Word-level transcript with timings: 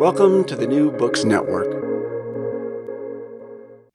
Welcome 0.00 0.44
to 0.44 0.56
the 0.56 0.66
New 0.66 0.92
Books 0.92 1.26
Network. 1.26 1.68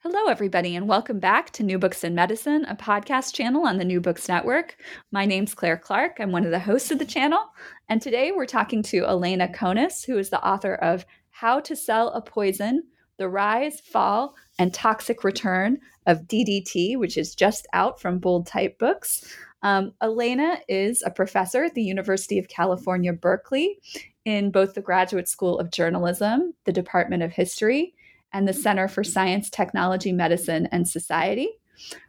Hello, 0.04 0.26
everybody, 0.28 0.76
and 0.76 0.86
welcome 0.86 1.18
back 1.18 1.50
to 1.54 1.64
New 1.64 1.80
Books 1.80 2.04
in 2.04 2.14
Medicine, 2.14 2.64
a 2.66 2.76
podcast 2.76 3.34
channel 3.34 3.66
on 3.66 3.78
the 3.78 3.84
New 3.84 4.00
Books 4.00 4.28
Network. 4.28 4.76
My 5.10 5.26
name's 5.26 5.52
Claire 5.52 5.76
Clark. 5.76 6.18
I'm 6.20 6.30
one 6.30 6.44
of 6.44 6.52
the 6.52 6.60
hosts 6.60 6.92
of 6.92 7.00
the 7.00 7.04
channel. 7.04 7.40
And 7.88 8.00
today 8.00 8.30
we're 8.30 8.46
talking 8.46 8.84
to 8.84 9.04
Elena 9.04 9.48
Conis, 9.48 10.06
who 10.06 10.16
is 10.16 10.30
the 10.30 10.40
author 10.46 10.76
of 10.76 11.04
How 11.30 11.58
to 11.58 11.74
Sell 11.74 12.10
a 12.10 12.22
Poison 12.22 12.84
The 13.16 13.28
Rise, 13.28 13.80
Fall, 13.80 14.36
and 14.60 14.72
Toxic 14.72 15.24
Return 15.24 15.80
of 16.06 16.28
DDT, 16.28 16.96
which 16.96 17.18
is 17.18 17.34
just 17.34 17.66
out 17.72 18.00
from 18.00 18.20
Bold 18.20 18.46
Type 18.46 18.78
Books. 18.78 19.34
Um, 19.62 19.92
Elena 20.00 20.60
is 20.68 21.02
a 21.02 21.10
professor 21.10 21.64
at 21.64 21.74
the 21.74 21.82
University 21.82 22.38
of 22.38 22.46
California, 22.46 23.12
Berkeley, 23.12 23.80
in 24.26 24.50
both 24.50 24.74
the 24.74 24.82
Graduate 24.82 25.28
School 25.28 25.58
of 25.58 25.70
Journalism, 25.70 26.52
the 26.64 26.72
Department 26.72 27.22
of 27.22 27.32
History, 27.32 27.94
and 28.32 28.46
the 28.46 28.52
mm-hmm. 28.52 28.60
Center 28.60 28.88
for 28.88 29.04
Science, 29.04 29.48
Technology, 29.48 30.12
Medicine, 30.12 30.68
and 30.72 30.86
Society. 30.86 31.48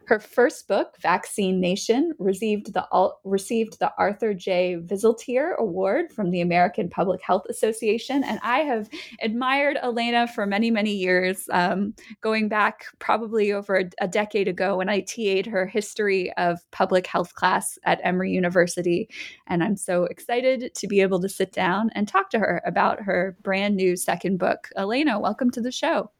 Her 0.06 0.18
first 0.18 0.68
book, 0.68 0.96
Vaccine 1.00 1.60
Nation, 1.60 2.12
received 2.18 2.72
the 2.72 2.86
received 3.24 3.78
the 3.78 3.92
Arthur 3.98 4.32
J. 4.34 4.76
Viseltear 4.80 5.56
Award 5.58 6.12
from 6.12 6.30
the 6.30 6.40
American 6.40 6.88
Public 6.88 7.20
Health 7.22 7.44
Association, 7.48 8.24
and 8.24 8.40
I 8.42 8.60
have 8.60 8.88
admired 9.20 9.78
Elena 9.82 10.26
for 10.26 10.46
many 10.46 10.70
many 10.70 10.92
years, 10.92 11.48
um, 11.52 11.94
going 12.20 12.48
back 12.48 12.86
probably 12.98 13.52
over 13.52 13.76
a, 13.76 13.90
a, 14.00 14.08
decade 14.08 14.48
ago 14.48 14.78
when 14.78 14.88
I 14.88 15.00
TA'd 15.00 15.46
her 15.46 15.66
history 15.66 16.32
of 16.38 16.58
public 16.70 17.06
health 17.06 17.34
class 17.34 17.78
at 17.84 18.00
Emory 18.02 18.32
University, 18.32 19.08
and 19.46 19.62
I'm 19.62 19.76
so 19.76 20.04
excited 20.04 20.74
to 20.74 20.86
be 20.86 21.00
able 21.00 21.20
to 21.20 21.28
sit 21.28 21.52
down 21.52 21.90
and 21.94 22.08
talk 22.08 22.30
to 22.30 22.38
her 22.38 22.62
about 22.64 23.02
her 23.02 23.36
brand 23.42 23.76
new 23.76 23.96
second 23.96 24.38
book. 24.38 24.68
Elena, 24.76 25.20
welcome 25.20 25.50
to 25.50 25.60
the 25.60 25.72
show. 25.72 26.10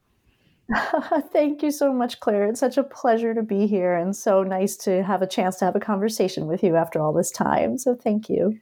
Thank 1.33 1.63
you 1.63 1.71
so 1.71 1.93
much, 1.93 2.21
Claire. 2.21 2.47
It's 2.47 2.61
such 2.61 2.77
a 2.77 2.83
pleasure 2.83 3.33
to 3.35 3.43
be 3.43 3.67
here 3.67 3.95
and 3.95 4.15
so 4.15 4.43
nice 4.43 4.77
to 4.79 5.03
have 5.03 5.23
a 5.23 5.27
chance 5.27 5.57
to 5.57 5.65
have 5.65 5.77
a 5.77 5.81
conversation 5.81 6.47
with 6.47 6.63
you 6.63 6.77
after 6.77 7.01
all 7.01 7.13
this 7.13 7.31
time. 7.31 7.79
So 7.79 7.95
thank 7.95 8.29
you. 8.29 8.59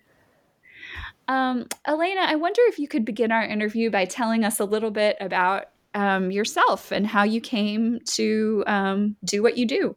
Um, 1.29 1.67
Elena, 1.85 2.21
I 2.21 2.37
wonder 2.37 2.61
if 2.67 2.79
you 2.79 2.87
could 2.87 3.05
begin 3.05 3.33
our 3.33 3.43
interview 3.43 3.91
by 3.91 4.05
telling 4.05 4.45
us 4.45 4.61
a 4.61 4.65
little 4.65 4.93
bit 4.93 5.17
about 5.21 5.65
um, 5.95 6.31
yourself 6.31 6.93
and 6.93 7.07
how 7.07 7.25
you 7.25 7.41
came 7.41 7.99
to 8.05 8.63
um, 8.69 9.17
do 9.25 9.43
what 9.43 9.59
you 9.59 9.67
do. 9.67 9.97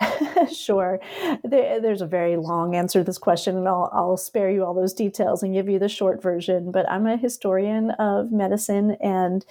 sure. 0.52 1.00
There, 1.44 1.80
there's 1.80 2.00
a 2.00 2.06
very 2.06 2.36
long 2.36 2.74
answer 2.74 3.00
to 3.00 3.04
this 3.04 3.18
question, 3.18 3.56
and 3.56 3.68
I'll, 3.68 3.90
I'll 3.92 4.16
spare 4.16 4.50
you 4.50 4.64
all 4.64 4.74
those 4.74 4.92
details 4.92 5.42
and 5.42 5.54
give 5.54 5.68
you 5.68 5.78
the 5.78 5.88
short 5.88 6.22
version. 6.22 6.70
But 6.70 6.90
I'm 6.90 7.06
a 7.06 7.16
historian 7.16 7.90
of 7.92 8.30
medicine 8.32 8.96
and 9.00 9.44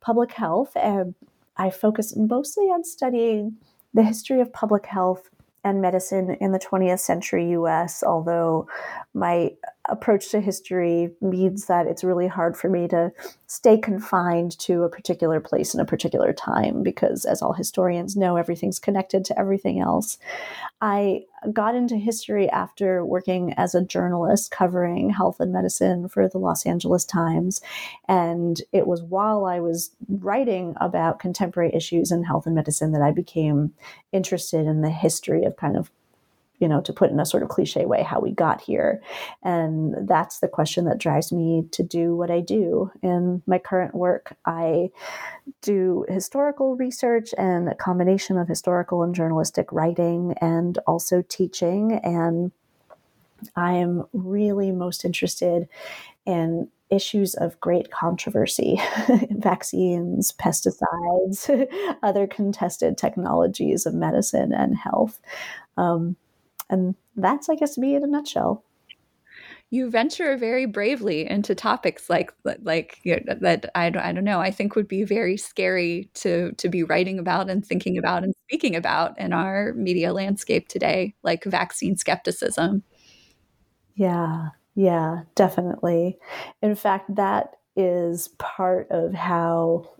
public 0.00 0.32
health. 0.32 0.76
And 0.76 1.14
I 1.56 1.70
focus 1.70 2.16
mostly 2.16 2.64
on 2.64 2.84
studying 2.84 3.56
the 3.92 4.02
history 4.02 4.40
of 4.40 4.52
public 4.52 4.86
health 4.86 5.28
and 5.62 5.82
medicine 5.82 6.36
in 6.40 6.52
the 6.52 6.58
20th 6.58 7.00
century 7.00 7.50
US, 7.50 8.02
although 8.02 8.66
my 9.12 9.52
approach 9.88 10.30
to 10.30 10.40
history 10.40 11.10
means 11.20 11.66
that 11.66 11.86
it's 11.86 12.04
really 12.04 12.28
hard 12.28 12.56
for 12.56 12.70
me 12.70 12.88
to 12.88 13.12
stay 13.50 13.76
confined 13.76 14.56
to 14.60 14.84
a 14.84 14.88
particular 14.88 15.40
place 15.40 15.74
in 15.74 15.80
a 15.80 15.84
particular 15.84 16.32
time 16.32 16.84
because, 16.84 17.24
as 17.24 17.42
all 17.42 17.52
historians 17.52 18.14
know, 18.16 18.36
everything's 18.36 18.78
connected 18.78 19.24
to 19.24 19.36
everything 19.36 19.80
else. 19.80 20.18
I 20.80 21.24
got 21.52 21.74
into 21.74 21.96
history 21.96 22.48
after 22.48 23.04
working 23.04 23.52
as 23.54 23.74
a 23.74 23.84
journalist 23.84 24.52
covering 24.52 25.10
health 25.10 25.40
and 25.40 25.52
medicine 25.52 26.08
for 26.08 26.28
the 26.28 26.38
Los 26.38 26.64
Angeles 26.64 27.04
Times. 27.04 27.60
And 28.06 28.62
it 28.70 28.86
was 28.86 29.02
while 29.02 29.44
I 29.44 29.58
was 29.58 29.90
writing 30.08 30.76
about 30.80 31.18
contemporary 31.18 31.74
issues 31.74 32.12
in 32.12 32.22
health 32.22 32.46
and 32.46 32.54
medicine 32.54 32.92
that 32.92 33.02
I 33.02 33.10
became 33.10 33.72
interested 34.12 34.64
in 34.64 34.82
the 34.82 34.90
history 34.90 35.42
of 35.42 35.56
kind 35.56 35.76
of 35.76 35.90
you 36.60 36.68
know, 36.68 36.80
to 36.82 36.92
put 36.92 37.10
in 37.10 37.18
a 37.18 37.26
sort 37.26 37.42
of 37.42 37.48
cliche 37.48 37.86
way, 37.86 38.02
how 38.02 38.20
we 38.20 38.30
got 38.30 38.60
here. 38.60 39.02
And 39.42 40.06
that's 40.06 40.38
the 40.38 40.48
question 40.48 40.84
that 40.84 40.98
drives 40.98 41.32
me 41.32 41.64
to 41.72 41.82
do 41.82 42.14
what 42.14 42.30
I 42.30 42.40
do. 42.40 42.92
In 43.02 43.42
my 43.46 43.58
current 43.58 43.94
work, 43.94 44.36
I 44.46 44.90
do 45.62 46.04
historical 46.08 46.76
research 46.76 47.34
and 47.38 47.68
a 47.68 47.74
combination 47.74 48.38
of 48.38 48.46
historical 48.46 49.02
and 49.02 49.14
journalistic 49.14 49.72
writing 49.72 50.34
and 50.40 50.78
also 50.86 51.22
teaching. 51.28 51.98
And 52.04 52.52
I'm 53.56 54.04
really 54.12 54.70
most 54.70 55.04
interested 55.04 55.66
in 56.26 56.68
issues 56.90 57.34
of 57.34 57.58
great 57.60 57.90
controversy 57.90 58.78
vaccines, 59.30 60.32
pesticides, 60.32 61.66
other 62.02 62.26
contested 62.26 62.98
technologies 62.98 63.86
of 63.86 63.94
medicine 63.94 64.52
and 64.52 64.76
health. 64.76 65.20
Um, 65.76 66.16
and 66.70 66.94
that's, 67.16 67.48
I 67.48 67.56
guess, 67.56 67.76
me 67.76 67.94
in 67.94 68.04
a 68.04 68.06
nutshell. 68.06 68.64
You 69.70 69.88
venture 69.88 70.36
very 70.36 70.66
bravely 70.66 71.28
into 71.28 71.54
topics 71.54 72.10
like 72.10 72.32
like 72.62 72.98
you 73.04 73.20
know, 73.24 73.36
that 73.40 73.70
I 73.74 73.90
don't, 73.90 74.02
I 74.02 74.12
don't 74.12 74.24
know 74.24 74.40
I 74.40 74.50
think 74.50 74.74
would 74.74 74.88
be 74.88 75.04
very 75.04 75.36
scary 75.36 76.10
to 76.14 76.50
to 76.52 76.68
be 76.68 76.82
writing 76.82 77.20
about 77.20 77.48
and 77.48 77.64
thinking 77.64 77.96
about 77.96 78.24
and 78.24 78.34
speaking 78.48 78.74
about 78.74 79.16
in 79.18 79.32
our 79.32 79.72
media 79.74 80.12
landscape 80.12 80.66
today, 80.66 81.14
like 81.22 81.44
vaccine 81.44 81.96
skepticism. 81.96 82.82
Yeah, 83.94 84.48
yeah, 84.74 85.22
definitely. 85.34 86.18
In 86.62 86.74
fact, 86.74 87.14
that 87.14 87.56
is 87.76 88.28
part 88.38 88.88
of 88.90 89.14
how 89.14 89.90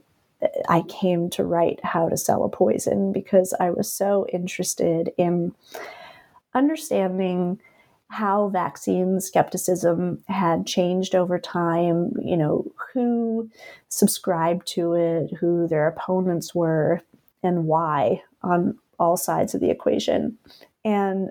I 0.68 0.82
came 0.82 1.30
to 1.30 1.44
write 1.44 1.84
How 1.84 2.08
to 2.08 2.16
Sell 2.16 2.44
a 2.44 2.48
Poison 2.48 3.12
because 3.12 3.54
I 3.60 3.70
was 3.70 3.92
so 3.92 4.26
interested 4.32 5.12
in 5.18 5.54
understanding 6.54 7.60
how 8.08 8.48
vaccine 8.48 9.20
skepticism 9.20 10.22
had 10.26 10.66
changed 10.66 11.14
over 11.14 11.38
time, 11.38 12.12
you 12.20 12.36
know, 12.36 12.70
who 12.92 13.48
subscribed 13.88 14.66
to 14.66 14.94
it, 14.94 15.32
who 15.38 15.68
their 15.68 15.86
opponents 15.86 16.52
were, 16.54 17.00
and 17.42 17.66
why 17.66 18.20
on 18.42 18.76
all 18.98 19.16
sides 19.16 19.54
of 19.54 19.60
the 19.60 19.70
equation. 19.70 20.36
And 20.84 21.30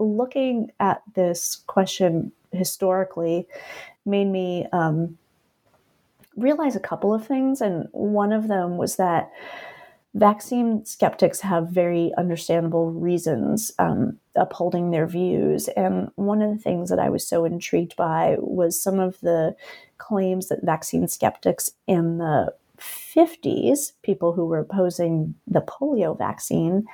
looking 0.00 0.72
at 0.80 1.02
this 1.14 1.56
question 1.66 2.32
historically 2.52 3.46
made 4.04 4.26
me 4.26 4.66
um, 4.72 5.16
realize 6.36 6.74
a 6.74 6.80
couple 6.80 7.14
of 7.14 7.26
things. 7.26 7.60
And 7.60 7.88
one 7.92 8.32
of 8.32 8.48
them 8.48 8.76
was 8.76 8.96
that 8.96 9.30
vaccine 10.14 10.84
skeptics 10.84 11.40
have 11.40 11.68
very 11.68 12.12
understandable 12.18 12.90
reasons 12.90 13.70
um, 13.78 14.18
upholding 14.34 14.90
their 14.90 15.06
views. 15.06 15.68
And 15.68 16.10
one 16.16 16.42
of 16.42 16.50
the 16.50 16.62
things 16.62 16.90
that 16.90 16.98
I 16.98 17.10
was 17.10 17.26
so 17.26 17.44
intrigued 17.44 17.96
by 17.96 18.36
was 18.38 18.82
some 18.82 18.98
of 18.98 19.20
the 19.20 19.54
claims 19.98 20.48
that 20.48 20.64
vaccine 20.64 21.06
skeptics 21.06 21.70
in 21.86 22.18
the 22.18 22.52
50s, 22.78 23.92
people 24.02 24.32
who 24.32 24.46
were 24.46 24.60
opposing 24.60 25.34
the 25.46 25.60
polio 25.60 26.16
vaccine, 26.16 26.86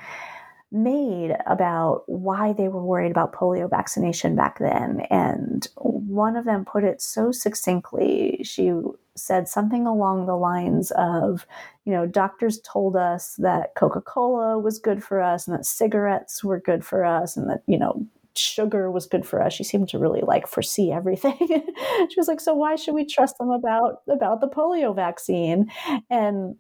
made 0.72 1.36
about 1.46 2.02
why 2.06 2.52
they 2.52 2.68
were 2.68 2.84
worried 2.84 3.12
about 3.12 3.32
polio 3.32 3.70
vaccination 3.70 4.34
back 4.34 4.58
then. 4.58 5.00
And 5.10 5.66
one 5.76 6.36
of 6.36 6.44
them 6.44 6.64
put 6.64 6.84
it 6.84 7.00
so 7.00 7.30
succinctly. 7.30 8.40
She 8.42 8.72
said 9.16 9.48
something 9.48 9.86
along 9.86 10.26
the 10.26 10.36
lines 10.36 10.92
of, 10.92 11.46
you 11.84 11.92
know, 11.92 12.06
doctors 12.06 12.60
told 12.60 12.96
us 12.96 13.34
that 13.36 13.74
Coca 13.74 14.00
Cola 14.00 14.58
was 14.58 14.78
good 14.78 15.02
for 15.02 15.20
us 15.20 15.46
and 15.46 15.56
that 15.56 15.66
cigarettes 15.66 16.44
were 16.44 16.60
good 16.60 16.84
for 16.84 17.04
us 17.04 17.36
and 17.36 17.48
that, 17.50 17.62
you 17.66 17.78
know, 17.78 18.06
sugar 18.38 18.90
was 18.90 19.06
good 19.06 19.26
for 19.26 19.42
us. 19.42 19.52
She 19.52 19.64
seemed 19.64 19.88
to 19.90 19.98
really 19.98 20.20
like 20.20 20.46
foresee 20.46 20.92
everything. 20.92 21.36
she 21.40 22.16
was 22.16 22.28
like, 22.28 22.40
so 22.40 22.54
why 22.54 22.76
should 22.76 22.94
we 22.94 23.06
trust 23.06 23.38
them 23.38 23.50
about 23.50 24.02
about 24.08 24.40
the 24.40 24.48
polio 24.48 24.94
vaccine? 24.94 25.70
And 26.10 26.56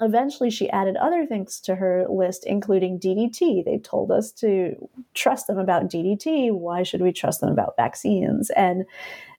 eventually 0.00 0.50
she 0.50 0.70
added 0.70 0.96
other 0.96 1.26
things 1.26 1.60
to 1.60 1.74
her 1.76 2.06
list, 2.08 2.44
including 2.46 2.98
DDT. 2.98 3.64
They 3.64 3.78
told 3.78 4.10
us 4.10 4.32
to 4.32 4.88
trust 5.14 5.46
them 5.46 5.58
about 5.58 5.90
DDT. 5.90 6.52
Why 6.52 6.82
should 6.82 7.02
we 7.02 7.12
trust 7.12 7.40
them 7.40 7.50
about 7.50 7.76
vaccines? 7.76 8.50
And 8.50 8.84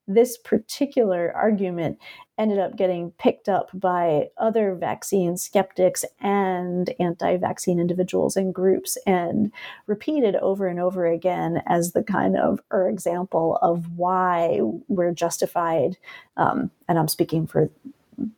this 0.08 0.38
particular 0.38 1.32
argument 1.36 2.00
ended 2.38 2.60
up 2.60 2.76
getting 2.76 3.12
picked 3.12 3.48
up 3.48 3.70
by 3.74 4.28
other 4.38 4.74
vaccine 4.74 5.38
skeptics 5.38 6.04
and 6.20 6.94
anti 7.00 7.38
vaccine 7.38 7.80
individuals 7.80 8.36
and 8.36 8.54
groups 8.54 8.98
and 9.06 9.52
repeated 9.88 10.36
over 10.38 10.68
and 10.68 10.80
over 10.80 11.06
again 11.06 11.62
as 11.68 11.92
the 11.92 12.04
kind 12.04 12.38
of 12.38 12.60
er 12.74 12.90
example 12.90 13.60
of 13.62 13.98
why 13.98 14.60
we're 14.88 15.14
justified. 15.14 15.98
Um, 16.36 16.72
and 16.88 16.98
I'm 16.98 17.08
speaking 17.08 17.46
for 17.46 17.70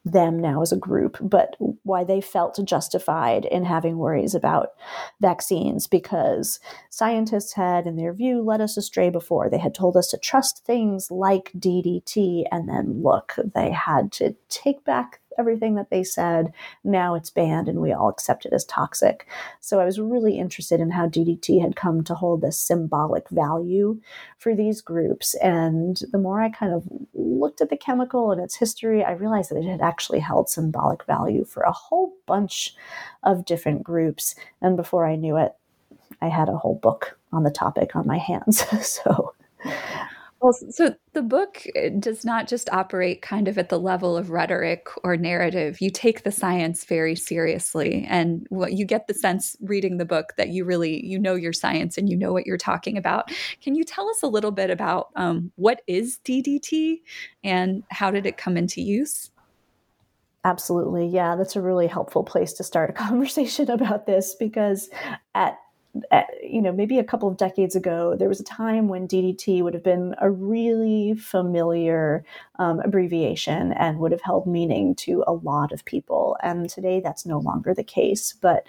them 0.06 0.40
now 0.40 0.62
as 0.62 0.72
a 0.72 0.78
group, 0.78 1.18
but 1.22 1.56
why 1.84 2.04
they 2.04 2.22
felt 2.22 2.60
justified 2.64 3.46
in 3.46 3.66
having 3.66 3.98
worries 3.98 4.36
about 4.36 4.70
vaccines 5.22 5.88
because 5.88 6.60
scientists 6.90 7.54
had, 7.54 7.88
in 7.88 7.96
their 7.96 8.14
view, 8.14 8.42
led 8.42 8.62
us 8.62 8.78
astray 8.78 9.10
before. 9.10 9.50
They 9.50 9.58
had 9.58 9.76
told 9.76 9.98
us 9.98 10.08
to 10.10 10.18
trust 10.18 10.64
things 10.66 11.10
like 11.10 11.52
DDT, 11.58 12.44
and 12.52 12.70
then 12.70 13.02
look, 13.02 13.36
they 13.56 13.72
had 13.72 14.12
to 14.14 14.36
take 14.50 14.84
back 14.84 15.22
everything 15.38 15.76
that 15.76 15.90
they 15.90 16.04
said. 16.04 16.54
Now 16.84 17.16
it's 17.16 17.30
banned 17.30 17.68
and 17.68 17.80
we 17.80 17.92
all 17.92 18.10
accept 18.10 18.46
it 18.46 18.54
as 18.54 18.66
toxic. 18.66 19.28
So 19.60 19.80
I 19.80 19.86
was 19.86 20.00
really 20.00 20.38
interested 20.38 20.80
in 20.80 20.92
how 20.92 21.08
DDT 21.08 21.62
had 21.62 21.76
come 21.76 22.04
to 22.06 22.16
hold 22.16 22.42
this 22.42 22.58
symbolic 22.58 23.30
value 23.30 24.00
for 24.38 24.56
these 24.56 24.82
groups. 24.82 25.36
And 25.36 26.02
the 26.12 26.18
more 26.18 26.42
I 26.42 26.50
kind 26.50 26.74
of 26.74 26.84
looked 27.14 27.62
at 27.62 27.70
the 27.70 27.78
chemical 27.78 28.32
and 28.32 28.42
its 28.42 28.56
history, 28.56 29.04
I 29.04 29.12
realized 29.12 29.52
that 29.52 29.58
it 29.58 29.70
had 29.70 29.82
actually 29.82 30.20
held 30.20 30.50
symbolic 30.50 31.06
value 31.06 31.46
for 31.46 31.64
a 31.64 31.72
whole 31.72 32.14
bunch 32.26 32.76
of 33.24 33.46
different 33.46 33.84
groups. 33.84 34.36
And 34.62 34.78
before 34.78 35.06
I 35.06 35.16
knew 35.16 35.38
it, 35.38 35.54
I 36.22 36.28
had 36.28 36.50
a 36.50 36.58
whole 36.58 36.76
book 36.76 37.18
on 37.32 37.44
the 37.44 37.52
topic 37.52 37.96
on 37.96 38.08
my 38.08 38.18
hands. 38.18 38.64
so 38.88 39.34
well, 40.44 40.52
so 40.52 40.94
the 41.14 41.22
book 41.22 41.66
uh, 41.74 41.88
does 41.98 42.26
not 42.26 42.50
just 42.50 42.70
operate 42.74 43.22
kind 43.22 43.48
of 43.48 43.58
at 43.58 43.70
the 43.70 43.80
level 43.80 44.18
of 44.18 44.30
rhetoric 44.30 44.88
or 45.02 45.16
narrative. 45.16 45.80
You 45.80 45.90
take 45.90 46.24
the 46.24 46.34
science 46.34 46.84
very 46.84 47.16
seriously, 47.16 48.06
and 48.10 48.46
what 48.50 48.74
you 48.74 48.86
get 48.86 49.08
the 49.08 49.14
sense 49.14 49.56
reading 49.62 49.98
the 49.98 50.06
book 50.06 50.34
that 50.36 50.50
you 50.50 50.66
really 50.66 51.06
you 51.06 51.18
know 51.18 51.36
your 51.36 51.54
science 51.54 51.98
and 51.98 52.10
you 52.10 52.18
know 52.18 52.34
what 52.34 52.46
you're 52.46 52.58
talking 52.58 52.98
about. 52.98 53.32
Can 53.62 53.74
you 53.74 53.86
tell 53.86 54.10
us 54.10 54.22
a 54.22 54.28
little 54.28 54.52
bit 54.52 54.70
about 54.70 55.12
um, 55.16 55.54
what 55.56 55.82
is 55.88 56.20
DDT 56.26 56.98
and 57.46 57.84
how 57.90 58.12
did 58.12 58.26
it 58.26 58.36
come 58.36 58.58
into 58.58 58.82
use? 58.82 59.32
Absolutely. 60.44 61.08
Yeah, 61.08 61.38
that's 61.38 61.56
a 61.56 61.62
really 61.62 61.88
helpful 61.88 62.24
place 62.24 62.52
to 62.54 62.66
start 62.66 62.90
a 62.90 62.94
conversation 63.06 63.72
about 63.72 64.06
this 64.08 64.36
because 64.36 64.90
at 65.36 65.58
you 66.42 66.62
know, 66.62 66.72
maybe 66.72 66.98
a 66.98 67.04
couple 67.04 67.30
of 67.30 67.38
decades 67.38 67.76
ago, 67.76 68.16
there 68.16 68.30
was 68.30 68.40
a 68.40 68.44
time 68.44 68.88
when 68.88 69.08
DDT 69.08 69.62
would 69.62 69.74
have 69.74 69.84
been 69.84 70.16
a 70.20 70.30
really 70.30 71.14
familiar 71.16 72.26
um, 72.58 72.80
abbreviation 72.80 73.74
and 73.74 74.00
would 74.00 74.12
have 74.12 74.22
held 74.22 74.48
meaning 74.48 74.96
to 74.96 75.24
a 75.28 75.34
lot 75.34 75.72
of 75.72 75.86
people. 75.86 76.36
And 76.42 76.70
today 76.70 77.00
that's 77.00 77.26
no 77.26 77.38
longer 77.40 77.74
the 77.74 77.84
case. 77.84 78.34
But 78.42 78.66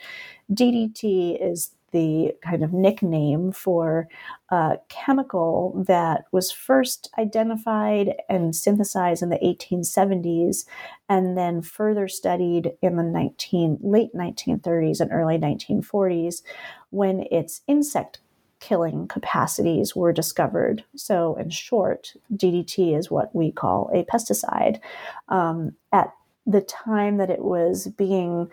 DDT 0.52 1.38
is 1.40 1.70
the 1.94 2.34
kind 2.42 2.64
of 2.64 2.72
nickname 2.72 3.52
for 3.52 4.08
a 4.50 4.76
chemical 4.88 5.84
that 5.86 6.24
was 6.32 6.50
first 6.50 7.08
identified 7.18 8.14
and 8.28 8.54
synthesized 8.54 9.22
in 9.22 9.30
the 9.30 9.38
1870s 9.38 10.66
and 11.08 11.38
then 11.38 11.62
further 11.62 12.08
studied 12.08 12.72
in 12.82 12.96
the 12.96 13.04
19, 13.04 13.78
late 13.80 14.12
1930s 14.12 15.00
and 15.00 15.12
early 15.12 15.38
1940s 15.38 16.42
when 16.90 17.26
its 17.30 17.62
insect 17.68 18.18
killing 18.58 19.06
capacities 19.06 19.94
were 19.94 20.12
discovered. 20.12 20.84
So, 20.96 21.36
in 21.36 21.50
short, 21.50 22.14
DDT 22.34 22.98
is 22.98 23.10
what 23.10 23.32
we 23.34 23.52
call 23.52 23.90
a 23.94 24.04
pesticide. 24.04 24.80
Um, 25.28 25.76
at 25.92 26.12
the 26.46 26.60
time 26.62 27.18
that 27.18 27.30
it 27.30 27.44
was 27.44 27.86
being 27.88 28.50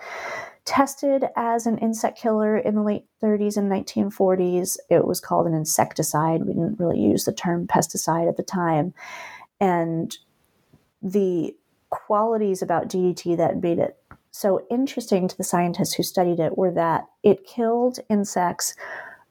tested 0.66 1.26
as 1.36 1.66
an 1.66 1.78
insect 1.80 2.20
killer 2.20 2.58
in 2.58 2.76
the 2.76 2.84
late 2.84 3.06
30s 3.22 3.58
and 3.58 3.72
1940s. 3.72 4.78
It 4.90 5.06
was 5.06 5.20
called 5.20 5.48
an 5.48 5.54
insecticide. 5.54 6.44
We 6.44 6.54
didn't 6.54 6.80
really 6.80 7.00
use 7.00 7.26
the 7.26 7.34
term 7.34 7.68
pesticide 7.68 8.30
at 8.30 8.38
the 8.38 8.44
time. 8.44 8.94
And 9.60 10.16
the 11.02 11.56
qualities 11.90 12.62
about 12.62 12.90
DDT 12.90 13.38
that 13.38 13.62
made 13.62 13.80
it 13.80 13.98
so 14.32 14.66
interesting 14.70 15.28
to 15.28 15.38
the 15.38 15.44
scientists 15.44 15.94
who 15.94 16.04
studied 16.04 16.40
it 16.40 16.58
were 16.58 16.72
that 16.72 17.08
it 17.22 17.46
killed 17.46 18.00
insects 18.10 18.76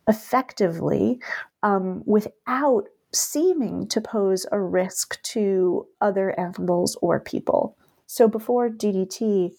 effectively 0.09 1.21
um, 1.63 2.03
without 2.07 2.85
seeming 3.13 3.89
to 3.89 4.01
pose 4.01 4.47
a 4.53 4.61
risk 4.61 5.21
to 5.23 5.87
other 6.01 6.39
animals 6.39 6.97
or 7.01 7.19
people. 7.19 7.77
So 8.07 8.29
before 8.29 8.69
DDT, 8.69 9.53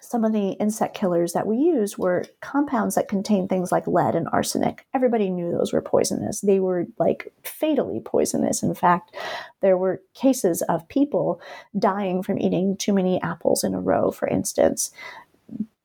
some 0.00 0.24
of 0.24 0.32
the 0.32 0.50
insect 0.52 0.96
killers 0.96 1.32
that 1.32 1.46
we 1.46 1.56
used 1.56 1.98
were 1.98 2.24
compounds 2.40 2.94
that 2.94 3.08
contained 3.08 3.48
things 3.48 3.72
like 3.72 3.86
lead 3.86 4.14
and 4.14 4.28
arsenic. 4.32 4.86
Everybody 4.94 5.30
knew 5.30 5.50
those 5.50 5.72
were 5.72 5.80
poisonous. 5.80 6.40
They 6.40 6.60
were 6.60 6.86
like 6.98 7.32
fatally 7.42 8.00
poisonous. 8.00 8.62
In 8.62 8.74
fact, 8.74 9.14
there 9.60 9.76
were 9.76 10.02
cases 10.14 10.62
of 10.62 10.88
people 10.88 11.40
dying 11.78 12.22
from 12.22 12.38
eating 12.38 12.76
too 12.76 12.92
many 12.92 13.20
apples 13.22 13.64
in 13.64 13.74
a 13.74 13.80
row, 13.80 14.10
for 14.10 14.28
instance. 14.28 14.90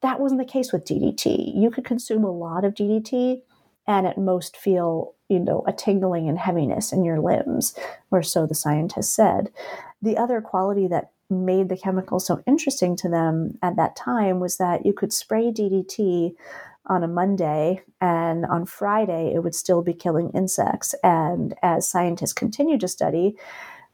That 0.01 0.19
wasn't 0.19 0.39
the 0.39 0.51
case 0.51 0.71
with 0.71 0.85
DDT. 0.85 1.53
You 1.55 1.71
could 1.71 1.85
consume 1.85 2.23
a 2.23 2.31
lot 2.31 2.63
of 2.63 2.73
DDT 2.73 3.41
and 3.87 4.05
at 4.05 4.17
most 4.17 4.55
feel, 4.55 5.15
you 5.29 5.39
know, 5.39 5.63
a 5.67 5.73
tingling 5.73 6.29
and 6.29 6.37
heaviness 6.37 6.93
in 6.93 7.03
your 7.03 7.19
limbs, 7.19 7.73
or 8.11 8.21
so 8.21 8.45
the 8.45 8.55
scientists 8.55 9.11
said. 9.11 9.49
The 10.01 10.15
other 10.15 10.41
quality 10.41 10.87
that 10.87 11.11
made 11.29 11.69
the 11.69 11.77
chemical 11.77 12.19
so 12.19 12.41
interesting 12.47 12.95
to 12.97 13.09
them 13.09 13.57
at 13.61 13.75
that 13.75 13.95
time 13.95 14.39
was 14.39 14.57
that 14.57 14.85
you 14.85 14.93
could 14.93 15.13
spray 15.13 15.51
DDT 15.51 16.35
on 16.85 17.03
a 17.03 17.07
Monday, 17.07 17.81
and 18.01 18.45
on 18.47 18.65
Friday, 18.65 19.31
it 19.35 19.43
would 19.43 19.53
still 19.53 19.83
be 19.83 19.93
killing 19.93 20.31
insects. 20.31 20.95
And 21.03 21.53
as 21.61 21.87
scientists 21.87 22.33
continued 22.33 22.79
to 22.79 22.87
study 22.87 23.35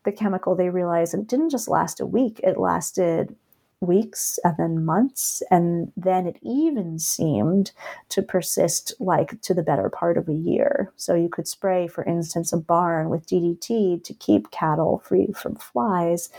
the 0.06 0.14
chemical, 0.14 0.56
they 0.56 0.70
realized 0.70 1.14
it 1.14 1.28
didn't 1.28 1.50
just 1.50 1.68
last 1.68 2.00
a 2.00 2.06
week, 2.06 2.40
it 2.42 2.58
lasted 2.58 3.36
weeks 3.82 4.40
and 4.44 4.56
then 4.58 4.86
months. 4.86 5.44
And 5.52 5.92
then 5.98 6.26
it 6.26 6.38
even 6.42 6.98
seemed 7.00 7.72
to 8.10 8.22
persist 8.22 8.94
like 9.00 9.42
to 9.42 9.54
the 9.54 9.64
better 9.64 9.90
part 9.90 10.18
of 10.18 10.30
a 10.30 10.34
year. 10.34 10.92
So 10.96 11.16
you 11.16 11.28
could 11.28 11.48
spray, 11.48 11.88
for 11.88 12.04
instance, 12.06 12.54
a 12.54 12.58
barn 12.58 13.10
with 13.10 13.28
DDT 13.28 14.04
to 14.04 14.14
keep 14.14 14.52
cattle 14.52 15.00
free 15.04 15.28
from 15.36 15.56
flies 15.56 16.30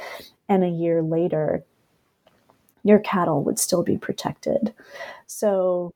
and 0.49 0.65
a 0.65 0.69
year 0.69 1.03
later, 1.03 1.65
your 2.83 2.99
cattle 2.99 3.43
would 3.43 3.59
still 3.59 3.83
be 3.83 3.99
protected. 3.99 4.73
So, 5.27 5.93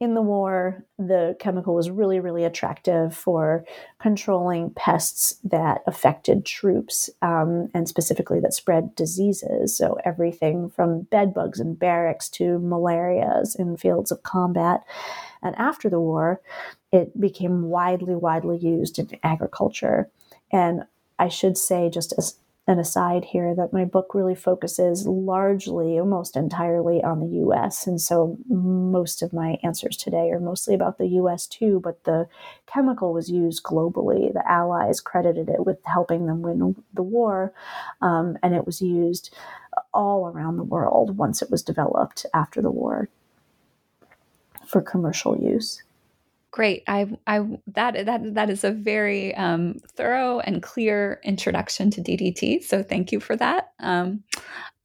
in 0.00 0.14
the 0.14 0.22
war, 0.22 0.84
the 0.96 1.36
chemical 1.40 1.74
was 1.74 1.90
really, 1.90 2.20
really 2.20 2.44
attractive 2.44 3.16
for 3.16 3.64
controlling 3.98 4.70
pests 4.70 5.34
that 5.42 5.80
affected 5.88 6.44
troops 6.44 7.10
um, 7.20 7.68
and 7.74 7.88
specifically 7.88 8.38
that 8.38 8.54
spread 8.54 8.94
diseases. 8.94 9.76
So, 9.76 9.98
everything 10.04 10.70
from 10.70 11.02
bed 11.02 11.34
bugs 11.34 11.60
in 11.60 11.74
barracks 11.74 12.28
to 12.30 12.58
malarias 12.58 13.54
in 13.56 13.76
fields 13.76 14.10
of 14.10 14.22
combat. 14.22 14.82
And 15.42 15.54
after 15.56 15.88
the 15.88 16.00
war, 16.00 16.40
it 16.92 17.20
became 17.20 17.68
widely, 17.68 18.14
widely 18.14 18.58
used 18.58 18.98
in 18.98 19.10
agriculture. 19.22 20.10
And 20.50 20.84
I 21.18 21.28
should 21.28 21.58
say, 21.58 21.90
just 21.90 22.14
as 22.16 22.36
an 22.68 22.78
aside 22.78 23.24
here 23.24 23.54
that 23.54 23.72
my 23.72 23.86
book 23.86 24.14
really 24.14 24.34
focuses 24.34 25.06
largely, 25.06 25.98
almost 25.98 26.36
entirely, 26.36 27.02
on 27.02 27.20
the 27.20 27.38
US. 27.48 27.86
And 27.86 27.98
so 27.98 28.36
most 28.48 29.22
of 29.22 29.32
my 29.32 29.58
answers 29.64 29.96
today 29.96 30.30
are 30.30 30.38
mostly 30.38 30.74
about 30.74 30.98
the 30.98 31.08
US 31.08 31.46
too, 31.46 31.80
but 31.82 32.04
the 32.04 32.28
chemical 32.66 33.14
was 33.14 33.30
used 33.30 33.62
globally. 33.62 34.32
The 34.32 34.46
Allies 34.48 35.00
credited 35.00 35.48
it 35.48 35.64
with 35.64 35.78
helping 35.84 36.26
them 36.26 36.42
win 36.42 36.76
the 36.92 37.02
war, 37.02 37.54
um, 38.02 38.36
and 38.42 38.54
it 38.54 38.66
was 38.66 38.82
used 38.82 39.34
all 39.94 40.28
around 40.28 40.58
the 40.58 40.64
world 40.64 41.16
once 41.16 41.40
it 41.40 41.50
was 41.50 41.62
developed 41.62 42.26
after 42.34 42.60
the 42.60 42.70
war 42.70 43.08
for 44.66 44.82
commercial 44.82 45.38
use. 45.38 45.82
Great. 46.50 46.82
I, 46.88 47.06
I, 47.26 47.40
that, 47.68 48.06
that, 48.06 48.34
that 48.34 48.50
is 48.50 48.64
a 48.64 48.70
very 48.70 49.34
um, 49.34 49.76
thorough 49.96 50.40
and 50.40 50.62
clear 50.62 51.20
introduction 51.22 51.90
to 51.90 52.00
DDT. 52.00 52.62
So 52.62 52.82
thank 52.82 53.12
you 53.12 53.20
for 53.20 53.36
that. 53.36 53.72
Um, 53.80 54.24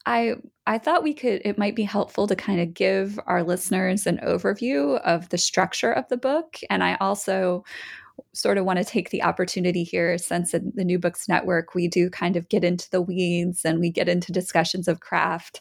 I, 0.06 0.34
I 0.66 0.76
thought 0.76 1.02
we 1.02 1.14
could, 1.14 1.40
it 1.44 1.56
might 1.56 1.74
be 1.74 1.84
helpful 1.84 2.26
to 2.26 2.36
kind 2.36 2.60
of 2.60 2.74
give 2.74 3.18
our 3.26 3.42
listeners 3.42 4.06
an 4.06 4.18
overview 4.18 5.00
of 5.00 5.30
the 5.30 5.38
structure 5.38 5.90
of 5.90 6.06
the 6.08 6.18
book. 6.18 6.58
And 6.68 6.84
I 6.84 6.96
also 6.96 7.64
sort 8.32 8.58
of 8.58 8.64
want 8.64 8.78
to 8.78 8.84
take 8.84 9.10
the 9.10 9.22
opportunity 9.22 9.82
here 9.82 10.18
since 10.18 10.54
in 10.54 10.72
the 10.74 10.84
New 10.84 10.98
Books 10.98 11.28
Network 11.28 11.74
we 11.74 11.88
do 11.88 12.10
kind 12.10 12.36
of 12.36 12.48
get 12.48 12.62
into 12.62 12.88
the 12.90 13.02
weeds 13.02 13.64
and 13.64 13.80
we 13.80 13.90
get 13.90 14.08
into 14.08 14.32
discussions 14.32 14.86
of 14.86 15.00
craft. 15.00 15.60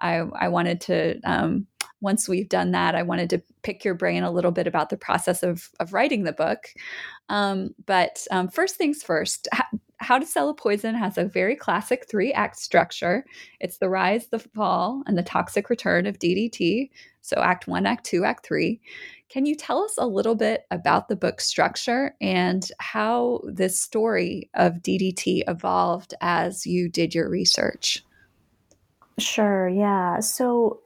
I, 0.00 0.16
I 0.38 0.48
wanted 0.48 0.80
to 0.82 1.20
um, 1.24 1.66
once 2.04 2.28
we've 2.28 2.48
done 2.48 2.70
that, 2.72 2.94
I 2.94 3.02
wanted 3.02 3.30
to 3.30 3.42
pick 3.62 3.84
your 3.84 3.94
brain 3.94 4.22
a 4.22 4.30
little 4.30 4.52
bit 4.52 4.66
about 4.66 4.90
the 4.90 4.96
process 4.96 5.42
of, 5.42 5.70
of 5.80 5.92
writing 5.92 6.22
the 6.22 6.32
book. 6.32 6.68
Um, 7.30 7.74
but 7.86 8.24
um, 8.30 8.48
first 8.48 8.76
things 8.76 9.02
first, 9.02 9.48
How 9.98 10.18
to 10.18 10.26
Sell 10.26 10.50
a 10.50 10.54
Poison 10.54 10.94
has 10.94 11.16
a 11.16 11.24
very 11.24 11.56
classic 11.56 12.06
three 12.08 12.32
act 12.32 12.58
structure. 12.58 13.24
It's 13.58 13.78
the 13.78 13.88
rise, 13.88 14.26
the 14.26 14.38
fall, 14.38 15.02
and 15.06 15.16
the 15.16 15.22
toxic 15.22 15.70
return 15.70 16.06
of 16.06 16.18
DDT. 16.18 16.90
So, 17.22 17.40
Act 17.40 17.66
One, 17.66 17.86
Act 17.86 18.04
Two, 18.04 18.24
Act 18.24 18.44
Three. 18.44 18.82
Can 19.30 19.46
you 19.46 19.56
tell 19.56 19.82
us 19.82 19.94
a 19.96 20.06
little 20.06 20.34
bit 20.34 20.66
about 20.70 21.08
the 21.08 21.16
book 21.16 21.40
structure 21.40 22.14
and 22.20 22.70
how 22.78 23.40
this 23.44 23.80
story 23.80 24.50
of 24.52 24.74
DDT 24.74 25.42
evolved 25.48 26.12
as 26.20 26.66
you 26.66 26.90
did 26.90 27.14
your 27.14 27.30
research? 27.30 28.04
Sure, 29.18 29.68
yeah. 29.68 30.20
So, 30.20 30.80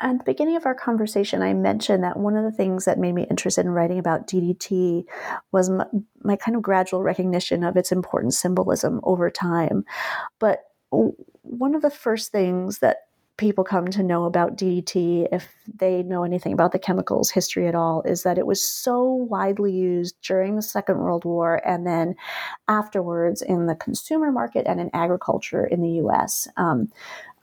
at 0.00 0.18
the 0.18 0.24
beginning 0.24 0.56
of 0.56 0.66
our 0.66 0.74
conversation, 0.74 1.42
I 1.42 1.54
mentioned 1.54 2.04
that 2.04 2.18
one 2.18 2.36
of 2.36 2.44
the 2.44 2.56
things 2.56 2.84
that 2.84 2.98
made 2.98 3.14
me 3.14 3.26
interested 3.30 3.64
in 3.64 3.70
writing 3.70 3.98
about 3.98 4.26
DDT 4.26 5.04
was 5.52 5.70
my, 5.70 5.86
my 6.22 6.36
kind 6.36 6.56
of 6.56 6.62
gradual 6.62 7.02
recognition 7.02 7.64
of 7.64 7.76
its 7.76 7.92
important 7.92 8.34
symbolism 8.34 9.00
over 9.04 9.30
time. 9.30 9.84
But 10.38 10.64
one 10.90 11.74
of 11.74 11.82
the 11.82 11.90
first 11.90 12.30
things 12.30 12.80
that 12.80 12.98
people 13.36 13.64
come 13.64 13.88
to 13.88 14.02
know 14.02 14.24
about 14.24 14.56
DDT, 14.56 15.28
if 15.30 15.52
they 15.72 16.02
know 16.02 16.24
anything 16.24 16.52
about 16.52 16.72
the 16.72 16.78
chemicals 16.78 17.30
history 17.30 17.66
at 17.68 17.74
all, 17.74 18.02
is 18.02 18.22
that 18.22 18.38
it 18.38 18.46
was 18.46 18.66
so 18.66 19.04
widely 19.04 19.72
used 19.72 20.16
during 20.22 20.56
the 20.56 20.62
Second 20.62 20.98
World 20.98 21.24
War 21.24 21.60
and 21.66 21.86
then 21.86 22.14
afterwards 22.68 23.42
in 23.42 23.66
the 23.66 23.74
consumer 23.74 24.32
market 24.32 24.66
and 24.66 24.80
in 24.80 24.90
agriculture 24.94 25.66
in 25.66 25.82
the 25.82 26.00
US. 26.02 26.48
Um, 26.56 26.88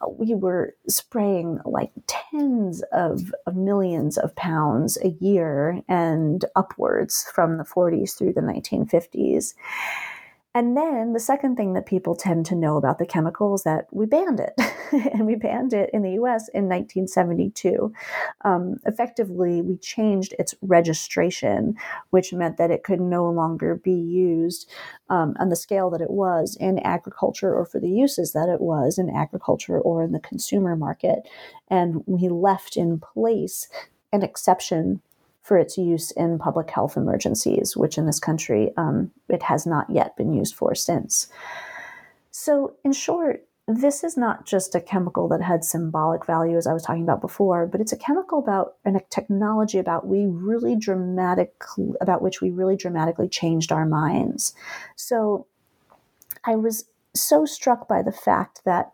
we 0.09 0.35
were 0.35 0.75
spraying 0.87 1.59
like 1.65 1.91
tens 2.07 2.83
of, 2.91 3.33
millions 3.53 4.17
of 4.17 4.35
pounds 4.35 4.97
a 5.03 5.09
year 5.23 5.81
and 5.87 6.43
upwards 6.55 7.25
from 7.33 7.57
the 7.57 7.63
40s 7.63 8.17
through 8.17 8.33
the 8.33 8.41
1950s. 8.41 9.53
And 10.55 10.77
then 10.77 11.13
the 11.13 11.19
second 11.19 11.55
thing 11.55 11.73
that 11.73 11.87
people 11.87 12.15
tend 12.15 12.45
to 12.47 12.55
know 12.55 12.77
about 12.77 12.99
the 12.99 13.07
chemical 13.07 13.55
is 13.55 13.63
that 13.63 13.87
we 13.91 14.05
banned 14.05 14.39
it. 14.39 14.53
and 15.13 15.25
we 15.25 15.35
banned 15.35 15.73
it 15.73 15.89
in 15.91 16.03
the 16.03 16.11
US 16.11 16.47
in 16.49 16.69
1972. 16.69 17.91
Um, 18.45 18.75
effectively, 18.85 19.61
we 19.61 19.77
changed 19.77 20.35
its 20.37 20.53
registration, 20.61 21.75
which 22.11 22.33
meant 22.33 22.57
that 22.57 22.69
it 22.69 22.83
could 22.83 23.01
no 23.01 23.29
longer 23.29 23.75
be 23.75 23.93
used 23.93 24.69
um, 25.09 25.35
on 25.39 25.49
the 25.49 25.55
scale 25.55 25.89
that 25.89 26.01
it 26.01 26.11
was 26.11 26.55
in 26.59 26.77
agriculture 26.79 27.53
or 27.53 27.65
for 27.65 27.79
the 27.79 27.89
uses 27.89 28.33
that 28.33 28.49
it 28.49 28.61
was 28.61 28.99
in 28.99 29.09
agriculture 29.09 29.79
or 29.79 30.03
in 30.03 30.11
the 30.11 30.19
consumer 30.19 30.75
market. 30.75 31.27
And 31.69 32.03
we 32.05 32.29
left 32.29 32.77
in 32.77 32.99
place 32.99 33.67
an 34.11 34.21
exception 34.21 35.01
for 35.43 35.57
its 35.57 35.77
use 35.77 36.11
in 36.11 36.39
public 36.39 36.69
health 36.69 36.97
emergencies, 36.97 37.77
which 37.77 37.97
in 37.97 38.05
this 38.05 38.19
country 38.19 38.71
um, 38.77 39.11
it 39.29 39.43
has 39.43 39.67
not 39.67 39.89
yet 39.89 40.15
been 40.15 40.33
used 40.33 40.55
for 40.55 40.73
since. 40.73 41.27
So, 42.31 42.75
in 42.83 42.93
short, 42.93 43.45
this 43.67 44.03
is 44.03 44.17
not 44.17 44.45
just 44.45 44.73
a 44.73 44.81
chemical 44.81 45.27
that 45.29 45.41
had 45.41 45.63
symbolic 45.63 46.25
value, 46.25 46.57
as 46.57 46.65
I 46.65 46.73
was 46.73 46.83
talking 46.83 47.03
about 47.03 47.21
before, 47.21 47.67
but 47.67 47.79
it's 47.79 47.93
a 47.93 47.97
chemical 47.97 48.39
about 48.39 48.75
and 48.83 48.97
a 48.97 49.01
technology 49.09 49.77
about 49.77 50.07
we 50.07 50.25
really 50.25 50.75
dramatic 50.75 51.53
about 52.01 52.21
which 52.21 52.41
we 52.41 52.49
really 52.49 52.75
dramatically 52.75 53.27
changed 53.27 53.71
our 53.71 53.85
minds. 53.85 54.53
So, 54.95 55.45
I 56.45 56.55
was 56.55 56.85
so 57.13 57.45
struck 57.45 57.87
by 57.87 58.01
the 58.01 58.11
fact 58.11 58.61
that 58.65 58.91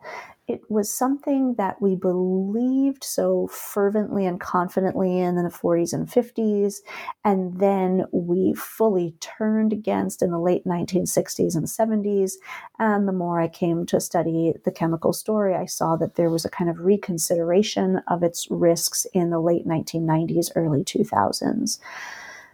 it 0.50 0.62
was 0.70 0.92
something 0.92 1.54
that 1.56 1.82
we 1.82 1.96
believed 1.96 3.04
so 3.04 3.48
fervently 3.48 4.26
and 4.26 4.40
confidently 4.40 5.20
in 5.20 5.38
in 5.38 5.44
the 5.44 5.52
40s 5.52 5.94
and 5.94 6.08
50s, 6.08 6.78
and 7.24 7.60
then 7.60 8.06
we 8.12 8.54
fully 8.56 9.16
turned 9.20 9.72
against 9.72 10.24
in 10.24 10.32
the 10.32 10.40
late 10.40 10.66
1960s 10.66 11.56
and 11.56 11.68
70s. 11.68 12.34
And 12.80 13.08
the 13.08 13.14
more 13.14 13.40
I 13.40 13.48
came 13.48 13.86
to 13.88 14.02
study 14.02 14.54
the 14.66 14.72
chemical 14.72 15.14
story, 15.14 15.54
I 15.56 15.66
saw 15.66 15.96
that 15.98 16.16
there 16.16 16.32
was 16.32 16.46
a 16.46 16.50
kind 16.50 16.70
of 16.70 16.80
reconsideration 16.80 18.02
of 18.08 18.24
its 18.24 18.48
risks 18.50 19.06
in 19.14 19.30
the 19.30 19.40
late 19.40 19.68
1990s, 19.68 20.52
early 20.56 20.84
2000s. 20.84 21.80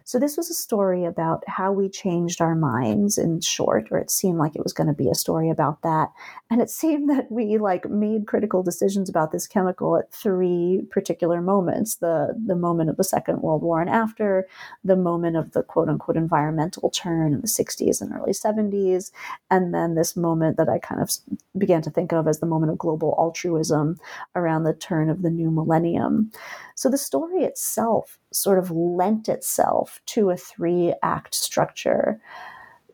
So 0.07 0.19
this 0.19 0.37
was 0.37 0.51
a 0.51 0.53
story 0.53 1.03
about 1.03 1.43
how 1.47 1.71
we 1.71 1.89
changed 1.89 2.39
our 2.39 2.53
minds 2.53 3.17
in 3.17 3.41
short, 3.41 3.87
or 3.89 3.97
it 3.97 4.11
seemed 4.11 4.37
like 4.37 4.55
it 4.55 4.61
was 4.61 4.71
going 4.71 4.85
to 4.85 4.93
be 4.93 5.09
a 5.09 5.15
story 5.15 5.49
about 5.49 5.81
that. 5.81 6.11
And 6.51 6.61
it 6.61 6.69
seemed 6.69 7.09
that 7.09 7.31
we 7.31 7.57
like 7.57 7.89
made 7.89 8.27
critical 8.27 8.61
decisions 8.61 9.09
about 9.09 9.31
this 9.31 9.47
chemical 9.47 9.97
at 9.97 10.11
three 10.11 10.83
particular 10.91 11.41
moments. 11.41 11.95
The 11.95 12.39
the 12.45 12.55
moment 12.55 12.91
of 12.91 12.97
the 12.97 13.03
Second 13.03 13.41
World 13.41 13.63
War 13.63 13.81
and 13.81 13.89
after, 13.89 14.47
the 14.83 14.95
moment 14.95 15.37
of 15.37 15.53
the 15.53 15.63
quote 15.63 15.89
unquote 15.89 16.17
environmental 16.17 16.91
turn 16.91 17.33
in 17.33 17.41
the 17.41 17.47
60s 17.47 17.99
and 17.99 18.13
early 18.13 18.31
70s, 18.31 19.11
and 19.49 19.73
then 19.73 19.95
this 19.95 20.15
moment 20.15 20.57
that 20.57 20.69
I 20.69 20.77
kind 20.77 21.01
of 21.01 21.11
began 21.57 21.81
to 21.81 21.89
think 21.89 22.13
of 22.13 22.27
as 22.27 22.39
the 22.39 22.45
moment 22.45 22.71
of 22.71 22.77
global 22.77 23.15
altruism 23.17 23.97
around 24.35 24.65
the 24.65 24.73
turn 24.73 25.09
of 25.09 25.23
the 25.23 25.31
new 25.31 25.49
millennium. 25.49 26.31
So 26.75 26.89
the 26.89 26.97
story 26.99 27.43
itself 27.43 28.19
sort 28.35 28.59
of 28.59 28.71
lent 28.71 29.29
itself 29.29 30.01
to 30.07 30.29
a 30.29 30.37
three 30.37 30.93
act 31.01 31.33
structure. 31.33 32.19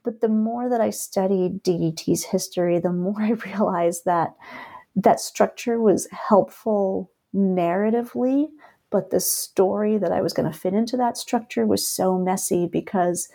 But 0.03 0.21
the 0.21 0.29
more 0.29 0.69
that 0.69 0.81
I 0.81 0.89
studied 0.89 1.63
DDT's 1.63 2.25
history, 2.25 2.79
the 2.79 2.93
more 2.93 3.15
I 3.21 3.31
realized 3.31 4.05
that 4.05 4.35
that 4.95 5.19
structure 5.19 5.79
was 5.79 6.07
helpful 6.11 7.11
narratively, 7.33 8.47
but 8.89 9.09
the 9.09 9.21
story 9.21 9.97
that 9.97 10.11
I 10.11 10.21
was 10.21 10.33
going 10.33 10.51
to 10.51 10.57
fit 10.57 10.73
into 10.73 10.97
that 10.97 11.17
structure 11.17 11.65
was 11.65 11.87
so 11.87 12.17
messy 12.17 12.67
because 12.67 13.29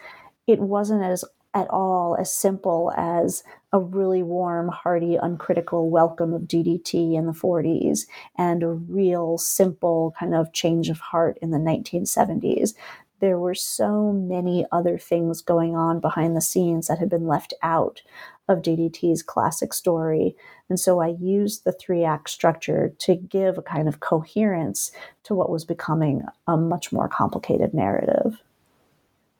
it 0.47 0.61
wasn't 0.61 1.03
as 1.03 1.25
at 1.57 1.71
all 1.71 2.15
as 2.21 2.31
simple 2.31 2.93
as 2.99 3.43
a 3.73 3.81
really 3.81 4.23
warm, 4.23 4.69
hearty, 4.69 5.17
uncritical 5.17 5.89
welcome 5.89 6.35
of 6.35 6.43
DDT 6.43 7.15
in 7.15 7.25
the 7.25 7.33
40s 7.33 8.01
and 8.37 8.63
a 8.63 8.69
real 8.69 9.39
simple 9.39 10.15
kind 10.21 10.35
of 10.35 10.53
change 10.53 10.91
of 10.91 11.01
heart 11.01 11.39
in 11.41 11.53
the 11.53 11.59
1970s. 11.59 12.75
There 13.21 13.39
were 13.39 13.55
so 13.55 14.13
many 14.13 14.67
other 14.71 14.99
things 14.99 15.41
going 15.41 15.75
on 15.75 15.99
behind 15.99 16.37
the 16.37 16.43
scenes 16.43 16.89
that 16.89 16.99
had 16.99 17.09
been 17.09 17.27
left 17.27 17.55
out 17.63 18.03
of 18.49 18.61
DDT's 18.61 19.23
classic 19.23 19.73
story. 19.73 20.37
And 20.69 20.79
so 20.79 21.01
I 21.01 21.17
used 21.19 21.65
the 21.65 21.73
three 21.73 22.05
act 22.05 22.29
structure 22.29 22.93
to 22.99 23.15
give 23.15 23.57
a 23.57 23.63
kind 23.63 23.89
of 23.89 24.01
coherence 24.01 24.93
to 25.25 25.35
what 25.35 25.49
was 25.49 25.65
becoming 25.65 26.23
a 26.47 26.59
much 26.59 26.93
more 26.93 27.09
complicated 27.09 27.73
narrative 27.73 28.43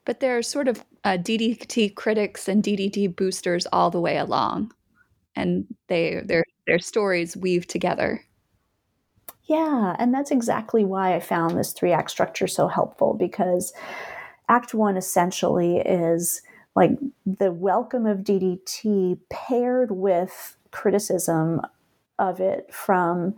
but 0.07 0.21
there 0.21 0.37
are 0.37 0.41
sort 0.41 0.69
of 0.69 0.83
uh, 1.03 1.17
DDT 1.17 1.93
critics 1.93 2.47
and 2.47 2.63
DDT 2.63 3.13
boosters 3.13 3.67
all 3.73 3.91
the 3.91 3.99
way 3.99 4.17
along, 4.17 4.71
and 5.35 5.65
they 5.89 6.21
their 6.23 6.45
their 6.65 6.79
stories 6.79 7.35
weave 7.35 7.67
together. 7.67 8.23
Yeah, 9.43 9.95
and 9.99 10.13
that's 10.13 10.31
exactly 10.31 10.85
why 10.85 11.13
I 11.13 11.19
found 11.19 11.57
this 11.57 11.73
three 11.73 11.91
act 11.91 12.09
structure 12.09 12.47
so 12.47 12.69
helpful 12.69 13.13
because 13.13 13.73
Act 14.47 14.73
One 14.73 14.95
essentially 14.95 15.79
is 15.79 16.41
like 16.73 16.91
the 17.25 17.51
welcome 17.51 18.05
of 18.05 18.19
DDT 18.19 19.19
paired 19.29 19.91
with 19.91 20.55
criticism 20.71 21.61
of 22.17 22.39
it 22.39 22.73
from 22.73 23.35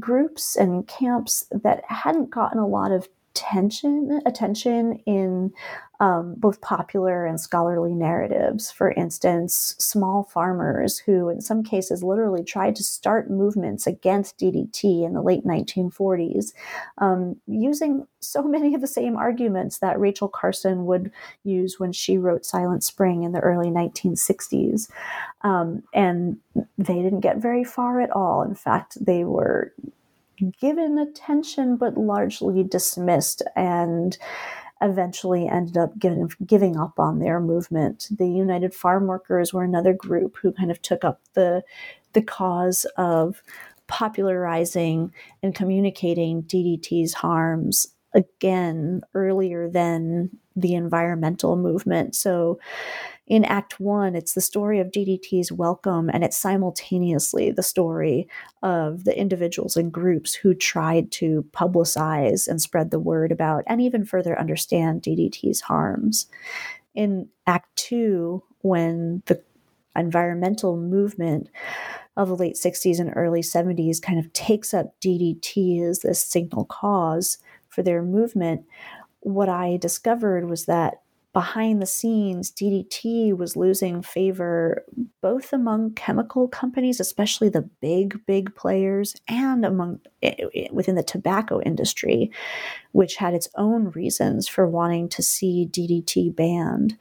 groups 0.00 0.56
and 0.56 0.86
camps 0.88 1.44
that 1.52 1.84
hadn't 1.86 2.30
gotten 2.30 2.58
a 2.58 2.66
lot 2.66 2.90
of 2.90 3.08
attention 3.38 4.20
attention 4.26 5.00
in 5.06 5.52
um, 6.00 6.34
both 6.36 6.60
popular 6.60 7.26
and 7.26 7.40
scholarly 7.40 7.92
narratives. 7.92 8.70
For 8.70 8.92
instance, 8.92 9.74
small 9.78 10.22
farmers 10.22 10.98
who, 10.98 11.28
in 11.28 11.40
some 11.40 11.64
cases, 11.64 12.04
literally 12.04 12.44
tried 12.44 12.76
to 12.76 12.84
start 12.84 13.30
movements 13.30 13.84
against 13.86 14.38
DDT 14.38 15.04
in 15.04 15.12
the 15.14 15.22
late 15.22 15.44
1940s, 15.44 16.52
um, 16.98 17.36
using 17.48 18.06
so 18.20 18.42
many 18.42 18.74
of 18.74 18.80
the 18.80 18.86
same 18.86 19.16
arguments 19.16 19.78
that 19.78 19.98
Rachel 19.98 20.28
Carson 20.28 20.86
would 20.86 21.10
use 21.42 21.80
when 21.80 21.92
she 21.92 22.16
wrote 22.16 22.44
Silent 22.44 22.84
Spring 22.84 23.24
in 23.24 23.32
the 23.32 23.40
early 23.40 23.68
1960s. 23.68 24.88
Um, 25.42 25.82
and 25.92 26.36
they 26.76 27.02
didn't 27.02 27.20
get 27.20 27.38
very 27.38 27.64
far 27.64 28.00
at 28.00 28.10
all. 28.10 28.42
In 28.42 28.54
fact, 28.54 29.04
they 29.04 29.24
were 29.24 29.72
given 30.60 30.98
attention 30.98 31.76
but 31.76 31.96
largely 31.96 32.62
dismissed 32.62 33.42
and 33.56 34.16
eventually 34.80 35.48
ended 35.48 35.76
up 35.76 35.98
giving, 35.98 36.30
giving 36.46 36.76
up 36.76 36.98
on 36.98 37.18
their 37.18 37.40
movement. 37.40 38.08
The 38.10 38.28
United 38.28 38.74
Farm 38.74 39.06
Workers 39.06 39.52
were 39.52 39.64
another 39.64 39.92
group 39.92 40.36
who 40.40 40.52
kind 40.52 40.70
of 40.70 40.80
took 40.82 41.04
up 41.04 41.20
the 41.34 41.62
the 42.14 42.22
cause 42.22 42.86
of 42.96 43.42
popularizing 43.86 45.12
and 45.42 45.54
communicating 45.54 46.42
DDT's 46.42 47.14
harms 47.14 47.86
again 48.14 49.02
earlier 49.14 49.68
than 49.68 50.30
the 50.56 50.74
environmental 50.74 51.56
movement. 51.56 52.14
So 52.14 52.58
in 53.28 53.44
Act 53.44 53.78
One, 53.78 54.14
it's 54.14 54.32
the 54.32 54.40
story 54.40 54.80
of 54.80 54.88
DDT's 54.88 55.52
welcome, 55.52 56.08
and 56.08 56.24
it's 56.24 56.36
simultaneously 56.36 57.50
the 57.50 57.62
story 57.62 58.26
of 58.62 59.04
the 59.04 59.16
individuals 59.16 59.76
and 59.76 59.92
groups 59.92 60.34
who 60.34 60.54
tried 60.54 61.12
to 61.12 61.44
publicize 61.52 62.48
and 62.48 62.60
spread 62.60 62.90
the 62.90 62.98
word 62.98 63.30
about 63.30 63.64
and 63.66 63.82
even 63.82 64.06
further 64.06 64.38
understand 64.38 65.02
DDT's 65.02 65.60
harms. 65.60 66.26
In 66.94 67.28
Act 67.46 67.76
Two, 67.76 68.42
when 68.62 69.22
the 69.26 69.42
environmental 69.94 70.78
movement 70.78 71.50
of 72.16 72.28
the 72.28 72.36
late 72.36 72.54
60s 72.54 72.98
and 72.98 73.12
early 73.14 73.42
70s 73.42 74.00
kind 74.00 74.18
of 74.18 74.32
takes 74.32 74.72
up 74.72 74.98
DDT 75.02 75.82
as 75.82 76.00
this 76.00 76.24
signal 76.24 76.64
cause 76.64 77.38
for 77.68 77.82
their 77.82 78.02
movement, 78.02 78.64
what 79.20 79.50
I 79.50 79.76
discovered 79.76 80.48
was 80.48 80.64
that 80.64 81.02
behind 81.32 81.80
the 81.80 81.86
scenes, 81.86 82.50
DDT 82.50 83.36
was 83.36 83.56
losing 83.56 84.02
favor 84.02 84.84
both 85.20 85.52
among 85.52 85.94
chemical 85.94 86.48
companies, 86.48 87.00
especially 87.00 87.48
the 87.48 87.68
big, 87.80 88.24
big 88.26 88.54
players, 88.54 89.14
and 89.28 89.64
among 89.64 90.00
eh, 90.22 90.34
eh, 90.54 90.68
within 90.72 90.94
the 90.94 91.02
tobacco 91.02 91.60
industry, 91.60 92.30
which 92.92 93.16
had 93.16 93.34
its 93.34 93.48
own 93.56 93.90
reasons 93.90 94.48
for 94.48 94.66
wanting 94.66 95.08
to 95.10 95.22
see 95.22 95.68
DDT 95.70 96.34
banned. 96.34 96.96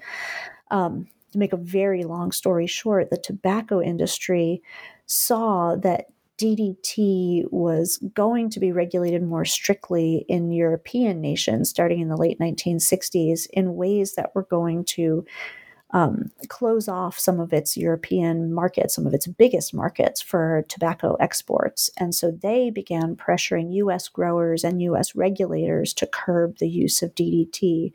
Um, 0.71 1.07
to 1.31 1.39
make 1.39 1.53
a 1.53 1.57
very 1.57 2.03
long 2.03 2.31
story 2.31 2.67
short, 2.67 3.09
the 3.09 3.17
tobacco 3.17 3.81
industry 3.81 4.61
saw 5.05 5.75
that 5.77 6.07
DDT 6.37 7.51
was 7.51 7.97
going 8.13 8.49
to 8.51 8.59
be 8.59 8.71
regulated 8.71 9.23
more 9.23 9.45
strictly 9.45 10.25
in 10.27 10.51
European 10.51 11.19
nations 11.19 11.69
starting 11.69 11.99
in 11.99 12.09
the 12.09 12.17
late 12.17 12.39
1960s 12.39 13.47
in 13.53 13.75
ways 13.75 14.15
that 14.15 14.35
were 14.35 14.43
going 14.43 14.83
to 14.85 15.25
um, 15.91 16.31
close 16.49 16.87
off 16.87 17.17
some 17.17 17.39
of 17.39 17.53
its 17.53 17.77
European 17.77 18.53
markets, 18.53 18.93
some 18.93 19.07
of 19.07 19.13
its 19.13 19.25
biggest 19.25 19.73
markets 19.73 20.21
for 20.21 20.65
tobacco 20.67 21.15
exports. 21.15 21.89
And 21.97 22.13
so 22.13 22.29
they 22.29 22.69
began 22.69 23.15
pressuring 23.15 23.73
US 23.73 24.09
growers 24.09 24.63
and 24.63 24.81
US 24.81 25.15
regulators 25.15 25.93
to 25.95 26.05
curb 26.07 26.57
the 26.57 26.67
use 26.67 27.01
of 27.01 27.15
DDT. 27.15 27.93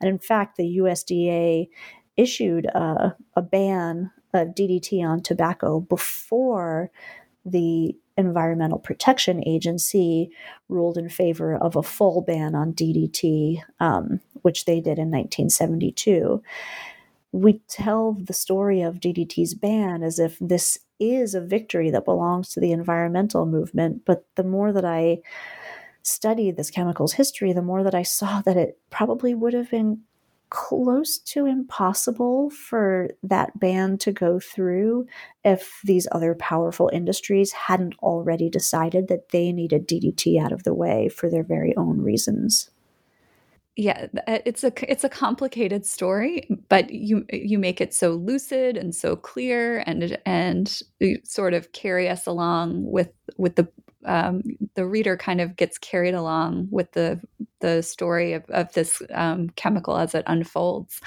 And 0.00 0.08
in 0.08 0.18
fact, 0.18 0.56
the 0.56 0.78
USDA 0.78 1.68
issued 2.16 2.66
a, 2.66 3.14
a 3.36 3.42
ban 3.42 4.10
of 4.32 4.48
DDT 4.48 5.04
on 5.04 5.22
tobacco 5.22 5.80
before 5.80 6.90
the 7.44 7.96
Environmental 8.16 8.78
Protection 8.78 9.46
Agency 9.46 10.30
ruled 10.68 10.96
in 10.96 11.08
favor 11.08 11.56
of 11.56 11.76
a 11.76 11.82
full 11.82 12.22
ban 12.22 12.54
on 12.54 12.72
DDT, 12.72 13.62
um, 13.80 14.20
which 14.42 14.64
they 14.64 14.76
did 14.76 14.98
in 14.98 15.10
1972. 15.10 16.42
We 17.32 17.60
tell 17.68 18.12
the 18.12 18.32
story 18.32 18.82
of 18.82 19.00
DDT's 19.00 19.54
ban 19.54 20.02
as 20.02 20.18
if 20.18 20.38
this 20.40 20.78
is 21.00 21.34
a 21.34 21.40
victory 21.40 21.90
that 21.90 22.04
belongs 22.04 22.50
to 22.50 22.60
the 22.60 22.70
environmental 22.70 23.46
movement, 23.46 24.02
but 24.04 24.26
the 24.36 24.44
more 24.44 24.72
that 24.72 24.84
I 24.84 25.20
studied 26.02 26.56
this 26.56 26.70
chemical's 26.70 27.14
history, 27.14 27.52
the 27.52 27.62
more 27.62 27.82
that 27.82 27.94
I 27.94 28.02
saw 28.02 28.42
that 28.42 28.56
it 28.56 28.78
probably 28.90 29.34
would 29.34 29.54
have 29.54 29.70
been 29.70 30.02
close 30.54 31.18
to 31.18 31.46
impossible 31.46 32.48
for 32.48 33.10
that 33.24 33.58
ban 33.58 33.98
to 33.98 34.12
go 34.12 34.38
through 34.38 35.04
if 35.44 35.80
these 35.82 36.06
other 36.12 36.32
powerful 36.36 36.88
industries 36.92 37.50
hadn't 37.50 37.98
already 37.98 38.48
decided 38.48 39.08
that 39.08 39.30
they 39.30 39.50
needed 39.50 39.88
DDT 39.88 40.40
out 40.40 40.52
of 40.52 40.62
the 40.62 40.72
way 40.72 41.08
for 41.08 41.28
their 41.28 41.42
very 41.42 41.76
own 41.76 42.00
reasons. 42.00 42.70
Yeah, 43.74 44.06
uh, 44.28 44.38
it's 44.46 44.62
a 44.62 44.72
it's 44.88 45.02
a 45.02 45.08
complicated 45.08 45.84
story, 45.84 46.48
but 46.68 46.92
you 46.92 47.26
you 47.32 47.58
make 47.58 47.80
it 47.80 47.92
so 47.92 48.10
lucid 48.12 48.76
and 48.76 48.94
so 48.94 49.16
clear, 49.16 49.82
and 49.88 50.16
and 50.24 50.80
sort 51.24 51.54
of 51.54 51.72
carry 51.72 52.08
us 52.08 52.28
along 52.28 52.88
with 52.88 53.10
with 53.36 53.56
the 53.56 53.66
um, 54.04 54.42
the 54.74 54.86
reader 54.86 55.16
kind 55.16 55.40
of 55.40 55.56
gets 55.56 55.78
carried 55.78 56.14
along 56.14 56.68
with 56.70 56.92
the 56.92 57.20
the 57.60 57.82
story 57.82 58.34
of, 58.34 58.44
of 58.50 58.72
this 58.74 59.02
um, 59.12 59.48
chemical 59.50 59.96
as 59.96 60.14
it 60.14 60.24
unfolds. 60.26 61.00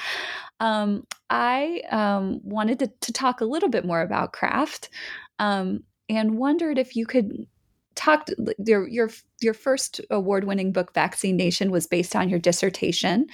Um, 0.60 1.06
I 1.30 1.82
um, 1.92 2.40
wanted 2.44 2.80
to, 2.80 2.88
to, 2.88 3.14
talk 3.14 3.42
a 3.42 3.46
little 3.46 3.70
bit 3.70 3.86
more 3.86 4.02
about 4.02 4.34
craft 4.34 4.90
um, 5.38 5.84
and 6.10 6.40
wondered 6.40 6.80
if 6.80 6.96
you 6.96 7.06
could 7.06 7.46
talk 7.94 8.28
your 8.66 8.88
your 8.88 9.10
your 9.42 9.54
first 9.54 10.02
award 10.10 10.46
winning 10.46 10.72
book 10.72 10.94
vaccine 10.94 11.36
nation 11.36 11.72
was 11.72 11.88
based 11.88 12.16
on 12.16 12.30
your 12.30 12.40
dissertation 12.40 13.28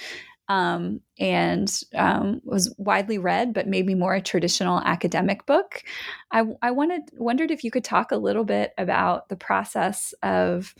um, 0.53 1.01
and 1.17 1.81
um, 1.95 2.39
was 2.43 2.71
widely 2.77 3.17
read, 3.17 3.55
but 3.55 3.67
maybe 3.67 3.95
more 3.95 4.13
a 4.13 4.21
traditional 4.21 4.79
academic 4.81 5.47
book. 5.47 5.83
I, 6.31 6.43
I 6.61 6.69
wanted 6.69 7.09
wondered 7.13 7.49
if 7.49 7.63
you 7.63 7.71
could 7.71 7.83
talk 7.83 8.11
a 8.11 8.17
little 8.17 8.43
bit 8.43 8.71
about 8.77 9.29
the 9.29 9.35
process 9.35 10.13
of 10.21 10.75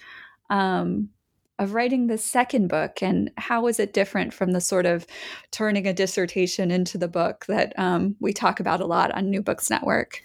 um, 0.51 1.09
of 1.57 1.73
writing 1.73 2.05
the 2.05 2.19
second 2.19 2.67
book 2.67 3.01
and 3.01 3.31
how 3.37 3.65
is 3.65 3.79
it 3.79 3.93
different 3.93 4.31
from 4.31 4.51
the 4.51 4.61
sort 4.61 4.85
of 4.85 5.07
turning 5.49 5.87
a 5.87 5.93
dissertation 5.93 6.69
into 6.69 6.99
the 6.99 7.07
book 7.07 7.45
that 7.47 7.73
um, 7.79 8.15
we 8.19 8.31
talk 8.31 8.59
about 8.59 8.81
a 8.81 8.85
lot 8.85 9.11
on 9.11 9.31
New 9.31 9.41
Books 9.41 9.71
Network. 9.71 10.21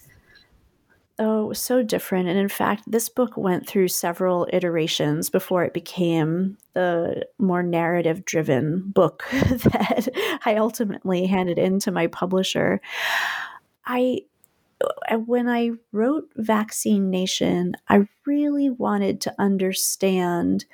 Oh, 1.21 1.53
so 1.53 1.83
different. 1.83 2.29
And 2.29 2.39
in 2.39 2.49
fact, 2.49 2.85
this 2.87 3.09
book 3.09 3.37
went 3.37 3.67
through 3.67 3.89
several 3.89 4.47
iterations 4.53 5.31
before 5.31 5.65
it 5.65 5.75
became 5.75 6.57
the 6.75 7.27
more 7.39 7.63
narrative 7.65 8.25
driven 8.25 8.91
book 8.91 9.25
that 9.33 10.09
I 10.45 10.57
ultimately 10.57 11.27
handed 11.27 11.59
in 11.59 11.81
to 11.81 11.91
my 11.91 12.07
publisher. 12.07 12.81
I 13.85 14.21
uh, 15.11 15.17
when 15.17 15.49
I 15.49 15.73
wrote 15.91 16.31
Vaccine 16.37 17.11
Nation, 17.11 17.75
I 17.89 18.07
really 18.25 18.71
wanted 18.71 19.21
to 19.23 19.35
understand 19.37 20.67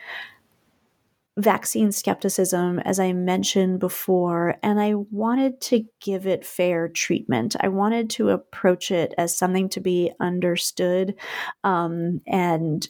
vaccine 1.37 1.91
skepticism, 1.91 2.79
as 2.81 3.01
I 3.01 3.13
mentioned 3.13 3.81
before, 3.81 4.57
and 4.63 4.81
I 4.81 4.95
wanted 4.95 5.61
to 5.63 5.85
give 6.01 6.27
it 6.27 6.47
fair 6.47 6.89
treatment. 6.89 7.57
I 7.61 7.69
wanted 7.69 8.11
to 8.11 8.31
approach 8.31 8.91
it 8.91 9.15
as 9.19 9.37
something 9.37 9.69
to 9.71 9.81
be 9.81 10.13
understood 10.21 11.15
um, 11.63 12.21
and. 12.27 12.87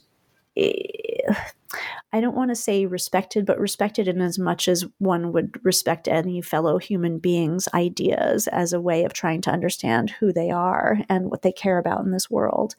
I 2.12 2.20
don't 2.20 2.37
want 2.37 2.50
to 2.52 2.54
say 2.54 2.87
respected, 2.87 3.44
but 3.44 3.59
respected 3.59 4.07
in 4.07 4.20
as 4.20 4.38
much 4.38 4.68
as 4.68 4.85
one 4.98 5.33
would 5.33 5.59
respect 5.64 6.07
any 6.07 6.40
fellow 6.40 6.78
human 6.78 7.18
being's 7.18 7.66
ideas 7.74 8.46
as 8.46 8.72
a 8.72 8.80
way 8.80 9.02
of 9.02 9.12
trying 9.12 9.40
to 9.42 9.50
understand 9.50 10.11
who 10.11 10.33
they 10.33 10.50
are 10.50 11.00
and 11.09 11.28
what 11.28 11.42
they 11.42 11.50
care 11.50 11.78
about 11.78 12.04
in 12.04 12.12
this 12.12 12.30
world. 12.30 12.76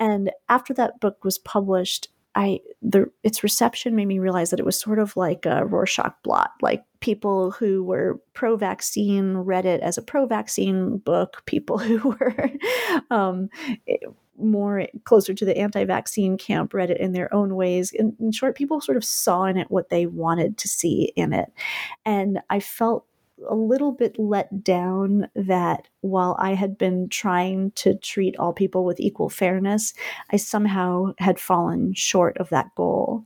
And 0.00 0.32
after 0.48 0.74
that 0.74 0.98
book 0.98 1.22
was 1.22 1.38
published, 1.38 2.08
I 2.38 2.60
the 2.80 3.10
its 3.24 3.42
reception 3.42 3.96
made 3.96 4.06
me 4.06 4.20
realize 4.20 4.50
that 4.50 4.60
it 4.60 4.64
was 4.64 4.78
sort 4.78 5.00
of 5.00 5.16
like 5.16 5.44
a 5.44 5.66
Rorschach 5.66 6.14
blot. 6.22 6.52
Like 6.62 6.84
people 7.00 7.50
who 7.50 7.82
were 7.82 8.20
pro-vaccine 8.32 9.38
read 9.38 9.66
it 9.66 9.80
as 9.80 9.98
a 9.98 10.02
pro-vaccine 10.02 10.98
book. 10.98 11.42
People 11.46 11.78
who 11.78 12.10
were 12.10 12.50
um, 13.10 13.50
more 14.38 14.86
closer 15.02 15.34
to 15.34 15.44
the 15.44 15.58
anti-vaccine 15.58 16.38
camp 16.38 16.72
read 16.72 16.92
it 16.92 17.00
in 17.00 17.10
their 17.10 17.34
own 17.34 17.56
ways. 17.56 17.90
In, 17.90 18.14
in 18.20 18.30
short, 18.30 18.56
people 18.56 18.80
sort 18.80 18.96
of 18.96 19.04
saw 19.04 19.44
in 19.46 19.56
it 19.56 19.68
what 19.68 19.90
they 19.90 20.06
wanted 20.06 20.58
to 20.58 20.68
see 20.68 21.12
in 21.16 21.32
it, 21.32 21.52
and 22.04 22.38
I 22.48 22.60
felt 22.60 23.04
a 23.48 23.54
little 23.54 23.92
bit 23.92 24.18
let 24.18 24.64
down 24.64 25.28
that 25.34 25.88
while 26.00 26.36
I 26.38 26.54
had 26.54 26.78
been 26.78 27.08
trying 27.08 27.72
to 27.72 27.94
treat 27.96 28.36
all 28.38 28.52
people 28.52 28.84
with 28.84 29.00
equal 29.00 29.28
fairness, 29.28 29.94
I 30.30 30.36
somehow 30.36 31.12
had 31.18 31.38
fallen 31.38 31.94
short 31.94 32.36
of 32.38 32.48
that 32.50 32.74
goal. 32.76 33.24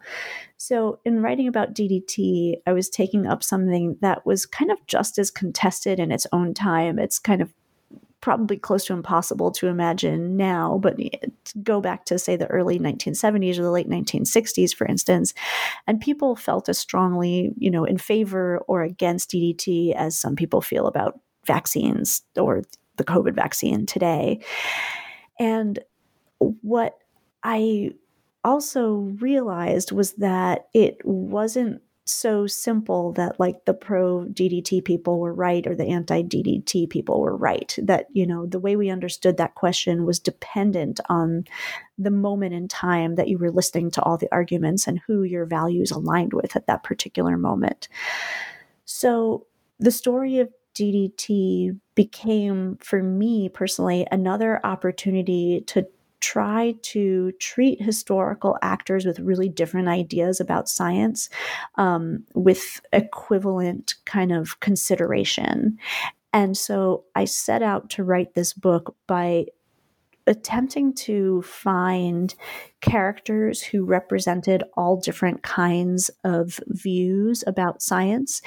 So, 0.57 1.01
in 1.05 1.22
writing 1.22 1.48
about 1.48 1.75
DDT, 1.75 2.57
I 2.66 2.72
was 2.72 2.88
taking 2.88 3.27
up 3.27 3.42
something 3.42 3.96
that 4.01 4.25
was 4.25 4.46
kind 4.46 4.70
of 4.70 4.79
just 4.87 5.18
as 5.18 5.31
contested 5.31 5.98
in 5.98 6.12
its 6.12 6.27
own 6.33 6.55
time. 6.55 6.98
It's 6.98 7.18
kind 7.18 7.42
of 7.42 7.53
probably 8.23 8.57
close 8.57 8.87
to 8.87 8.95
impossible 8.95 9.51
to 9.51 9.67
imagine 9.67 10.37
now, 10.37 10.79
but 10.81 10.97
go 11.63 11.81
back 11.81 12.07
to, 12.07 12.19
say, 12.19 12.37
the 12.37 12.47
early 12.47 12.79
1970s 12.79 13.59
or 13.59 13.63
the 13.63 13.71
late 13.71 13.91
1960s, 13.91 14.75
for 14.75 14.87
instance, 14.87 15.35
and 15.87 16.01
people 16.01 16.35
felt 16.35 16.71
as 16.71 16.79
strongly, 16.79 17.53
you 17.59 17.71
know, 17.71 17.85
in 17.85 17.99
favor 17.99 18.59
or 18.69 18.83
against 18.83 19.33
DDT 19.33 19.95
as 19.95 20.19
some 20.19 20.37
people 20.37 20.63
feel 20.63 20.87
about 20.87 21.21
vaccines 21.47 22.23
or 22.37 22.63
the 22.97 23.05
COVID 23.05 23.35
vaccine 23.35 23.85
today. 23.85 24.41
And 25.39 25.81
what 26.39 26.97
I 27.43 27.91
also 28.45 28.95
realized 29.21 29.93
was 29.93 30.13
that 30.15 30.69
it 30.73 30.99
wasn't 31.05 31.83
so 32.05 32.47
simple 32.47 33.12
that 33.12 33.38
like 33.38 33.65
the 33.65 33.75
pro 33.75 34.25
DDT 34.25 34.85
people 34.85 35.21
were 35.21 35.33
right 35.33 35.67
or 35.67 35.75
the 35.75 35.87
anti 35.87 36.23
DDT 36.23 36.91
people 36.91 37.21
were 37.21 37.37
right. 37.37 37.77
That, 37.81 38.07
you 38.12 38.27
know, 38.27 38.47
the 38.47 38.59
way 38.59 38.77
we 38.77 38.91
understood 38.91 39.37
that 39.37 39.55
question 39.55 40.05
was 40.05 40.19
dependent 40.19 41.01
on 41.09 41.45
the 41.99 42.11
moment 42.11 42.55
in 42.55 42.67
time 42.67 43.15
that 43.15 43.29
you 43.29 43.38
were 43.38 43.51
listening 43.51 43.91
to 43.93 44.03
all 44.03 44.17
the 44.17 44.33
arguments 44.33 44.87
and 44.87 45.01
who 45.07 45.23
your 45.23 45.47
values 45.47 45.91
aligned 45.91 46.33
with 46.33 46.57
at 46.57 46.67
that 46.67 46.83
particular 46.83 47.37
moment. 47.37 47.88
So 48.85 49.47
the 49.79 49.93
story 49.93 50.38
of 50.38 50.49
DDT 50.75 51.79
became, 51.95 52.79
for 52.81 53.03
me 53.03 53.49
personally, 53.49 54.07
another 54.11 54.61
opportunity 54.65 55.62
to 55.67 55.87
try 56.23 56.75
to 56.83 57.33
treat 57.33 57.83
historical 57.83 58.57
actors 58.63 59.05
with 59.05 59.19
really 59.19 59.49
different 59.49 59.89
ideas 59.89 60.41
about 60.41 60.69
science 60.69 61.29
um, 61.75 62.25
with 62.35 62.81
equivalent 62.93 63.97
kind 64.07 64.33
of 64.33 64.59
consideration. 64.61 65.77
And 66.33 66.57
so 66.57 67.05
I 67.15 67.27
set 67.27 67.63
out 67.63 67.91
to 67.91 68.05
write 68.05 68.35
this 68.35 68.55
book 68.55 68.97
by 69.07 69.47
attempting 70.27 70.95
to 70.95 71.43
find 71.43 72.35
characters 72.81 73.63
who 73.63 73.85
represented 73.85 74.65
all 74.77 74.97
different 74.97 75.43
kinds 75.43 76.11
of 76.25 76.59
views 76.67 77.45
about 77.47 77.83
science 77.83 78.43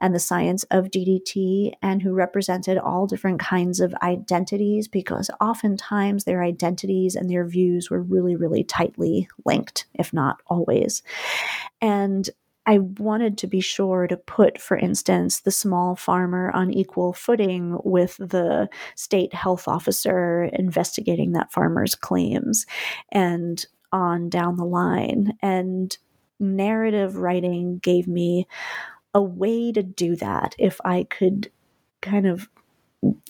and 0.00 0.14
the 0.14 0.20
science 0.20 0.64
of 0.70 0.90
DDT, 0.90 1.72
and 1.82 2.02
who 2.02 2.12
represented 2.12 2.78
all 2.78 3.06
different 3.06 3.40
kinds 3.40 3.80
of 3.80 3.94
identities 4.02 4.88
because 4.88 5.30
oftentimes 5.40 6.24
their 6.24 6.42
identities 6.42 7.14
and 7.14 7.30
their 7.30 7.46
views 7.46 7.90
were 7.90 8.02
really, 8.02 8.36
really 8.36 8.64
tightly 8.64 9.28
linked, 9.44 9.86
if 9.94 10.12
not 10.12 10.42
always. 10.46 11.02
And 11.80 12.28
I 12.66 12.78
wanted 12.78 13.38
to 13.38 13.46
be 13.46 13.60
sure 13.60 14.06
to 14.08 14.16
put, 14.16 14.60
for 14.60 14.76
instance, 14.76 15.40
the 15.40 15.52
small 15.52 15.94
farmer 15.94 16.50
on 16.50 16.72
equal 16.72 17.12
footing 17.12 17.78
with 17.84 18.16
the 18.16 18.68
state 18.96 19.32
health 19.32 19.68
officer 19.68 20.44
investigating 20.52 21.32
that 21.32 21.52
farmer's 21.52 21.94
claims 21.94 22.66
and 23.12 23.64
on 23.92 24.28
down 24.28 24.56
the 24.56 24.64
line. 24.64 25.34
And 25.40 25.96
narrative 26.40 27.16
writing 27.16 27.78
gave 27.78 28.08
me 28.08 28.48
a 29.14 29.22
way 29.22 29.72
to 29.72 29.82
do 29.82 30.16
that 30.16 30.54
if 30.58 30.80
I 30.84 31.04
could 31.04 31.50
kind 32.02 32.26
of 32.26 32.48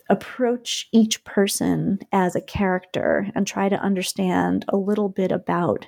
approach 0.08 0.88
each 0.92 1.22
person 1.24 1.98
as 2.12 2.34
a 2.34 2.40
character 2.40 3.28
and 3.34 3.46
try 3.46 3.68
to 3.68 3.76
understand 3.76 4.64
a 4.68 4.76
little 4.76 5.08
bit 5.08 5.32
about 5.32 5.86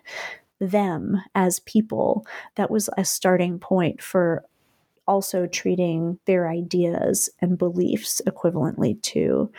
them 0.61 1.23
as 1.35 1.61
people, 1.61 2.27
that 2.57 2.71
was 2.71 2.91
a 2.97 3.05
starting 3.05 3.59
point 3.59 4.03
for 4.03 4.45
also 5.07 5.47
treating 5.47 6.19
their 6.27 6.49
ideas 6.49 7.31
and 7.41 7.59
beliefs 7.59 8.21
equivalently 8.27 9.01
too. 9.03 9.51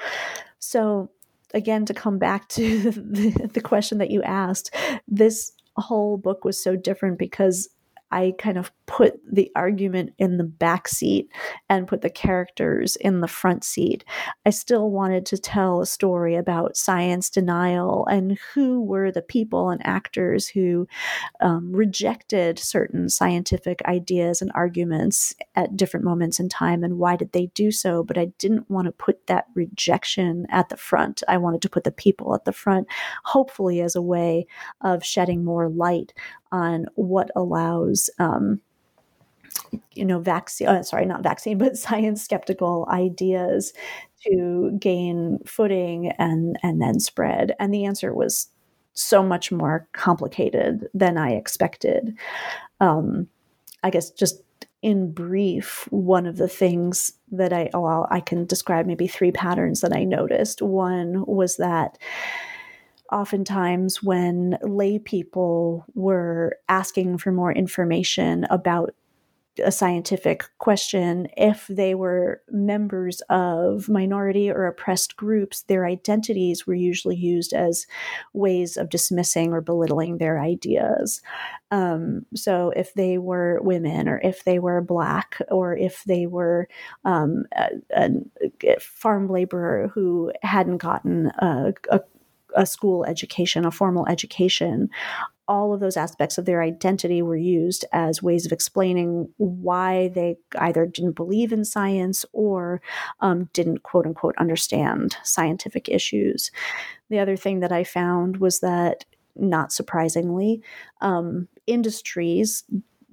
So, 0.60 1.10
again, 1.54 1.86
to 1.86 1.94
come 1.94 2.20
back 2.20 2.48
to 2.50 2.92
the, 2.92 3.50
the 3.54 3.62
question 3.62 3.98
that 3.98 4.12
you 4.12 4.22
asked, 4.24 4.74
this 5.08 5.52
whole 5.76 6.18
book 6.18 6.46
was 6.46 6.62
so 6.62 6.76
different 6.76 7.18
because 7.18 7.70
I 8.12 8.34
kind 8.38 8.58
of 8.58 8.72
put 8.86 9.20
the 9.32 9.52
argument 9.56 10.14
in 10.18 10.38
the 10.38 10.44
back 10.44 10.88
seat 10.88 11.32
and 11.70 11.88
put 11.88 12.02
the 12.02 12.10
characters 12.10 12.96
in 12.96 13.22
the 13.22 13.28
front 13.28 13.64
seat. 13.64 14.04
I 14.46 14.50
still 14.50 14.90
wanted 14.90 15.28
to 15.28 15.38
tell 15.38 15.82
a 15.82 15.86
story 15.86 16.36
about 16.36 16.76
science 16.76 17.30
denial 17.30 18.08
and 18.08 18.40
who 18.54 18.82
were 18.82 19.12
the 19.12 19.22
people 19.22 19.70
and 19.70 19.86
actors 19.86 20.48
who 20.48 20.88
um, 21.40 21.72
rejected 21.72 22.58
certain 22.58 23.10
scientific 23.10 23.82
ideas 23.86 24.42
and 24.42 24.52
arguments 24.56 25.36
at 25.56 25.78
different 25.78 26.04
moments 26.04 26.40
in 26.40 26.50
time 26.50 26.84
and 26.84 26.98
why 26.98 27.16
did 27.16 27.32
they 27.32 27.48
do 27.54 27.72
so. 27.72 28.04
But 28.04 28.18
I 28.18 28.26
didn't 28.40 28.70
want 28.72 28.88
to 28.88 28.92
put 28.92 29.28
that 29.28 29.46
rejection 29.54 30.48
at 30.50 30.70
the 30.70 30.78
front. 30.78 31.22
I 31.28 31.38
wanted 31.38 31.62
to 31.62 31.70
put 31.70 31.84
the 31.84 31.92
people 31.92 32.34
at 32.34 32.46
the 32.46 32.54
front, 32.54 32.88
hopefully, 33.24 33.82
as 33.82 33.96
a 33.96 34.02
way 34.02 34.48
of 34.82 35.06
shedding 35.06 35.44
more 35.44 35.70
light 35.70 36.14
on 36.52 36.86
what 36.96 37.32
allows 37.36 38.10
um, 38.20 38.62
you 39.94 40.06
know 40.06 40.20
vaccine 40.20 40.68
uh, 40.68 40.84
sorry 40.84 41.06
not 41.06 41.24
vaccine 41.24 41.58
but 41.58 41.78
science 41.86 42.24
skeptical 42.24 42.88
ideas 42.92 43.74
to 44.26 44.72
gain 44.80 45.40
footing 45.46 46.12
and 46.18 46.58
and 46.64 46.82
then 46.82 47.00
spread. 47.00 47.56
And 47.60 47.74
the 47.74 47.86
answer 47.86 48.14
was 48.14 48.48
so 48.94 49.24
much 49.24 49.52
more 49.52 49.88
complicated 49.94 50.88
than 50.94 51.18
i 51.18 51.32
expected. 51.32 52.18
Um, 52.80 53.28
i 53.84 53.90
guess 53.90 54.10
just 54.10 54.44
in 54.82 55.12
brief 55.12 55.88
one 55.92 56.26
of 56.26 56.38
the 56.38 56.48
things 56.48 57.14
that 57.32 57.52
i 57.52 57.70
well 57.74 58.08
i 58.10 58.20
can 58.22 58.46
describe 58.46 58.86
maybe 58.86 59.08
three 59.08 59.32
patterns 59.32 59.82
that 59.82 59.96
i 59.96 60.04
noticed. 60.04 60.62
One 60.62 61.26
was 61.26 61.58
that 61.58 61.98
oftentimes 63.12 64.04
when 64.04 64.58
lay 64.62 65.00
people 65.00 65.86
were 65.96 66.58
asking 66.68 67.18
for 67.18 67.32
more 67.32 67.52
information 67.52 68.46
about 68.50 68.92
a 69.64 69.72
scientific 69.72 70.46
question, 70.58 71.28
if 71.36 71.68
they 71.68 71.96
were 71.96 72.42
members 72.50 73.22
of 73.30 73.90
minority 73.90 74.50
or 74.50 74.66
oppressed 74.66 75.16
groups, 75.16 75.64
their 75.64 75.86
identities 75.86 76.66
were 76.66 76.76
usually 76.76 77.16
used 77.16 77.54
as 77.54 77.86
ways 78.34 78.78
of 78.78 78.90
dismissing 78.90 79.52
or 79.52 79.62
belittling 79.62 80.18
their 80.18 80.40
ideas. 80.40 81.22
Um, 81.72 82.26
so, 82.36 82.72
if 82.76 82.94
they 82.94 83.18
were 83.18 83.60
women, 83.62 84.08
or 84.08 84.20
if 84.24 84.44
they 84.44 84.60
were 84.60 84.82
black, 84.82 85.40
or 85.50 85.76
if 85.76 86.04
they 86.06 86.26
were 86.26 86.68
um, 87.06 87.44
a, 87.54 87.70
a, 88.64 88.80
farm 88.80 89.30
laborer 89.30 89.90
who 89.90 90.32
hadn't 90.42 90.78
gotten 90.78 91.28
a, 91.40 91.74
a 91.90 92.00
a 92.56 92.66
school 92.66 93.06
education, 93.06 93.66
a 93.66 93.72
formal 93.72 94.08
education, 94.08 94.90
all 95.50 95.74
of 95.74 95.80
those 95.80 95.98
aspects 95.98 96.38
of 96.38 96.46
their 96.46 96.62
identity 96.62 97.22
were 97.24 97.36
used 97.36 97.84
as 97.92 98.22
ways 98.22 98.46
of 98.46 98.52
explaining 98.52 99.28
why 99.38 100.10
they 100.10 100.38
either 100.60 100.86
didn't 100.86 101.14
believe 101.16 101.52
in 101.52 101.66
science 101.66 102.24
or 102.34 102.82
um, 103.22 103.50
didn't 103.52 103.82
quote 103.82 104.06
unquote 104.06 104.36
understand 104.38 105.18
scientific 105.24 105.90
issues. 105.90 106.52
The 107.10 107.20
other 107.20 107.36
thing 107.36 107.62
that 107.62 107.72
I 107.72 107.84
found 107.84 108.38
was 108.38 108.60
that, 108.60 109.06
not 109.36 109.72
surprisingly, 109.72 110.62
um, 111.02 111.48
industries 111.66 112.64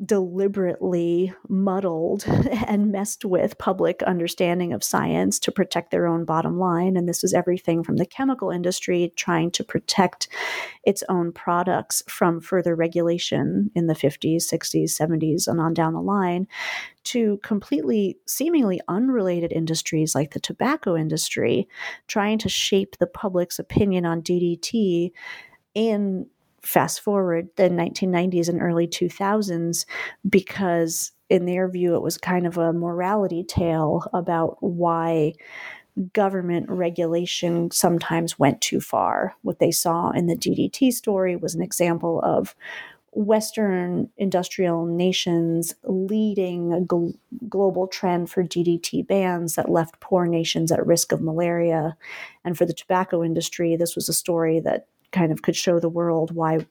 deliberately 0.04 1.32
muddled 1.48 2.24
and 2.66 2.92
messed 2.92 3.24
with 3.24 3.58
public 3.58 4.02
understanding 4.02 4.72
of 4.72 4.84
science 4.84 5.38
to 5.38 5.52
protect 5.52 5.90
their 5.90 6.06
own 6.06 6.24
bottom 6.24 6.58
line. 6.58 6.96
And 6.96 7.08
this 7.08 7.22
was 7.22 7.32
everything 7.32 7.82
from 7.82 7.96
the 7.96 8.06
chemical 8.06 8.50
industry 8.50 9.12
trying 9.16 9.50
to 9.52 9.64
protect 9.64 10.28
its 10.84 11.02
own 11.08 11.32
products 11.32 12.02
from 12.08 12.40
further 12.40 12.74
regulation 12.74 13.70
in 13.74 13.86
the 13.86 13.94
50s, 13.94 14.44
60s, 14.52 15.00
70s, 15.00 15.48
and 15.48 15.60
on 15.60 15.72
down 15.72 15.94
the 15.94 16.00
line, 16.00 16.46
to 17.04 17.38
completely 17.42 18.18
seemingly 18.26 18.80
unrelated 18.88 19.52
industries 19.52 20.14
like 20.14 20.32
the 20.32 20.40
tobacco 20.40 20.96
industry 20.96 21.68
trying 22.06 22.38
to 22.38 22.48
shape 22.48 22.96
the 22.98 23.06
public's 23.06 23.58
opinion 23.58 24.04
on 24.04 24.22
DDT 24.22 25.12
in 25.74 26.26
fast 26.66 27.00
forward 27.00 27.48
the 27.56 27.68
1990s 27.68 28.48
and 28.48 28.60
early 28.60 28.86
2000s 28.86 29.86
because 30.28 31.12
in 31.28 31.46
their 31.46 31.68
view 31.68 31.94
it 31.94 32.02
was 32.02 32.18
kind 32.18 32.46
of 32.46 32.58
a 32.58 32.72
morality 32.72 33.44
tale 33.44 34.08
about 34.12 34.56
why 34.60 35.32
government 36.12 36.68
regulation 36.68 37.70
sometimes 37.70 38.38
went 38.38 38.60
too 38.60 38.80
far 38.80 39.34
what 39.42 39.58
they 39.58 39.70
saw 39.70 40.10
in 40.10 40.26
the 40.26 40.36
DDT 40.36 40.92
story 40.92 41.36
was 41.36 41.54
an 41.54 41.62
example 41.62 42.20
of 42.22 42.54
Western 43.16 44.10
industrial 44.18 44.84
nations 44.84 45.74
leading 45.84 46.74
a 46.74 46.80
gl- 46.80 47.16
global 47.48 47.86
trend 47.86 48.28
for 48.28 48.44
DDT 48.44 49.06
bans 49.06 49.54
that 49.54 49.70
left 49.70 50.00
poor 50.00 50.26
nations 50.26 50.70
at 50.70 50.86
risk 50.86 51.12
of 51.12 51.22
malaria. 51.22 51.96
And 52.44 52.58
for 52.58 52.66
the 52.66 52.74
tobacco 52.74 53.24
industry, 53.24 53.74
this 53.74 53.94
was 53.94 54.10
a 54.10 54.12
story 54.12 54.60
that 54.60 54.86
kind 55.12 55.32
of 55.32 55.42
could 55.42 55.56
show 55.56 55.78
the 55.78 55.88
world 55.88 56.34
why 56.34 56.66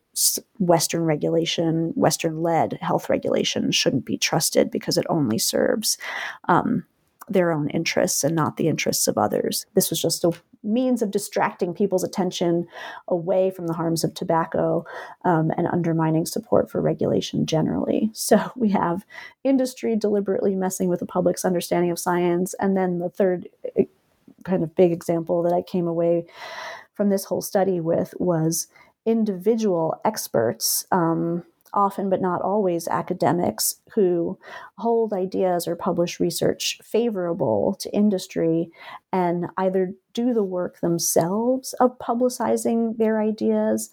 Western 0.59 1.03
regulation, 1.03 1.91
Western 1.95 2.41
led 2.41 2.77
health 2.81 3.09
regulation 3.09 3.71
shouldn't 3.71 4.05
be 4.05 4.17
trusted 4.17 4.71
because 4.71 4.97
it 4.97 5.05
only 5.09 5.37
serves 5.37 5.97
um, 6.47 6.85
their 7.27 7.51
own 7.51 7.69
interests 7.69 8.23
and 8.23 8.35
not 8.35 8.57
the 8.57 8.67
interests 8.67 9.07
of 9.07 9.17
others. 9.17 9.65
This 9.73 9.89
was 9.89 10.01
just 10.01 10.23
a 10.23 10.31
means 10.63 11.01
of 11.01 11.11
distracting 11.11 11.73
people's 11.73 12.03
attention 12.03 12.67
away 13.07 13.51
from 13.51 13.67
the 13.67 13.73
harms 13.73 14.03
of 14.03 14.13
tobacco 14.13 14.85
um, 15.23 15.51
and 15.57 15.67
undermining 15.67 16.25
support 16.25 16.69
for 16.69 16.81
regulation 16.81 17.45
generally. 17.45 18.09
So 18.13 18.51
we 18.55 18.69
have 18.69 19.05
industry 19.43 19.95
deliberately 19.95 20.55
messing 20.55 20.89
with 20.89 20.99
the 20.99 21.05
public's 21.05 21.45
understanding 21.45 21.91
of 21.91 21.99
science. 21.99 22.55
And 22.59 22.75
then 22.75 22.99
the 22.99 23.09
third 23.09 23.47
eh, 23.77 23.85
kind 24.43 24.63
of 24.63 24.75
big 24.75 24.91
example 24.91 25.43
that 25.43 25.53
I 25.53 25.61
came 25.61 25.87
away 25.87 26.25
from 26.95 27.09
this 27.09 27.25
whole 27.25 27.41
study 27.41 27.79
with 27.79 28.13
was 28.19 28.67
individual 29.05 29.99
experts. 30.03 30.85
Um, 30.91 31.43
often 31.75 32.09
but 32.09 32.21
not 32.21 32.41
always 32.41 32.87
academics 32.87 33.81
who 33.93 34.37
hold 34.77 35.13
ideas 35.13 35.67
or 35.67 35.75
publish 35.75 36.19
research 36.19 36.79
favorable 36.83 37.75
to 37.79 37.93
industry 37.93 38.69
and 39.11 39.47
either 39.57 39.93
do 40.13 40.33
the 40.33 40.43
work 40.43 40.79
themselves 40.79 41.73
of 41.73 41.97
publicizing 41.99 42.97
their 42.97 43.21
ideas 43.21 43.91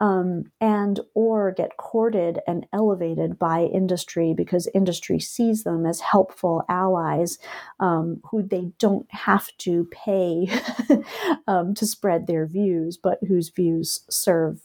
um, 0.00 0.44
and 0.60 1.00
or 1.14 1.52
get 1.52 1.76
courted 1.76 2.40
and 2.46 2.66
elevated 2.72 3.38
by 3.38 3.62
industry 3.62 4.34
because 4.36 4.68
industry 4.74 5.20
sees 5.20 5.64
them 5.64 5.86
as 5.86 6.00
helpful 6.00 6.62
allies 6.68 7.38
um, 7.80 8.20
who 8.30 8.42
they 8.42 8.70
don't 8.78 9.06
have 9.10 9.48
to 9.58 9.88
pay 9.92 10.48
um, 11.46 11.74
to 11.74 11.86
spread 11.86 12.26
their 12.26 12.46
views 12.46 12.96
but 12.96 13.18
whose 13.26 13.50
views 13.50 14.00
serve 14.10 14.60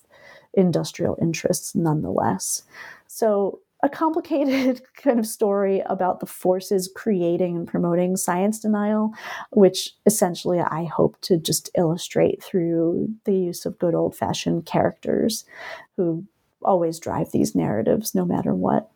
industrial 0.53 1.17
interests 1.21 1.75
nonetheless. 1.75 2.63
So, 3.07 3.59
a 3.81 3.87
complicated 3.87 4.81
kind 4.97 5.19
of 5.19 5.25
story 5.25 5.81
about 5.85 6.19
the 6.19 6.25
forces 6.25 6.91
creating 6.93 7.55
and 7.55 7.67
promoting 7.67 8.17
science 8.17 8.59
denial, 8.59 9.13
which 9.51 9.91
essentially 10.05 10.59
I 10.59 10.83
hope 10.83 11.19
to 11.21 11.37
just 11.37 11.69
illustrate 11.77 12.43
through 12.43 13.07
the 13.23 13.35
use 13.35 13.65
of 13.65 13.79
good 13.79 13.95
old 13.95 14.15
fashioned 14.15 14.65
characters 14.65 15.45
who 15.95 16.25
always 16.61 16.99
drive 16.99 17.31
these 17.31 17.55
narratives 17.55 18.13
no 18.13 18.25
matter 18.25 18.53
what. 18.53 18.91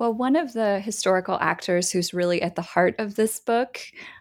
Well, 0.00 0.14
one 0.14 0.34
of 0.34 0.54
the 0.54 0.80
historical 0.80 1.36
actors 1.42 1.90
who's 1.90 2.14
really 2.14 2.40
at 2.40 2.54
the 2.54 2.62
heart 2.62 2.94
of 2.98 3.16
this 3.16 3.38
book, 3.38 3.78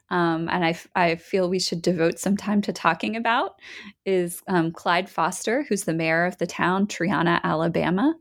um, 0.10 0.50
and 0.50 0.66
I, 0.66 0.78
I 0.94 1.16
feel 1.16 1.50
we 1.50 1.62
should 1.62 1.82
devote 1.82 2.20
some 2.20 2.36
time 2.36 2.62
to 2.64 2.74
talking 2.74 3.16
about, 3.16 3.62
is 4.06 4.44
um, 4.50 4.74
Clyde 4.74 5.10
Foster, 5.10 5.64
who's 5.64 5.86
the 5.86 5.94
mayor 5.94 6.26
of 6.26 6.38
the 6.38 6.46
town, 6.46 6.86
Triana, 6.86 7.42
Alabama 7.44 8.14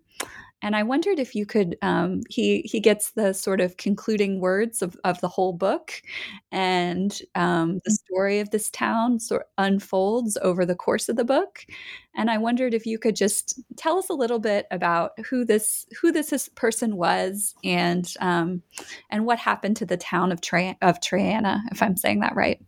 and 0.63 0.75
I 0.75 0.83
wondered 0.83 1.19
if 1.19 1.35
you 1.35 1.47
could. 1.47 1.77
Um, 1.83 2.23
he 2.29 2.63
he 2.63 2.81
gets 2.81 3.13
the 3.13 3.33
sort 3.33 3.61
of 3.61 3.77
concluding 3.77 4.41
words 4.41 4.83
of, 4.83 4.97
of 5.05 5.21
the 5.21 5.29
whole 5.29 5.53
book, 5.53 6.03
and 6.51 7.17
um, 7.35 7.81
the 7.85 7.91
mm. 7.91 7.95
story 7.95 8.41
of 8.41 8.51
this 8.51 8.71
town 8.71 9.21
sort 9.21 9.43
of 9.43 9.47
unfolds 9.59 10.37
over 10.43 10.67
the 10.67 10.75
course 10.75 11.09
of 11.09 11.17
the 11.17 11.25
book. 11.25 11.65
And 12.17 12.31
I 12.31 12.39
wondered 12.39 12.75
if 12.75 12.87
you 12.87 12.99
could 12.99 13.15
just 13.15 13.61
tell 13.77 13.99
us 13.99 14.09
a 14.09 14.15
little 14.15 14.41
bit 14.41 14.67
about 14.71 15.13
who 15.27 15.45
this 15.45 15.87
who 16.01 16.11
this 16.11 16.49
person 16.57 16.97
was, 16.97 17.55
and 17.63 18.13
um, 18.21 18.63
and 19.11 19.27
what 19.27 19.39
happened 19.39 19.77
to 19.77 19.87
the 19.87 19.97
town 19.97 20.33
of 20.33 20.41
Tri- 20.41 20.77
of 20.83 21.01
Triana, 21.01 21.61
if 21.71 21.83
I'm 21.83 21.97
saying 21.97 22.21
that 22.21 22.35
right. 22.35 22.61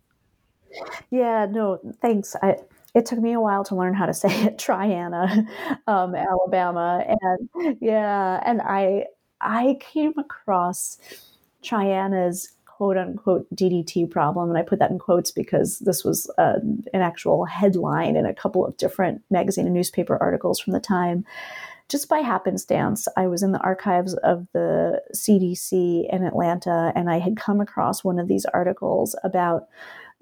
Yeah. 1.09 1.47
No. 1.49 1.79
Thanks. 2.01 2.35
I 2.41 2.55
it 2.93 3.05
took 3.05 3.19
me 3.19 3.33
a 3.33 3.39
while 3.39 3.63
to 3.65 3.75
learn 3.75 3.93
how 3.93 4.05
to 4.05 4.13
say 4.13 4.29
it 4.43 4.57
triana 4.57 5.47
um, 5.87 6.15
alabama 6.15 7.03
and 7.07 7.77
yeah 7.81 8.41
and 8.45 8.61
i 8.61 9.05
i 9.39 9.77
came 9.79 10.13
across 10.17 10.97
triana's 11.63 12.53
quote 12.65 12.97
unquote 12.97 13.45
ddt 13.55 14.09
problem 14.09 14.49
and 14.49 14.57
i 14.57 14.63
put 14.63 14.79
that 14.79 14.91
in 14.91 14.97
quotes 14.97 15.31
because 15.31 15.79
this 15.79 16.03
was 16.03 16.29
uh, 16.37 16.59
an 16.93 17.01
actual 17.01 17.45
headline 17.45 18.15
in 18.15 18.25
a 18.25 18.33
couple 18.33 18.65
of 18.65 18.75
different 18.77 19.21
magazine 19.29 19.65
and 19.65 19.75
newspaper 19.75 20.17
articles 20.21 20.59
from 20.59 20.73
the 20.73 20.79
time. 20.79 21.23
Just 21.91 22.07
by 22.07 22.19
happenstance, 22.19 23.05
I 23.17 23.27
was 23.27 23.43
in 23.43 23.51
the 23.51 23.59
archives 23.59 24.13
of 24.13 24.47
the 24.53 25.01
CDC 25.13 26.07
in 26.09 26.23
Atlanta 26.23 26.93
and 26.95 27.09
I 27.09 27.19
had 27.19 27.35
come 27.35 27.59
across 27.59 28.01
one 28.01 28.17
of 28.17 28.29
these 28.29 28.45
articles 28.45 29.13
about 29.25 29.67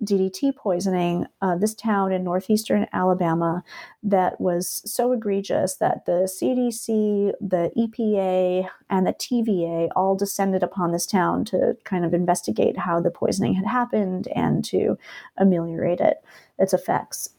DDT 0.03 0.55
poisoning, 0.55 1.25
uh, 1.41 1.55
this 1.55 1.73
town 1.73 2.11
in 2.11 2.23
northeastern 2.23 2.87
Alabama 2.93 3.63
that 4.03 4.39
was 4.39 4.81
so 4.85 5.11
egregious 5.11 5.75
that 5.75 6.05
the 6.05 6.29
CDC, 6.29 7.33
the 7.41 7.71
EPA, 7.77 8.69
and 8.89 9.07
the 9.07 9.13
TVA 9.13 9.89
all 9.95 10.15
descended 10.15 10.63
upon 10.63 10.91
this 10.91 11.05
town 11.05 11.45
to 11.45 11.75
kind 11.83 12.05
of 12.05 12.13
investigate 12.13 12.77
how 12.77 12.99
the 12.99 13.11
poisoning 13.11 13.53
had 13.53 13.65
happened 13.65 14.27
and 14.35 14.63
to 14.65 14.97
ameliorate 15.37 15.99
it, 15.99 16.23
its 16.57 16.73
effects. 16.73 17.29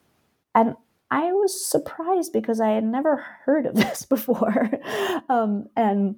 And 0.54 0.74
I 1.10 1.32
was 1.32 1.68
surprised 1.68 2.32
because 2.32 2.60
I 2.60 2.70
had 2.70 2.84
never 2.84 3.16
heard 3.44 3.66
of 3.66 3.74
this 3.76 4.04
before. 4.04 4.70
um, 5.28 5.68
and 5.76 6.16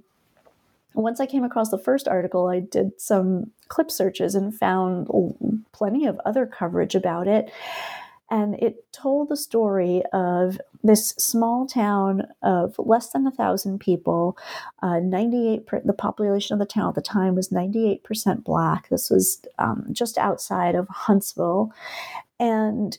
once 0.94 1.20
I 1.20 1.26
came 1.26 1.44
across 1.44 1.70
the 1.70 1.78
first 1.78 2.08
article, 2.08 2.48
I 2.48 2.60
did 2.60 3.00
some 3.00 3.50
clip 3.68 3.90
searches 3.90 4.34
and 4.34 4.54
found 4.54 5.08
plenty 5.72 6.06
of 6.06 6.20
other 6.24 6.46
coverage 6.46 6.94
about 6.94 7.28
it. 7.28 7.50
And 8.30 8.54
it 8.54 8.90
told 8.92 9.28
the 9.28 9.36
story 9.36 10.02
of 10.14 10.58
this 10.82 11.10
small 11.18 11.66
town 11.66 12.22
of 12.42 12.74
less 12.78 13.10
than 13.10 13.26
a 13.26 13.30
thousand 13.30 13.80
people. 13.80 14.38
Uh, 14.82 15.00
98, 15.00 15.66
per, 15.66 15.82
the 15.84 15.92
population 15.92 16.54
of 16.54 16.58
the 16.58 16.64
town 16.64 16.88
at 16.88 16.94
the 16.94 17.02
time 17.02 17.34
was 17.34 17.50
98% 17.50 18.42
black. 18.42 18.88
This 18.88 19.10
was 19.10 19.44
um, 19.58 19.86
just 19.92 20.16
outside 20.16 20.74
of 20.74 20.88
Huntsville. 20.88 21.72
And 22.40 22.96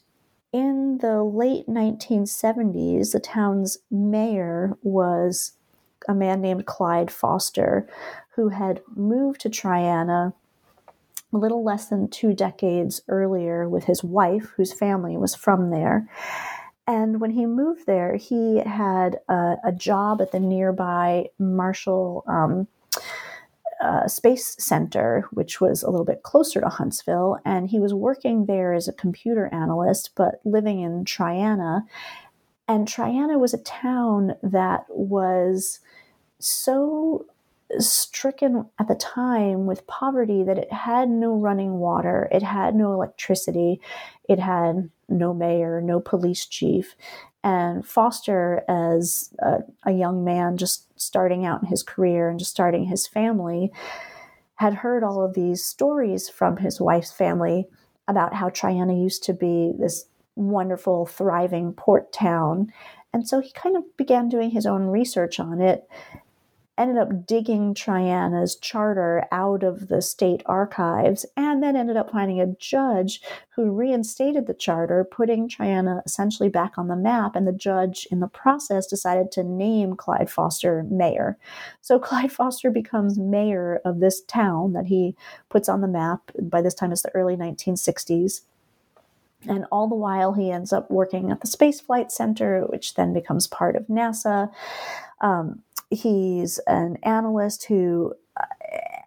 in 0.51 0.99
the 0.99 1.23
late 1.23 1.67
1970s, 1.67 3.11
the 3.11 3.19
town's 3.19 3.79
mayor 3.89 4.77
was 4.83 5.53
a 6.07 6.13
man 6.13 6.41
named 6.41 6.65
Clyde 6.65 7.11
Foster, 7.11 7.87
who 8.35 8.49
had 8.49 8.81
moved 8.95 9.41
to 9.41 9.49
Triana 9.49 10.33
a 11.33 11.37
little 11.37 11.63
less 11.63 11.87
than 11.87 12.09
two 12.09 12.33
decades 12.33 13.01
earlier 13.07 13.67
with 13.67 13.85
his 13.85 14.03
wife, 14.03 14.51
whose 14.55 14.71
family 14.73 15.17
was 15.17 15.35
from 15.35 15.71
there. 15.71 16.07
And 16.85 17.21
when 17.21 17.31
he 17.31 17.45
moved 17.45 17.85
there, 17.85 18.15
he 18.15 18.57
had 18.57 19.19
a, 19.29 19.55
a 19.63 19.71
job 19.71 20.21
at 20.21 20.31
the 20.31 20.39
nearby 20.39 21.29
Marshall 21.39 22.23
um, 22.27 22.67
uh, 23.81 24.07
Space 24.07 24.55
Center, 24.59 25.27
which 25.31 25.59
was 25.59 25.81
a 25.83 25.89
little 25.89 26.05
bit 26.05 26.23
closer 26.23 26.61
to 26.61 26.69
Huntsville. 26.69 27.37
And 27.45 27.69
he 27.69 27.79
was 27.79 27.93
working 27.93 28.45
there 28.45 28.73
as 28.73 28.87
a 28.87 28.93
computer 28.93 29.47
analyst, 29.53 30.11
but 30.15 30.35
living 30.43 30.81
in 30.81 31.05
Triana. 31.05 31.83
And 32.73 32.87
Triana 32.87 33.39
was 33.39 33.53
a 33.53 33.59
town 33.59 34.33
that 34.41 34.85
was 34.89 35.79
so 36.39 37.27
stricken 37.77 38.65
at 38.79 38.87
the 38.87 38.95
time 38.95 39.67
with 39.67 39.85
poverty 39.85 40.41
that 40.43 40.57
it 40.57 40.73
had 40.73 41.07
no 41.07 41.35
running 41.35 41.73
water, 41.73 42.27
it 42.31 42.41
had 42.41 42.73
no 42.73 42.91
electricity, 42.91 43.79
it 44.27 44.39
had 44.39 44.89
no 45.07 45.35
mayor, 45.35 45.81
no 45.81 45.99
police 45.99 46.47
chief. 46.47 46.95
And 47.43 47.85
Foster, 47.85 48.63
as 48.67 49.31
a, 49.37 49.59
a 49.85 49.91
young 49.91 50.23
man 50.23 50.57
just 50.57 50.99
starting 50.99 51.45
out 51.45 51.61
in 51.61 51.69
his 51.69 51.83
career 51.83 52.27
and 52.27 52.39
just 52.39 52.49
starting 52.49 52.85
his 52.85 53.05
family, 53.05 53.71
had 54.55 54.73
heard 54.73 55.03
all 55.03 55.23
of 55.23 55.35
these 55.35 55.63
stories 55.63 56.27
from 56.27 56.57
his 56.57 56.81
wife's 56.81 57.11
family 57.11 57.67
about 58.07 58.33
how 58.33 58.49
Triana 58.49 58.99
used 58.99 59.23
to 59.25 59.33
be 59.33 59.73
this 59.77 60.05
wonderful, 60.35 61.05
thriving 61.05 61.73
port 61.73 62.11
town. 62.11 62.71
And 63.13 63.27
so 63.27 63.39
he 63.39 63.51
kind 63.51 63.77
of 63.77 63.83
began 63.97 64.29
doing 64.29 64.51
his 64.51 64.65
own 64.65 64.87
research 64.87 65.39
on 65.39 65.61
it 65.61 65.87
ended 66.77 66.97
up 66.97 67.25
digging 67.27 67.73
Triana's 67.73 68.55
charter 68.55 69.25
out 69.31 69.63
of 69.63 69.89
the 69.89 70.01
state 70.01 70.41
archives 70.45 71.25
and 71.37 71.61
then 71.61 71.75
ended 71.75 71.97
up 71.97 72.11
finding 72.11 72.41
a 72.41 72.55
judge 72.55 73.21
who 73.55 73.71
reinstated 73.71 74.47
the 74.47 74.55
charter, 74.55 75.03
putting 75.03 75.47
Triana 75.47 76.01
essentially 76.05 76.49
back 76.49 76.77
on 76.77 76.87
the 76.87 76.95
map. 76.95 77.35
And 77.35 77.47
the 77.47 77.51
judge, 77.51 78.07
in 78.09 78.19
the 78.19 78.27
process, 78.27 78.87
decided 78.87 79.31
to 79.33 79.43
name 79.43 79.95
Clyde 79.95 80.31
Foster 80.31 80.83
mayor. 80.89 81.37
So 81.81 81.99
Clyde 81.99 82.31
Foster 82.31 82.71
becomes 82.71 83.19
mayor 83.19 83.79
of 83.85 83.99
this 83.99 84.21
town 84.21 84.73
that 84.73 84.87
he 84.87 85.15
puts 85.49 85.69
on 85.69 85.81
the 85.81 85.87
map. 85.87 86.31
By 86.41 86.61
this 86.61 86.73
time, 86.73 86.91
it's 86.91 87.03
the 87.03 87.13
early 87.13 87.35
1960s. 87.35 88.41
And 89.47 89.65
all 89.71 89.87
the 89.87 89.95
while, 89.95 90.33
he 90.33 90.51
ends 90.51 90.71
up 90.73 90.89
working 90.89 91.31
at 91.31 91.41
the 91.41 91.47
Space 91.47 91.81
Flight 91.81 92.11
Center, 92.11 92.65
which 92.69 92.95
then 92.95 93.13
becomes 93.13 93.47
part 93.47 93.75
of 93.75 93.87
NASA. 93.87 94.51
Um, 95.21 95.63
he's 95.89 96.59
an 96.67 96.97
analyst 97.03 97.65
who 97.65 98.13
uh, 98.39 98.45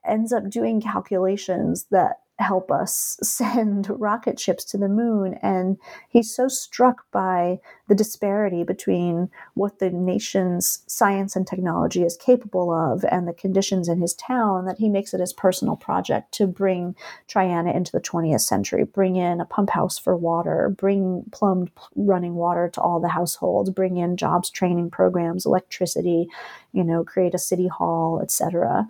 ends 0.05 0.33
up 0.33 0.49
doing 0.49 0.81
calculations 0.81 1.87
that 1.91 2.21
help 2.39 2.71
us 2.71 3.19
send 3.23 3.89
rocket 3.89 4.39
ships 4.39 4.65
to 4.65 4.79
the 4.79 4.89
moon. 4.89 5.39
And 5.43 5.79
he's 6.09 6.35
so 6.35 6.49
struck 6.49 7.11
by 7.11 7.59
the 7.89 7.95
disparity 7.95 8.65
between 8.65 9.31
what 9.55 9.79
the 9.79 9.91
nation's 9.91 10.83
science 10.87 11.37
and 11.37 11.47
technology 11.47 12.03
is 12.03 12.17
capable 12.17 12.73
of 12.73 13.05
and 13.11 13.27
the 13.27 13.33
conditions 13.33 13.89
in 13.89 14.01
his 14.01 14.15
town 14.15 14.65
that 14.67 14.79
he 14.79 14.89
makes 14.89 15.15
it 15.15 15.21
his 15.21 15.33
personal 15.33 15.77
project 15.77 16.33
to 16.33 16.47
bring 16.47 16.95
Triana 17.29 17.75
into 17.75 17.93
the 17.93 18.01
20th 18.01 18.41
century, 18.41 18.85
bring 18.85 19.17
in 19.17 19.41
a 19.41 19.47
pump 19.47 19.71
house 19.71 19.99
for 19.99 20.17
water, 20.17 20.75
bring 20.77 21.25
plumbed 21.33 21.71
running 21.95 22.35
water 22.35 22.69
to 22.75 22.81
all 22.81 23.01
the 23.01 23.09
households, 23.09 23.71
bring 23.71 23.97
in 23.97 24.17
jobs 24.17 24.51
training 24.51 24.91
programs, 24.91 25.47
electricity, 25.47 26.29
you 26.73 26.85
know, 26.85 27.05
create 27.05 27.35
a 27.35 27.39
city 27.39 27.69
hall, 27.69 28.21
etc. 28.23 28.87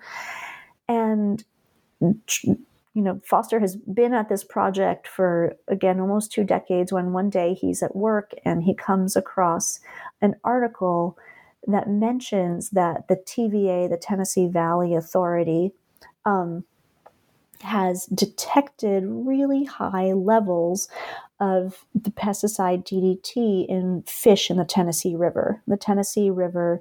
And 0.89 1.45
mm, 2.03 2.19
you 2.97 3.03
know, 3.03 3.21
Foster 3.27 3.61
has 3.61 3.77
been 3.77 4.15
at 4.15 4.31
this 4.31 4.43
project 4.43 5.07
for, 5.07 5.55
again, 5.69 6.01
almost 6.01 6.33
two 6.33 6.45
decades 6.45 6.91
when 6.91 7.13
one 7.13 7.29
day 7.29 7.53
he's 7.53 7.83
at 7.83 7.95
work 7.95 8.33
and 8.43 8.63
he 8.63 8.75
comes 8.75 9.17
across 9.17 9.81
an 10.23 10.35
article 10.43 11.19
that 11.67 11.91
mentions 11.91 12.71
that 12.71 13.07
the 13.09 13.17
TVA, 13.17 13.91
the 13.91 13.99
Tennessee 13.99 14.47
Valley 14.47 14.95
Authority, 14.95 15.73
um, 16.25 16.65
has 17.61 18.07
detected 18.07 19.05
really 19.05 19.65
high 19.65 20.15
levels 20.15 20.89
of 21.39 21.85
the 21.95 22.11
pesticide 22.11 22.87
DDT 22.87 23.67
in 23.67 24.05
fish 24.07 24.51
in 24.51 24.57
the 24.57 24.65
Tennessee 24.65 25.15
River. 25.15 25.61
The 25.67 25.77
Tennessee 25.77 26.31
River 26.31 26.81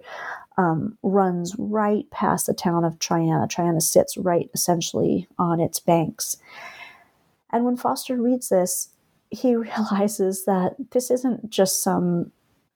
um, 0.57 0.97
runs 1.03 1.55
right 1.57 2.09
past 2.11 2.47
the 2.47 2.53
town 2.53 2.83
of 2.83 2.99
Triana. 2.99 3.47
Triana 3.47 3.81
sits 3.81 4.17
right 4.17 4.49
essentially 4.53 5.27
on 5.37 5.59
its 5.59 5.79
banks. 5.79 6.37
And 7.51 7.65
when 7.65 7.77
Foster 7.77 8.21
reads 8.21 8.49
this, 8.49 8.89
he 9.29 9.55
realizes 9.55 10.45
that 10.45 10.75
this 10.91 11.11
isn't 11.11 11.49
just 11.49 11.83
some 11.83 12.31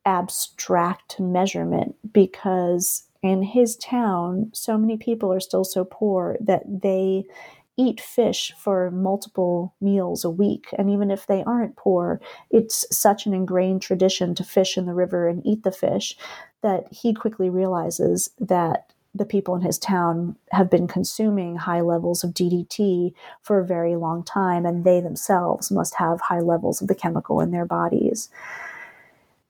abstract 0.06 1.20
measurement 1.20 1.96
because 2.12 3.04
in 3.22 3.44
his 3.44 3.76
town, 3.78 4.50
so 4.54 4.78
many 4.78 4.98
people 4.98 5.32
are 5.32 5.42
still 5.42 5.66
so 5.66 5.84
poor 5.84 6.38
that 6.40 6.64
they 6.66 7.26
eat 7.80 8.02
fish 8.02 8.54
for 8.58 8.92
multiple 8.92 9.74
meals 9.80 10.26
a 10.26 10.30
week. 10.30 10.68
And 10.78 10.90
even 10.90 11.10
if 11.10 11.26
they 11.26 11.44
aren't 11.46 11.78
poor, 11.78 12.20
it's 12.52 12.86
such 12.92 13.26
an 13.26 13.34
ingrained 13.34 13.82
tradition 13.82 14.36
to 14.36 14.44
fish 14.44 14.78
in 14.78 14.86
the 14.86 14.94
river 14.94 15.30
and 15.30 15.42
eat 15.46 15.64
the 15.64 15.72
fish 15.72 16.18
that 16.62 16.92
he 16.92 17.14
quickly 17.14 17.50
realizes 17.50 18.32
that 18.38 18.92
the 19.16 19.26
people 19.26 19.56
in 19.56 19.62
his 19.62 19.80
town 19.80 20.36
have 20.52 20.70
been 20.70 20.88
consuming 20.88 21.56
high 21.56 21.82
levels 21.82 22.24
of 22.24 22.34
DDT 22.34 23.14
for 23.42 23.60
a 23.60 23.66
very 23.66 23.96
long 23.96 24.24
time, 24.24 24.66
and 24.66 24.84
they 24.84 25.00
themselves 25.00 25.72
must 25.72 25.96
have 25.96 26.22
high 26.22 26.42
levels 26.42 26.82
of 26.82 26.90
the 26.90 26.96
chemical 26.96 27.40
in 27.40 27.52
their 27.52 27.66
bodies. 27.66 28.30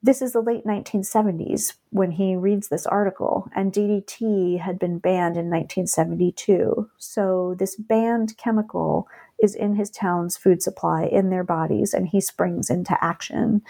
This 0.01 0.21
is 0.21 0.31
the 0.31 0.41
late 0.41 0.65
1970s 0.65 1.73
when 1.91 2.12
he 2.12 2.36
reads 2.36 2.67
this 2.67 2.86
article, 2.86 3.49
and 3.56 3.73
DDT 3.73 4.60
had 4.60 4.78
been 4.78 4.99
banned 4.99 5.38
in 5.38 5.49
1972. 5.49 6.89
So, 6.97 7.56
this 7.58 7.75
banned 7.75 8.38
chemical 8.38 9.08
is 9.41 9.56
in 9.56 9.75
his 9.75 9.89
town's 9.89 10.38
food 10.38 10.62
supply, 10.62 11.06
in 11.06 11.30
their 11.30 11.43
bodies, 11.43 11.93
and 11.93 12.08
he 12.08 12.19
springs 12.19 12.69
into 12.69 12.97
action. 13.04 13.62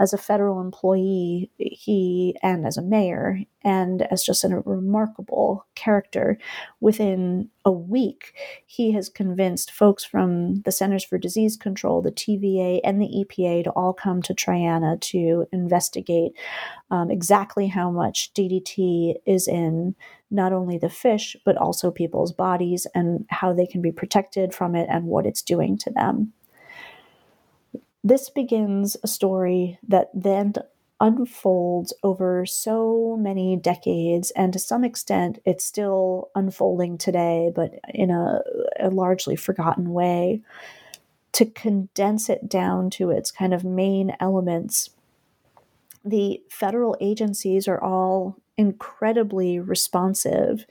As 0.00 0.12
a 0.12 0.18
federal 0.18 0.60
employee, 0.60 1.50
he, 1.58 2.36
and 2.42 2.66
as 2.66 2.76
a 2.76 2.82
mayor, 2.82 3.40
and 3.62 4.02
as 4.02 4.24
just 4.24 4.44
a 4.44 4.62
remarkable 4.64 5.66
character, 5.74 6.38
within 6.80 7.50
a 7.64 7.72
week, 7.72 8.32
he 8.64 8.92
has 8.92 9.10
convinced 9.10 9.70
folks 9.70 10.04
from 10.04 10.62
the 10.62 10.72
Centers 10.72 11.04
for 11.04 11.18
Disease 11.18 11.56
Control, 11.56 12.00
the 12.00 12.12
TVA, 12.12 12.80
and 12.82 13.00
the 13.00 13.24
EPA 13.24 13.64
to 13.64 13.70
all 13.70 13.92
come 13.92 14.22
to 14.22 14.34
Triana 14.34 14.98
to 15.02 15.46
investigate 15.52 16.32
um, 16.90 17.10
exactly 17.10 17.66
how 17.68 17.90
much 17.90 18.32
DDT 18.34 19.14
is 19.24 19.46
in 19.48 19.94
not 20.30 20.52
only 20.52 20.78
the 20.78 20.90
fish, 20.90 21.36
but 21.44 21.56
also 21.56 21.90
people's 21.90 22.32
bodies 22.32 22.86
and 22.94 23.24
how 23.30 23.52
they 23.52 23.66
can 23.66 23.80
be 23.80 23.92
protected 23.92 24.54
from 24.54 24.74
it 24.74 24.88
and 24.90 25.04
what 25.04 25.26
it's 25.26 25.42
doing 25.42 25.78
to 25.78 25.90
them. 25.90 26.32
This 28.04 28.30
begins 28.30 28.96
a 29.02 29.08
story 29.08 29.78
that 29.86 30.10
then 30.14 30.54
unfolds 31.00 31.92
over 32.02 32.44
so 32.44 33.16
many 33.20 33.56
decades, 33.56 34.30
and 34.32 34.52
to 34.52 34.58
some 34.58 34.84
extent, 34.84 35.38
it's 35.44 35.64
still 35.64 36.30
unfolding 36.34 36.98
today, 36.98 37.52
but 37.54 37.74
in 37.88 38.10
a, 38.10 38.40
a 38.80 38.90
largely 38.90 39.36
forgotten 39.36 39.92
way. 39.92 40.40
To 41.32 41.46
condense 41.46 42.28
it 42.28 42.48
down 42.48 42.90
to 42.90 43.10
its 43.10 43.30
kind 43.30 43.54
of 43.54 43.62
main 43.62 44.16
elements, 44.18 44.90
the 46.10 46.42
federal 46.50 46.96
agencies 47.00 47.68
are 47.68 47.82
all 47.82 48.36
incredibly 48.56 49.58
responsive 49.58 50.66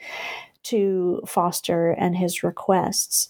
to 0.63 1.21
Foster 1.26 1.91
and 1.91 2.17
his 2.17 2.43
requests. 2.43 3.30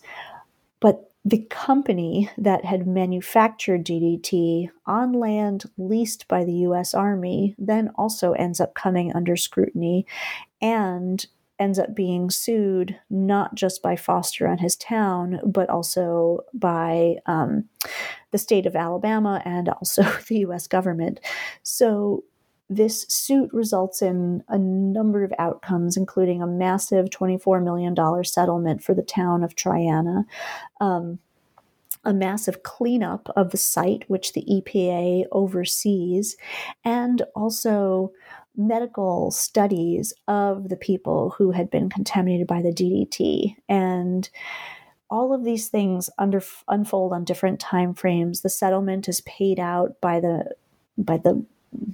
But 0.79 1.11
the 1.23 1.45
company 1.49 2.29
that 2.37 2.63
had 2.63 2.87
manufactured 2.87 3.85
DDT 3.85 4.69
on 4.85 5.11
land 5.11 5.65
leased 5.77 6.27
by 6.27 6.45
the 6.45 6.53
US 6.53 6.93
Army 6.93 7.53
then 7.57 7.89
also 7.95 8.31
ends 8.31 8.61
up 8.61 8.73
coming 8.73 9.13
under 9.13 9.35
scrutiny 9.35 10.05
and 10.61 11.25
ends 11.59 11.79
up 11.79 11.95
being 11.95 12.29
sued 12.29 12.99
not 13.09 13.55
just 13.55 13.81
by 13.81 13.95
Foster 13.95 14.45
and 14.45 14.59
his 14.59 14.75
town, 14.75 15.39
but 15.45 15.69
also 15.69 16.41
by 16.53 17.15
um, 17.25 17.65
the 18.31 18.37
state 18.37 18.65
of 18.65 18.75
Alabama 18.75 19.41
and 19.45 19.69
also 19.69 20.03
the 20.27 20.39
US 20.39 20.67
government. 20.67 21.19
So 21.63 22.23
this 22.69 23.05
suit 23.07 23.49
results 23.53 24.01
in 24.01 24.43
a 24.49 24.57
number 24.57 25.23
of 25.23 25.33
outcomes, 25.39 25.95
including 25.95 26.41
a 26.41 26.47
massive 26.47 27.07
$24 27.07 27.63
million 27.63 27.95
settlement 28.23 28.83
for 28.83 28.93
the 28.93 29.01
town 29.01 29.43
of 29.43 29.55
Triana, 29.55 30.25
um, 30.81 31.19
a 32.03 32.13
massive 32.13 32.63
cleanup 32.63 33.29
of 33.35 33.51
the 33.51 33.57
site, 33.57 34.03
which 34.07 34.33
the 34.33 34.43
EPA 34.49 35.25
oversees, 35.31 36.35
and 36.83 37.21
also 37.35 38.11
medical 38.57 39.29
studies 39.31 40.13
of 40.27 40.69
the 40.69 40.75
people 40.75 41.35
who 41.37 41.51
had 41.51 41.69
been 41.69 41.89
contaminated 41.89 42.47
by 42.47 42.61
the 42.61 42.73
DDT. 42.73 43.55
And 43.69 44.27
all 45.09 45.33
of 45.33 45.43
these 45.43 45.69
things 45.69 46.09
under, 46.17 46.41
unfold 46.67 47.13
on 47.13 47.23
different 47.23 47.59
time 47.59 47.93
frames. 47.93 48.41
The 48.41 48.49
settlement 48.49 49.07
is 49.07 49.21
paid 49.21 49.59
out 49.59 50.01
by 50.01 50.19
the 50.19 50.55
by 50.97 51.17
the 51.17 51.45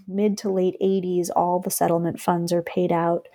mid 0.08 0.38
to 0.40 0.50
late 0.50 0.78
80s, 0.82 1.30
all 1.36 1.60
the 1.60 1.70
settlement 1.70 2.20
funds 2.20 2.54
are 2.54 2.62
paid 2.62 2.92
out. 2.92 3.28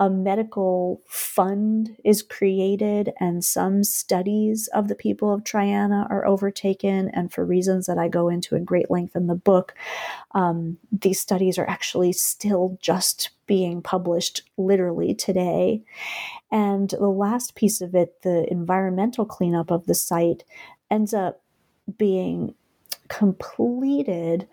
A 0.00 0.08
medical 0.08 1.02
fund 1.06 1.94
is 2.04 2.22
created, 2.22 3.12
and 3.20 3.44
some 3.44 3.84
studies 3.84 4.66
of 4.74 4.88
the 4.88 4.94
people 4.94 5.32
of 5.32 5.44
Triana 5.44 6.10
are 6.10 6.26
overtaken. 6.26 7.10
And 7.10 7.30
for 7.30 7.44
reasons 7.44 7.84
that 7.84 7.98
I 7.98 8.08
go 8.08 8.30
into 8.30 8.56
in 8.56 8.64
great 8.64 8.90
length 8.90 9.14
in 9.14 9.26
the 9.26 9.34
book, 9.34 9.74
um, 10.32 10.78
these 10.90 11.20
studies 11.20 11.58
are 11.58 11.68
actually 11.68 12.14
still 12.14 12.78
just 12.80 13.30
being 13.46 13.82
published 13.82 14.42
literally 14.56 15.14
today. 15.14 15.82
And 16.50 16.88
the 16.88 17.10
last 17.10 17.54
piece 17.54 17.82
of 17.82 17.94
it, 17.94 18.22
the 18.22 18.50
environmental 18.50 19.26
cleanup 19.26 19.70
of 19.70 19.84
the 19.84 19.94
site, 19.94 20.44
ends 20.90 21.12
up 21.12 21.42
being 21.98 22.54
completed 23.08 24.48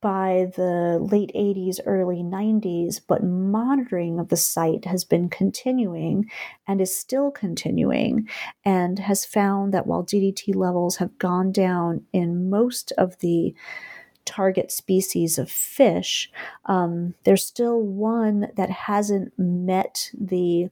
by 0.00 0.50
the 0.56 0.98
late 1.00 1.30
80s, 1.34 1.78
early 1.84 2.22
90s, 2.22 3.00
but 3.06 3.22
monitoring 3.22 4.18
of 4.18 4.28
the 4.28 4.36
site 4.36 4.84
has 4.86 5.04
been 5.04 5.28
continuing 5.28 6.30
and 6.66 6.80
is 6.80 6.96
still 6.96 7.30
continuing, 7.30 8.28
and 8.64 8.98
has 8.98 9.24
found 9.24 9.74
that 9.74 9.86
while 9.86 10.02
DDT 10.04 10.54
levels 10.54 10.96
have 10.96 11.18
gone 11.18 11.52
down 11.52 12.06
in 12.12 12.48
most 12.48 12.92
of 12.92 13.18
the 13.18 13.54
target 14.24 14.70
species 14.70 15.38
of 15.38 15.50
fish, 15.50 16.30
um, 16.66 17.14
there's 17.24 17.46
still 17.46 17.80
one 17.80 18.48
that 18.56 18.70
hasn't 18.70 19.32
met 19.38 20.10
the 20.18 20.70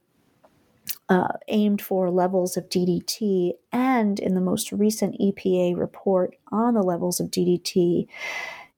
uh, 1.07 1.33
aimed 1.47 1.81
for 1.81 2.11
levels 2.11 2.55
of 2.55 2.69
DDT, 2.69 3.53
and 3.71 4.19
in 4.19 4.35
the 4.35 4.41
most 4.41 4.71
recent 4.71 5.19
EPA 5.19 5.77
report 5.77 6.35
on 6.51 6.73
the 6.75 6.83
levels 6.83 7.19
of 7.19 7.31
DDT, 7.31 8.07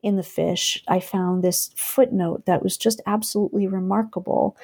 in 0.04 0.16
the 0.16 0.24
fish, 0.24 0.84
I 0.88 1.00
found 1.00 1.44
this 1.44 1.72
footnote 1.76 2.46
that 2.46 2.64
was 2.64 2.78
just 2.78 3.02
absolutely 3.06 3.68
remarkable 3.68 4.58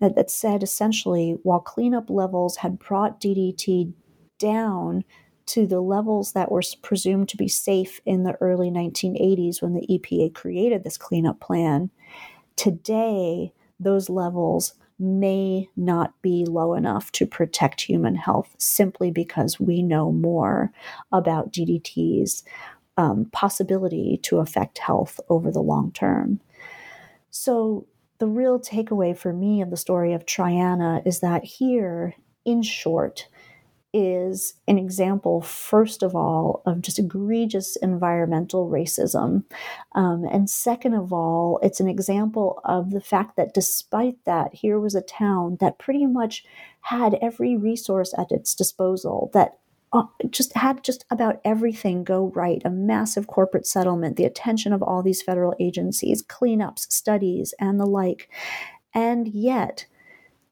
that, 0.00 0.16
that 0.16 0.30
said 0.30 0.62
essentially 0.62 1.36
while 1.42 1.60
cleanup 1.60 2.10
levels 2.10 2.58
had 2.58 2.78
brought 2.78 3.20
DDT 3.20 3.92
down 4.38 5.04
to 5.46 5.66
the 5.66 5.80
levels 5.80 6.32
that 6.32 6.50
were 6.50 6.62
presumed 6.82 7.28
to 7.28 7.36
be 7.36 7.48
safe 7.48 8.00
in 8.06 8.22
the 8.22 8.36
early 8.40 8.70
1980s 8.70 9.60
when 9.60 9.74
the 9.74 9.86
EPA 9.88 10.34
created 10.34 10.84
this 10.84 10.96
cleanup 10.96 11.40
plan, 11.40 11.90
today 12.56 13.52
those 13.78 14.08
levels 14.08 14.74
may 14.98 15.68
not 15.76 16.12
be 16.20 16.44
low 16.46 16.74
enough 16.74 17.10
to 17.10 17.26
protect 17.26 17.80
human 17.80 18.14
health 18.14 18.54
simply 18.58 19.10
because 19.10 19.58
we 19.58 19.82
know 19.82 20.12
more 20.12 20.70
about 21.10 21.52
DDT's 21.52 22.44
um, 23.00 23.24
possibility 23.32 24.20
to 24.24 24.40
affect 24.40 24.76
health 24.76 25.18
over 25.30 25.50
the 25.50 25.62
long 25.62 25.90
term. 25.92 26.38
So, 27.30 27.86
the 28.18 28.26
real 28.26 28.60
takeaway 28.60 29.16
for 29.16 29.32
me 29.32 29.62
of 29.62 29.70
the 29.70 29.78
story 29.78 30.12
of 30.12 30.26
Triana 30.26 31.00
is 31.06 31.20
that 31.20 31.42
here, 31.42 32.14
in 32.44 32.62
short, 32.62 33.28
is 33.94 34.54
an 34.68 34.76
example, 34.76 35.40
first 35.40 36.02
of 36.02 36.14
all, 36.14 36.62
of 36.66 36.82
just 36.82 36.98
egregious 36.98 37.76
environmental 37.76 38.68
racism. 38.68 39.44
Um, 39.94 40.26
and 40.30 40.50
second 40.50 40.92
of 40.92 41.10
all, 41.10 41.58
it's 41.62 41.80
an 41.80 41.88
example 41.88 42.60
of 42.64 42.90
the 42.90 43.00
fact 43.00 43.36
that 43.36 43.54
despite 43.54 44.22
that, 44.26 44.52
here 44.52 44.78
was 44.78 44.94
a 44.94 45.00
town 45.00 45.56
that 45.60 45.78
pretty 45.78 46.04
much 46.04 46.44
had 46.82 47.18
every 47.22 47.56
resource 47.56 48.12
at 48.18 48.30
its 48.30 48.54
disposal, 48.54 49.30
that 49.32 49.59
Uh, 49.92 50.04
just 50.30 50.56
had 50.56 50.84
just 50.84 51.04
about 51.10 51.40
everything 51.44 52.04
go 52.04 52.30
right 52.34 52.62
a 52.64 52.70
massive 52.70 53.26
corporate 53.26 53.66
settlement, 53.66 54.16
the 54.16 54.24
attention 54.24 54.72
of 54.72 54.82
all 54.82 55.02
these 55.02 55.22
federal 55.22 55.54
agencies, 55.58 56.22
cleanups, 56.22 56.90
studies, 56.92 57.52
and 57.58 57.80
the 57.80 57.86
like. 57.86 58.28
And 58.94 59.26
yet, 59.26 59.86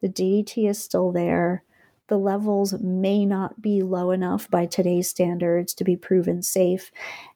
the 0.01 0.09
DDT 0.09 0.69
is 0.69 0.83
still 0.83 1.13
there 1.13 1.63
the 2.09 2.19
levels 2.19 2.73
may 2.81 3.25
not 3.25 3.61
be 3.63 3.83
low 3.83 4.11
enough 4.11 4.51
by 4.51 4.67
today's 4.67 5.09
standards 5.09 5.75
to 5.75 5.85
be 5.85 5.97
proven 5.97 6.43
safe. 6.43 6.91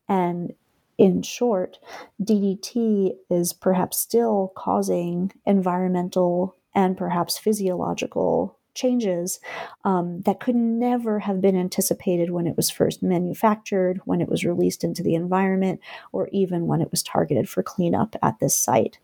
And 0.09 0.55
in 0.99 1.23
short, 1.23 1.79
DDT 2.23 3.13
is 3.31 3.53
perhaps 3.53 3.99
still 3.99 4.53
causing 4.57 5.33
environmental 5.47 6.57
and 6.75 6.97
perhaps 6.97 7.39
physiological 7.39 8.59
changes 8.75 9.41
um, 9.85 10.21
that 10.23 10.41
could 10.41 10.55
never 10.55 11.21
have 11.21 11.41
been 11.41 11.57
anticipated 11.57 12.31
when 12.31 12.47
it 12.47 12.57
was 12.57 12.71
first 12.71 13.03
manufactured, 13.03 14.01
when 14.05 14.21
it 14.21 14.29
was 14.29 14.45
released 14.45 14.85
into 14.85 15.03
the 15.03 15.15
environment, 15.15 15.81
or 16.13 16.29
even 16.33 16.67
when 16.67 16.81
it 16.81 16.91
was 16.91 17.03
targeted 17.03 17.49
for 17.49 17.63
cleanup 17.63 18.17
at 18.23 18.39
this 18.41 18.55
site. 18.55 18.99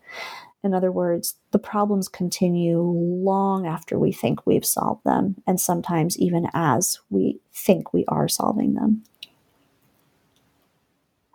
In 0.63 0.73
other 0.73 0.91
words, 0.91 1.35
the 1.51 1.59
problems 1.59 2.09
continue 2.09 2.81
long 2.81 3.65
after 3.65 3.97
we 3.97 4.11
think 4.11 4.45
we've 4.45 4.65
solved 4.65 5.05
them, 5.05 5.35
and 5.47 5.59
sometimes 5.59 6.17
even 6.19 6.47
as 6.53 6.99
we 7.09 7.39
think 7.53 7.93
we 7.93 8.03
are 8.07 8.27
solving 8.27 8.73
them. 8.73 9.03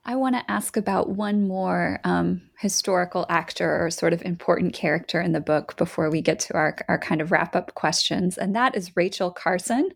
I 0.07 0.16
want 0.16 0.34
to 0.34 0.50
ask 0.50 0.76
about 0.76 1.11
one 1.11 1.48
more 1.48 1.98
um, 2.05 2.42
historical 2.59 3.24
actor 3.30 3.82
or 3.82 3.88
sort 3.90 4.12
of 4.12 4.20
important 4.20 4.74
character 4.74 5.18
in 5.18 5.32
the 5.32 5.40
book 5.40 5.78
before 5.78 6.11
we 6.11 6.20
get 6.20 6.38
to 6.40 6.55
our, 6.55 6.76
our 6.88 6.98
kind 6.98 7.22
of 7.22 7.32
wrap 7.32 7.57
up 7.57 7.72
questions. 7.74 8.36
And 8.36 8.55
that 8.55 8.76
is 8.76 8.94
Rachel 8.96 9.30
Carson, 9.30 9.88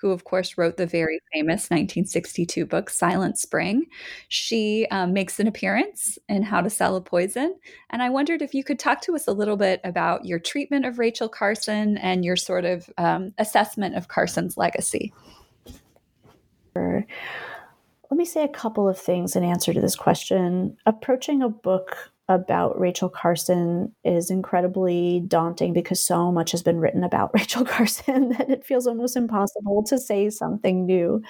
who, 0.00 0.12
of 0.12 0.22
course, 0.22 0.56
wrote 0.56 0.76
the 0.76 0.86
very 0.86 1.18
famous 1.32 1.70
1962 1.70 2.66
book, 2.66 2.88
Silent 2.88 3.36
Spring. 3.36 3.86
She 4.28 4.86
um, 4.92 5.12
makes 5.12 5.40
an 5.40 5.48
appearance 5.48 6.20
in 6.28 6.44
How 6.44 6.60
to 6.60 6.70
Sell 6.70 6.94
a 6.94 7.00
Poison. 7.00 7.58
And 7.90 8.00
I 8.00 8.10
wondered 8.10 8.42
if 8.42 8.54
you 8.54 8.62
could 8.62 8.78
talk 8.78 9.00
to 9.02 9.16
us 9.16 9.26
a 9.26 9.32
little 9.32 9.56
bit 9.56 9.80
about 9.82 10.24
your 10.24 10.38
treatment 10.38 10.86
of 10.86 11.00
Rachel 11.00 11.28
Carson 11.28 11.98
and 11.98 12.24
your 12.24 12.36
sort 12.36 12.64
of 12.64 12.88
um, 12.96 13.34
assessment 13.38 13.96
of 13.96 14.06
Carson's 14.06 14.56
legacy. 14.56 15.12
Sure 16.74 17.04
let 18.10 18.16
me 18.16 18.24
say 18.24 18.42
a 18.42 18.48
couple 18.48 18.88
of 18.88 18.98
things 18.98 19.36
in 19.36 19.44
answer 19.44 19.72
to 19.74 19.80
this 19.80 19.96
question. 19.96 20.76
Approaching 20.86 21.42
a 21.42 21.48
book 21.48 22.12
about 22.28 22.78
Rachel 22.78 23.08
Carson 23.08 23.94
is 24.04 24.30
incredibly 24.30 25.20
daunting 25.26 25.72
because 25.72 26.02
so 26.02 26.30
much 26.30 26.50
has 26.50 26.62
been 26.62 26.78
written 26.78 27.02
about 27.02 27.30
Rachel 27.34 27.64
Carson 27.64 28.30
that 28.30 28.50
it 28.50 28.64
feels 28.64 28.86
almost 28.86 29.16
impossible 29.16 29.82
to 29.84 29.98
say 29.98 30.30
something 30.30 30.86
new. 30.86 31.22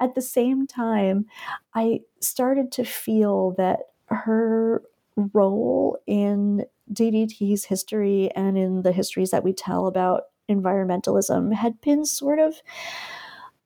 At 0.00 0.14
the 0.14 0.22
same 0.22 0.66
time, 0.66 1.26
I 1.74 2.00
started 2.20 2.72
to 2.72 2.84
feel 2.84 3.52
that 3.58 3.80
her 4.06 4.82
role 5.16 5.98
in 6.06 6.64
DDT's 6.92 7.64
history 7.64 8.30
and 8.34 8.58
in 8.58 8.82
the 8.82 8.92
histories 8.92 9.30
that 9.30 9.44
we 9.44 9.52
tell 9.52 9.86
about 9.86 10.24
environmentalism 10.50 11.52
had 11.54 11.80
been 11.80 12.04
sort 12.04 12.38
of 12.38 12.54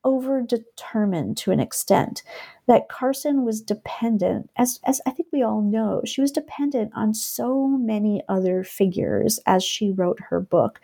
over 0.06 0.40
determined 0.40 1.36
to 1.36 1.50
an 1.50 1.58
extent 1.58 2.22
that 2.66 2.88
Carson 2.88 3.44
was 3.44 3.60
dependent, 3.60 4.48
as, 4.56 4.78
as 4.84 5.00
I 5.04 5.10
think 5.10 5.28
we 5.32 5.42
all 5.42 5.60
know, 5.60 6.00
she 6.06 6.20
was 6.20 6.30
dependent 6.30 6.92
on 6.94 7.12
so 7.12 7.66
many 7.66 8.22
other 8.28 8.62
figures 8.62 9.40
as 9.46 9.64
she 9.64 9.90
wrote 9.90 10.20
her 10.30 10.40
book. 10.40 10.80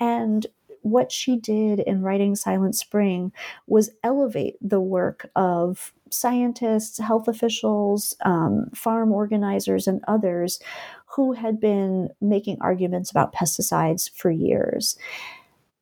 And 0.00 0.46
what 0.80 1.12
she 1.12 1.36
did 1.36 1.80
in 1.80 2.02
writing 2.02 2.34
Silent 2.34 2.74
Spring 2.74 3.30
was 3.66 3.90
elevate 4.02 4.56
the 4.60 4.80
work 4.80 5.30
of 5.36 5.92
scientists, 6.10 6.98
health 6.98 7.28
officials, 7.28 8.16
um, 8.24 8.70
farm 8.74 9.12
organizers, 9.12 9.86
and 9.86 10.02
others 10.08 10.60
who 11.06 11.32
had 11.32 11.60
been 11.60 12.08
making 12.22 12.56
arguments 12.62 13.10
about 13.10 13.34
pesticides 13.34 14.10
for 14.10 14.30
years. 14.30 14.96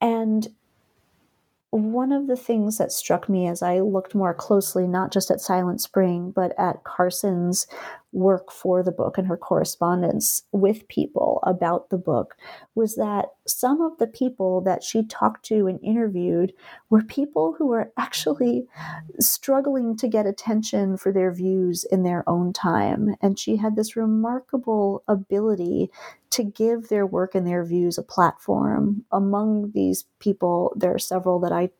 And 0.00 0.48
one 1.70 2.10
of 2.10 2.26
the 2.26 2.36
things 2.36 2.78
that 2.78 2.92
struck 2.92 3.28
me 3.28 3.46
as 3.46 3.62
I 3.62 3.80
looked 3.80 4.14
more 4.14 4.34
closely, 4.34 4.86
not 4.86 5.12
just 5.12 5.30
at 5.30 5.40
Silent 5.40 5.80
Spring, 5.80 6.32
but 6.34 6.52
at 6.58 6.82
Carson's 6.84 7.66
work 8.12 8.50
for 8.50 8.82
the 8.82 8.92
book 8.92 9.18
and 9.18 9.26
her 9.26 9.36
correspondence 9.36 10.42
with 10.52 10.88
people 10.88 11.40
about 11.44 11.90
the 11.90 11.98
book, 11.98 12.36
was 12.74 12.96
that 12.96 13.26
some 13.46 13.80
of 13.80 13.96
the 13.98 14.06
people 14.06 14.60
that 14.62 14.82
she 14.82 15.04
talked 15.06 15.44
to 15.44 15.66
and 15.66 15.78
interviewed 15.82 16.52
were 16.88 17.02
people 17.02 17.54
who 17.56 17.66
were 17.66 17.92
actually 17.96 18.66
struggling 19.18 19.96
to 19.96 20.08
get 20.08 20.26
attention 20.26 20.96
for 20.96 21.12
their 21.12 21.32
views 21.32 21.84
in 21.84 22.02
their 22.02 22.28
own 22.28 22.52
time. 22.52 23.14
And 23.20 23.38
she 23.38 23.56
had 23.56 23.76
this 23.76 23.96
remarkable 23.96 25.02
ability 25.08 25.90
to 26.30 26.44
give 26.44 26.88
their 26.88 27.06
work 27.06 27.34
and 27.34 27.46
their 27.46 27.64
views 27.64 27.98
a 27.98 28.02
platform. 28.02 29.04
Among 29.10 29.72
these 29.72 30.04
people, 30.20 30.72
there 30.76 30.94
are 30.94 30.98
several 30.98 31.40
that 31.40 31.52
I 31.52 31.70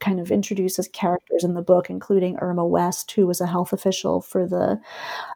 kind 0.00 0.18
of 0.18 0.30
introduces 0.30 0.88
characters 0.88 1.44
in 1.44 1.54
the 1.54 1.62
book, 1.62 1.90
including 1.90 2.38
Irma 2.38 2.66
West, 2.66 3.12
who 3.12 3.26
was 3.26 3.40
a 3.40 3.46
health 3.46 3.72
official 3.72 4.20
for 4.20 4.46
the 4.46 4.80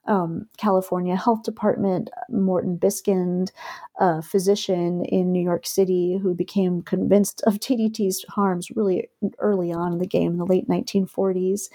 um, 0.07 0.47
California 0.57 1.17
Health 1.17 1.43
Department, 1.43 2.11
Morton 2.29 2.79
Biskind, 2.79 3.51
a 3.99 4.23
physician 4.23 5.05
in 5.05 5.31
New 5.31 5.43
York 5.43 5.67
City 5.67 6.19
who 6.21 6.35
became 6.35 6.83
convinced 6.83 7.43
of 7.47 7.55
DDT's 7.55 8.25
harms 8.29 8.71
really 8.73 9.09
early 9.39 9.73
on 9.73 9.93
in 9.93 9.99
the 9.99 10.07
game 10.07 10.33
in 10.33 10.39
the 10.39 10.47
late 10.47 10.69
1940s, 10.69 11.69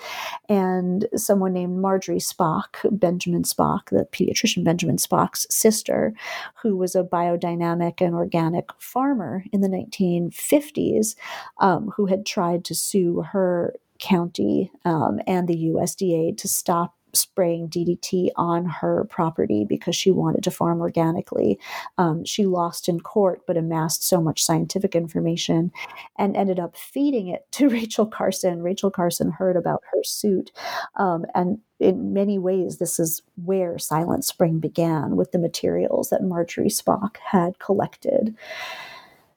and 0.49 1.07
someone 1.15 1.53
named 1.53 1.77
Marjorie 1.77 2.17
Spock, 2.17 2.77
Benjamin 2.91 3.43
Spock, 3.43 3.89
the 3.89 4.07
pediatrician 4.11 4.63
Benjamin 4.63 4.97
Spock's 4.97 5.47
sister, 5.49 6.13
who 6.61 6.75
was 6.75 6.95
a 6.95 7.03
biodynamic 7.03 8.01
and 8.01 8.15
organic 8.15 8.69
farmer 8.79 9.43
in 9.53 9.61
the 9.61 9.69
1950s, 9.69 11.15
um, 11.59 11.91
who 11.95 12.05
had 12.05 12.25
tried 12.25 12.65
to 12.65 12.75
sue 12.75 13.21
her 13.31 13.73
county 13.99 14.71
um, 14.85 15.19
and 15.27 15.47
the 15.47 15.71
USDA 15.73 16.37
to 16.37 16.47
stop 16.47 16.95
spraying 17.13 17.69
DDT 17.69 18.29
on 18.35 18.65
her 18.65 19.05
property 19.09 19.65
because 19.65 19.95
she 19.95 20.11
wanted 20.11 20.43
to 20.43 20.51
farm 20.51 20.81
organically. 20.81 21.59
Um, 21.97 22.25
she 22.25 22.45
lost 22.45 22.89
in 22.89 22.99
court, 22.99 23.41
but 23.47 23.57
amassed 23.57 24.03
so 24.03 24.21
much 24.21 24.43
scientific 24.43 24.95
information 24.95 25.71
and 26.17 26.35
ended 26.35 26.59
up 26.59 26.77
feeding 26.77 27.27
it 27.27 27.45
to 27.53 27.69
Rachel 27.69 28.05
Carson. 28.05 28.61
Rachel 28.61 28.91
Carson 28.91 29.31
heard 29.31 29.55
about 29.55 29.83
her 29.91 30.03
suit. 30.03 30.51
Um, 30.95 31.25
and 31.33 31.59
in 31.79 32.13
many 32.13 32.37
ways, 32.37 32.77
this 32.77 32.99
is 32.99 33.21
where 33.43 33.77
Silent 33.77 34.25
Spring 34.25 34.59
began 34.59 35.15
with 35.15 35.31
the 35.31 35.39
materials 35.39 36.09
that 36.09 36.23
Marjorie 36.23 36.67
Spock 36.67 37.17
had 37.17 37.59
collected. 37.59 38.35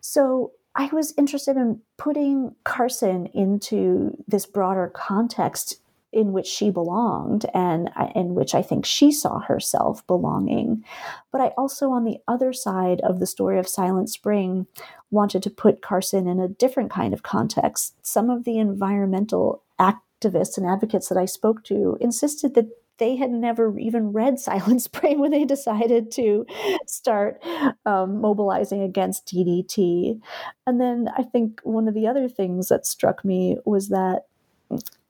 So 0.00 0.52
I 0.74 0.86
was 0.92 1.12
interested 1.18 1.56
in 1.56 1.80
putting 1.98 2.54
Carson 2.64 3.26
into 3.26 4.16
this 4.26 4.46
broader 4.46 4.90
context 4.94 5.81
in 6.12 6.32
which 6.32 6.46
she 6.46 6.70
belonged 6.70 7.46
and 7.54 7.90
in 8.14 8.34
which 8.34 8.54
I 8.54 8.62
think 8.62 8.84
she 8.84 9.10
saw 9.10 9.40
herself 9.40 10.06
belonging. 10.06 10.84
But 11.30 11.40
I 11.40 11.46
also, 11.56 11.90
on 11.90 12.04
the 12.04 12.18
other 12.28 12.52
side 12.52 13.00
of 13.00 13.18
the 13.18 13.26
story 13.26 13.58
of 13.58 13.68
Silent 13.68 14.10
Spring, 14.10 14.66
wanted 15.10 15.42
to 15.44 15.50
put 15.50 15.82
Carson 15.82 16.26
in 16.26 16.38
a 16.38 16.48
different 16.48 16.90
kind 16.90 17.14
of 17.14 17.22
context. 17.22 17.94
Some 18.06 18.30
of 18.30 18.44
the 18.44 18.58
environmental 18.58 19.62
activists 19.80 20.56
and 20.56 20.66
advocates 20.66 21.08
that 21.08 21.18
I 21.18 21.24
spoke 21.24 21.64
to 21.64 21.96
insisted 22.00 22.54
that 22.54 22.68
they 22.98 23.16
had 23.16 23.30
never 23.30 23.76
even 23.78 24.12
read 24.12 24.38
Silent 24.38 24.82
Spring 24.82 25.18
when 25.18 25.30
they 25.30 25.44
decided 25.44 26.10
to 26.12 26.46
start 26.86 27.42
um, 27.86 28.20
mobilizing 28.20 28.82
against 28.82 29.26
DDT. 29.26 30.20
And 30.66 30.80
then 30.80 31.08
I 31.16 31.22
think 31.22 31.60
one 31.64 31.88
of 31.88 31.94
the 31.94 32.06
other 32.06 32.28
things 32.28 32.68
that 32.68 32.86
struck 32.86 33.24
me 33.24 33.56
was 33.64 33.88
that 33.88 34.26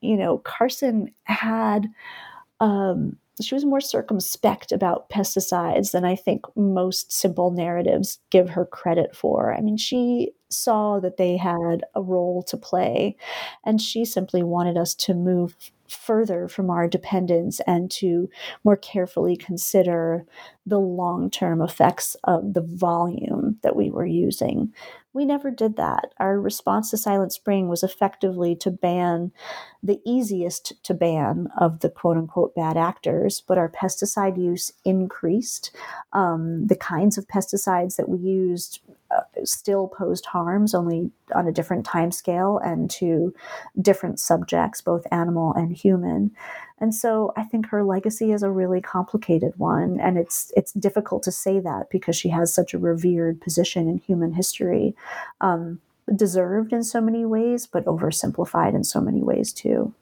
you 0.03 0.17
know, 0.17 0.39
Carson 0.39 1.11
had. 1.23 1.87
Um, 2.59 3.17
she 3.41 3.55
was 3.55 3.65
more 3.65 3.81
circumspect 3.81 4.71
about 4.71 5.09
pesticides 5.09 5.91
than 5.91 6.05
I 6.05 6.15
think 6.15 6.45
most 6.55 7.11
simple 7.11 7.49
narratives 7.49 8.19
give 8.29 8.51
her 8.51 8.65
credit 8.65 9.15
for. 9.15 9.53
I 9.53 9.59
mean, 9.59 9.75
she 9.75 10.33
saw 10.49 10.99
that 10.99 11.17
they 11.17 11.37
had 11.37 11.83
a 11.95 12.01
role 12.01 12.43
to 12.43 12.57
play, 12.57 13.17
and 13.65 13.81
she 13.81 14.05
simply 14.05 14.43
wanted 14.43 14.77
us 14.77 14.93
to 14.95 15.15
move 15.15 15.55
further 15.89 16.47
from 16.47 16.69
our 16.69 16.87
dependence 16.87 17.59
and 17.61 17.89
to 17.91 18.29
more 18.63 18.77
carefully 18.77 19.35
consider 19.35 20.25
the 20.65 20.79
long 20.79 21.29
term 21.29 21.61
effects 21.61 22.15
of 22.23 22.53
the 22.53 22.61
volume 22.61 23.57
that 23.63 23.75
we 23.75 23.89
were 23.89 24.05
using. 24.05 24.73
We 25.13 25.25
never 25.25 25.51
did 25.51 25.77
that. 25.77 26.13
Our 26.19 26.39
response 26.39 26.89
to 26.89 26.97
Silent 26.97 27.31
Spring 27.33 27.69
was 27.69 27.83
effectively 27.83 28.55
to 28.57 28.71
ban 28.71 29.31
the 29.83 30.01
easiest 30.05 30.83
to 30.85 30.93
ban 30.93 31.49
of 31.57 31.81
the 31.81 31.89
quote 31.89 32.17
unquote 32.17 32.55
bad 32.55 32.77
actors, 32.77 33.41
but 33.47 33.59
our 33.59 33.69
pesticide 33.69 34.37
use 34.37 34.73
increased. 34.83 35.75
Um, 36.13 36.65
the 36.65 36.75
kinds 36.75 37.17
of 37.17 37.27
pesticides 37.27 37.95
that 37.97 38.09
we 38.09 38.17
used 38.17 38.79
still 39.43 39.87
posed 39.87 40.25
harms, 40.25 40.73
only 40.73 41.11
on 41.33 41.47
a 41.47 41.51
different 41.51 41.85
time 41.85 42.11
scale 42.11 42.59
and 42.63 42.89
to 42.91 43.33
different 43.81 44.19
subjects, 44.19 44.81
both 44.81 45.05
animal 45.11 45.53
and 45.53 45.73
human. 45.73 46.31
And 46.79 46.93
so 46.93 47.31
I 47.37 47.43
think 47.43 47.67
her 47.67 47.83
legacy 47.83 48.31
is 48.31 48.43
a 48.43 48.51
really 48.51 48.81
complicated 48.81 49.53
one, 49.57 49.99
and 49.99 50.17
it's 50.17 50.51
it's 50.57 50.73
difficult 50.73 51.23
to 51.23 51.31
say 51.31 51.59
that 51.59 51.89
because 51.89 52.15
she 52.15 52.29
has 52.29 52.53
such 52.53 52.73
a 52.73 52.79
revered 52.79 53.39
position 53.39 53.87
in 53.87 53.99
human 53.99 54.33
history, 54.33 54.95
um, 55.39 55.79
deserved 56.15 56.73
in 56.73 56.83
so 56.83 56.99
many 56.99 57.25
ways, 57.25 57.67
but 57.67 57.85
oversimplified 57.85 58.75
in 58.75 58.83
so 58.83 58.99
many 58.99 59.21
ways 59.21 59.53
too. 59.53 59.93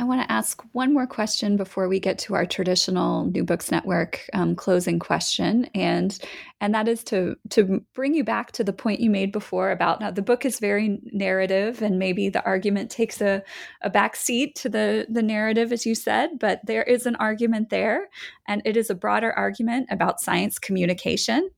I 0.00 0.04
want 0.04 0.22
to 0.22 0.32
ask 0.32 0.62
one 0.72 0.94
more 0.94 1.06
question 1.06 1.58
before 1.58 1.86
we 1.86 2.00
get 2.00 2.18
to 2.20 2.34
our 2.34 2.46
traditional 2.46 3.26
New 3.26 3.44
Books 3.44 3.70
Network 3.70 4.24
um, 4.32 4.56
closing 4.56 4.98
question, 4.98 5.66
and 5.74 6.18
and 6.62 6.74
that 6.74 6.88
is 6.88 7.04
to 7.04 7.36
to 7.50 7.84
bring 7.92 8.14
you 8.14 8.24
back 8.24 8.50
to 8.52 8.64
the 8.64 8.72
point 8.72 9.00
you 9.00 9.10
made 9.10 9.30
before 9.30 9.70
about 9.70 10.00
now 10.00 10.10
the 10.10 10.22
book 10.22 10.46
is 10.46 10.58
very 10.58 10.98
narrative, 11.12 11.82
and 11.82 11.98
maybe 11.98 12.30
the 12.30 12.42
argument 12.46 12.90
takes 12.90 13.20
a 13.20 13.42
a 13.82 13.90
back 13.90 14.16
seat 14.16 14.54
to 14.56 14.70
the 14.70 15.06
the 15.10 15.22
narrative, 15.22 15.70
as 15.70 15.84
you 15.84 15.94
said, 15.94 16.38
but 16.38 16.64
there 16.64 16.84
is 16.84 17.04
an 17.04 17.16
argument 17.16 17.68
there, 17.68 18.08
and 18.48 18.62
it 18.64 18.78
is 18.78 18.88
a 18.88 18.94
broader 18.94 19.34
argument 19.34 19.86
about 19.90 20.18
science 20.18 20.58
communication. 20.58 21.50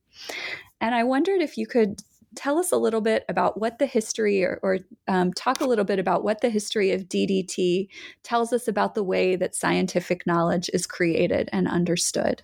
And 0.81 0.93
I 0.93 1.05
wondered 1.05 1.41
if 1.41 1.57
you 1.57 1.65
could 1.65 2.01
tell 2.35 2.57
us 2.57 2.71
a 2.71 2.77
little 2.77 3.01
bit 3.01 3.25
about 3.29 3.59
what 3.59 3.79
the 3.79 3.85
history 3.85 4.43
or, 4.43 4.59
or 4.63 4.79
um, 5.07 5.33
talk 5.33 5.61
a 5.61 5.65
little 5.65 5.85
bit 5.85 5.99
about 5.99 6.23
what 6.23 6.41
the 6.41 6.49
history 6.49 6.91
of 6.91 7.09
DDT 7.09 7.87
tells 8.23 8.53
us 8.53 8.67
about 8.67 8.95
the 8.95 9.03
way 9.03 9.35
that 9.35 9.55
scientific 9.55 10.25
knowledge 10.25 10.69
is 10.73 10.85
created 10.85 11.49
and 11.51 11.67
understood. 11.67 12.43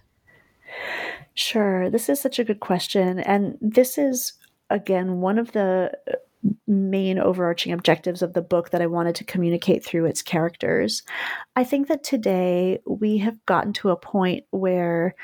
Sure. 1.34 1.90
This 1.90 2.10
is 2.10 2.20
such 2.20 2.40
a 2.40 2.44
good 2.44 2.60
question. 2.60 3.20
And 3.20 3.58
this 3.62 3.98
is, 3.98 4.34
again, 4.70 5.22
one 5.22 5.40
of 5.40 5.52
the 5.54 5.92
main 6.68 7.20
overarching 7.20 7.74
objectives 7.74 8.22
of 8.22 8.34
the 8.34 8.42
book 8.42 8.70
that 8.70 8.82
I 8.82 8.88
wanted 8.88 9.16
to 9.16 9.24
communicate 9.26 9.84
through 9.84 10.06
its 10.06 10.22
characters. 10.22 11.04
I 11.56 11.64
think 11.64 11.88
that 11.88 12.04
today 12.04 12.80
we 12.88 13.18
have 13.18 13.46
gotten 13.46 13.74
to 13.74 13.90
a 13.90 13.98
point 13.98 14.46
where 14.52 15.16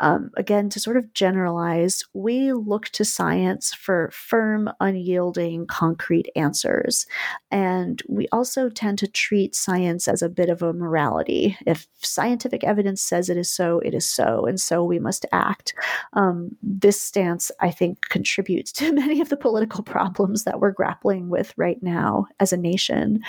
um, 0.00 0.30
again, 0.36 0.70
to 0.70 0.80
sort 0.80 0.96
of 0.96 1.12
generalize, 1.12 2.04
we 2.14 2.52
look 2.52 2.86
to 2.88 3.04
science 3.04 3.74
for 3.74 4.10
firm, 4.12 4.70
unyielding, 4.80 5.66
concrete 5.66 6.28
answers. 6.34 7.06
And 7.50 8.02
we 8.08 8.26
also 8.32 8.70
tend 8.70 8.98
to 9.00 9.06
treat 9.06 9.54
science 9.54 10.08
as 10.08 10.22
a 10.22 10.30
bit 10.30 10.48
of 10.48 10.62
a 10.62 10.72
morality. 10.72 11.56
If 11.66 11.86
scientific 11.98 12.64
evidence 12.64 13.02
says 13.02 13.28
it 13.28 13.36
is 13.36 13.50
so, 13.50 13.80
it 13.80 13.94
is 13.94 14.06
so, 14.06 14.46
and 14.46 14.58
so 14.58 14.82
we 14.82 14.98
must 14.98 15.26
act. 15.32 15.74
Um, 16.14 16.56
this 16.62 17.00
stance, 17.00 17.50
I 17.60 17.70
think, 17.70 18.08
contributes 18.08 18.72
to 18.72 18.92
many 19.00 19.20
of 19.20 19.28
the 19.28 19.36
political 19.36 19.84
problems 19.84 20.44
that 20.44 20.60
we're 20.60 20.70
grappling 20.72 21.28
with 21.28 21.52
right 21.58 21.82
now 21.82 22.26
as 22.40 22.54
a 22.54 22.56
nation. 22.56 23.20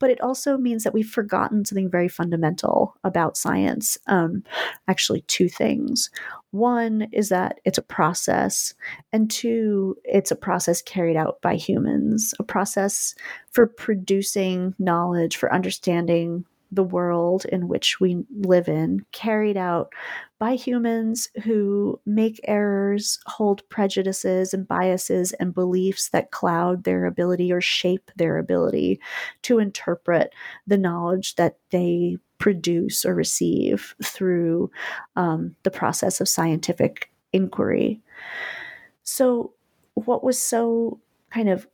But 0.00 0.10
it 0.10 0.20
also 0.20 0.58
means 0.58 0.82
that 0.82 0.94
we've 0.94 1.08
forgotten 1.08 1.64
something 1.64 1.88
very 1.88 2.08
fundamental 2.08 2.96
about 3.04 3.36
science. 3.36 3.98
Um, 4.08 4.42
actually, 4.88 5.20
two 5.22 5.48
things. 5.48 6.07
One 6.50 7.08
is 7.12 7.28
that 7.28 7.60
it's 7.64 7.78
a 7.78 7.82
process, 7.82 8.74
and 9.12 9.30
two, 9.30 9.96
it's 10.04 10.30
a 10.30 10.36
process 10.36 10.82
carried 10.82 11.16
out 11.16 11.40
by 11.42 11.56
humans, 11.56 12.34
a 12.38 12.44
process 12.44 13.14
for 13.52 13.66
producing 13.66 14.74
knowledge, 14.78 15.36
for 15.36 15.52
understanding 15.52 16.44
the 16.70 16.84
world 16.84 17.44
in 17.46 17.68
which 17.68 17.98
we 18.00 18.24
live 18.40 18.68
in, 18.68 19.04
carried 19.12 19.56
out 19.56 19.92
by 20.38 20.54
humans 20.54 21.28
who 21.44 21.98
make 22.04 22.40
errors, 22.44 23.18
hold 23.26 23.66
prejudices 23.70 24.52
and 24.52 24.68
biases 24.68 25.32
and 25.32 25.54
beliefs 25.54 26.10
that 26.10 26.30
cloud 26.30 26.84
their 26.84 27.06
ability 27.06 27.52
or 27.52 27.60
shape 27.60 28.10
their 28.16 28.38
ability 28.38 29.00
to 29.42 29.58
interpret 29.58 30.32
the 30.66 30.78
knowledge 30.78 31.34
that 31.36 31.56
they 31.70 32.18
produce 32.38 33.04
or 33.04 33.14
receive 33.14 33.94
through 34.02 34.70
um, 35.16 35.54
the 35.62 35.70
process 35.70 36.20
of 36.20 36.28
scientific 36.28 37.10
inquiry. 37.32 38.00
So, 39.02 39.52
what 39.94 40.22
was 40.22 40.40
so 40.40 41.00
kind 41.30 41.48
of 41.48 41.66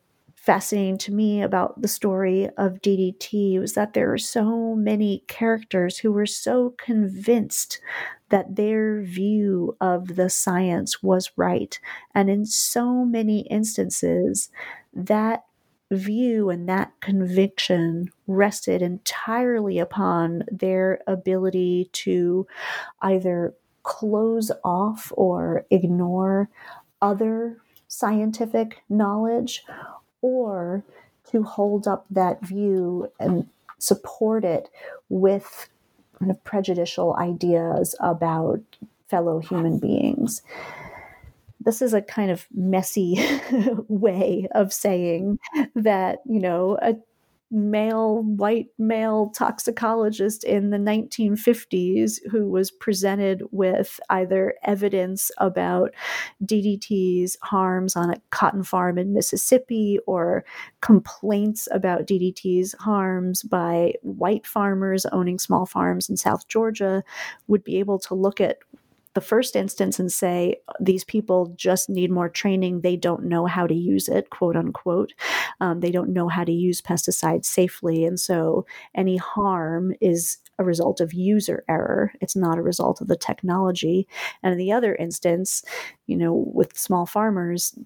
fascinating 0.45 0.99
to 0.99 1.13
me 1.13 1.41
about 1.41 1.81
the 1.81 1.89
story 1.89 2.49
of 2.59 2.83
DDT 2.83 3.59
was 3.59 3.73
that 3.73 3.95
there 3.95 4.13
are 4.13 4.19
so 4.19 4.75
many 4.75 5.25
characters 5.27 5.97
who 5.97 6.13
were 6.13 6.27
so 6.27 6.75
convinced 6.77 7.81
that 8.29 8.57
their 8.57 9.01
view 9.01 9.75
of 9.81 10.17
the 10.17 10.29
science 10.29 11.03
was 11.03 11.33
right. 11.37 11.81
And 12.15 12.29
in 12.29 12.45
so 12.45 13.07
many 13.07 13.41
instances, 13.49 14.51
that 14.93 15.45
view 15.95 16.51
and 16.51 16.69
that 16.69 16.93
conviction 17.01 18.11
rested 18.27 18.83
entirely 18.83 19.79
upon 19.79 20.45
their 20.51 21.01
ability 21.07 21.89
to 21.93 22.47
either 23.03 23.55
close 23.83 24.51
off 24.65 25.13
or 25.17 25.65
ignore 25.71 26.49
other 27.03 27.59
scientific 27.89 28.83
knowledge 28.89 29.65
or 30.23 30.83
to 31.31 31.43
hold 31.43 31.87
up 31.87 32.07
that 32.11 32.41
view 32.43 33.11
and 33.21 33.49
support 33.79 34.45
it 34.45 34.71
with 35.09 35.69
kind 36.19 36.31
of 36.31 36.43
prejudicial 36.45 37.15
ideas 37.17 37.95
about 38.01 38.61
fellow 39.09 39.39
human 39.39 39.79
beings 39.79 40.43
this 41.65 41.83
is 41.83 41.95
a 41.95 42.03
kind 42.03 42.31
of 42.31 42.47
messy 42.55 43.19
way 43.89 44.49
of 44.53 44.73
saying 44.73 45.39
that, 45.75 46.19
you 46.27 46.41
know, 46.41 46.79
a 46.83 46.95
male, 47.51 48.23
white 48.23 48.67
male 48.79 49.31
toxicologist 49.31 50.43
in 50.45 50.71
the 50.71 50.77
1950s 50.77 52.19
who 52.31 52.49
was 52.49 52.71
presented 52.71 53.43
with 53.53 54.01
either 54.11 54.55
evidence 54.65 55.31
about 55.39 55.95
DDT's 56.45 57.37
harms 57.43 57.95
on 57.95 58.11
a 58.11 58.21
cotton 58.31 58.65
farm 58.65 58.99
in 58.99 59.15
Mississippi 59.15 59.99
or 60.07 60.45
complaints 60.81 61.69
about 61.71 62.07
DDT's 62.07 62.75
harms 62.81 63.43
by 63.43 63.95
white 64.03 64.47
farmers 64.47 65.07
owning 65.07 65.39
small 65.39 65.65
farms 65.65 66.09
in 66.09 66.17
South 66.17 66.49
Georgia 66.49 67.05
would 67.47 67.63
be 67.63 67.79
able 67.79 68.01
to 68.01 68.15
look 68.15 68.41
at 68.41 68.59
the 69.15 69.21
first 69.21 69.57
instance 69.57 69.99
and 69.99 70.13
say 70.13 70.57
these 70.81 71.05
people 71.05 71.55
just 71.57 71.89
need 71.89 72.11
more 72.11 72.29
training. 72.29 72.81
They 72.81 72.97
don't 72.97 73.25
know 73.25 73.47
how 73.47 73.67
to 73.67 73.75
use 73.75 74.09
it, 74.09 74.31
quote 74.31 74.57
unquote. 74.57 75.13
Um, 75.61 75.81
they 75.81 75.91
don't 75.91 76.13
know 76.13 76.29
how 76.29 76.45
to 76.45 76.53
use 76.53 76.83
pesticides 76.83 77.47
safely. 77.47 78.05
And 78.05 78.19
so 78.19 78.67
any 78.95 79.17
harm 79.17 79.95
is 80.01 80.39
a 80.59 80.65
result 80.65 81.01
of 81.01 81.13
user 81.13 81.65
error. 81.69 82.13
It's 82.21 82.37
not 82.37 82.59
a 82.59 82.63
result 82.63 83.01
of 83.01 83.09
the 83.09 83.17
technology. 83.17 84.07
And 84.43 84.53
in 84.53 84.59
the 84.59 84.73
other 84.73 84.95
instance, 84.95 85.65
you 86.07 86.17
know, 86.17 86.51
with 86.53 86.77
small 86.77 87.07
farmers, 87.07 87.77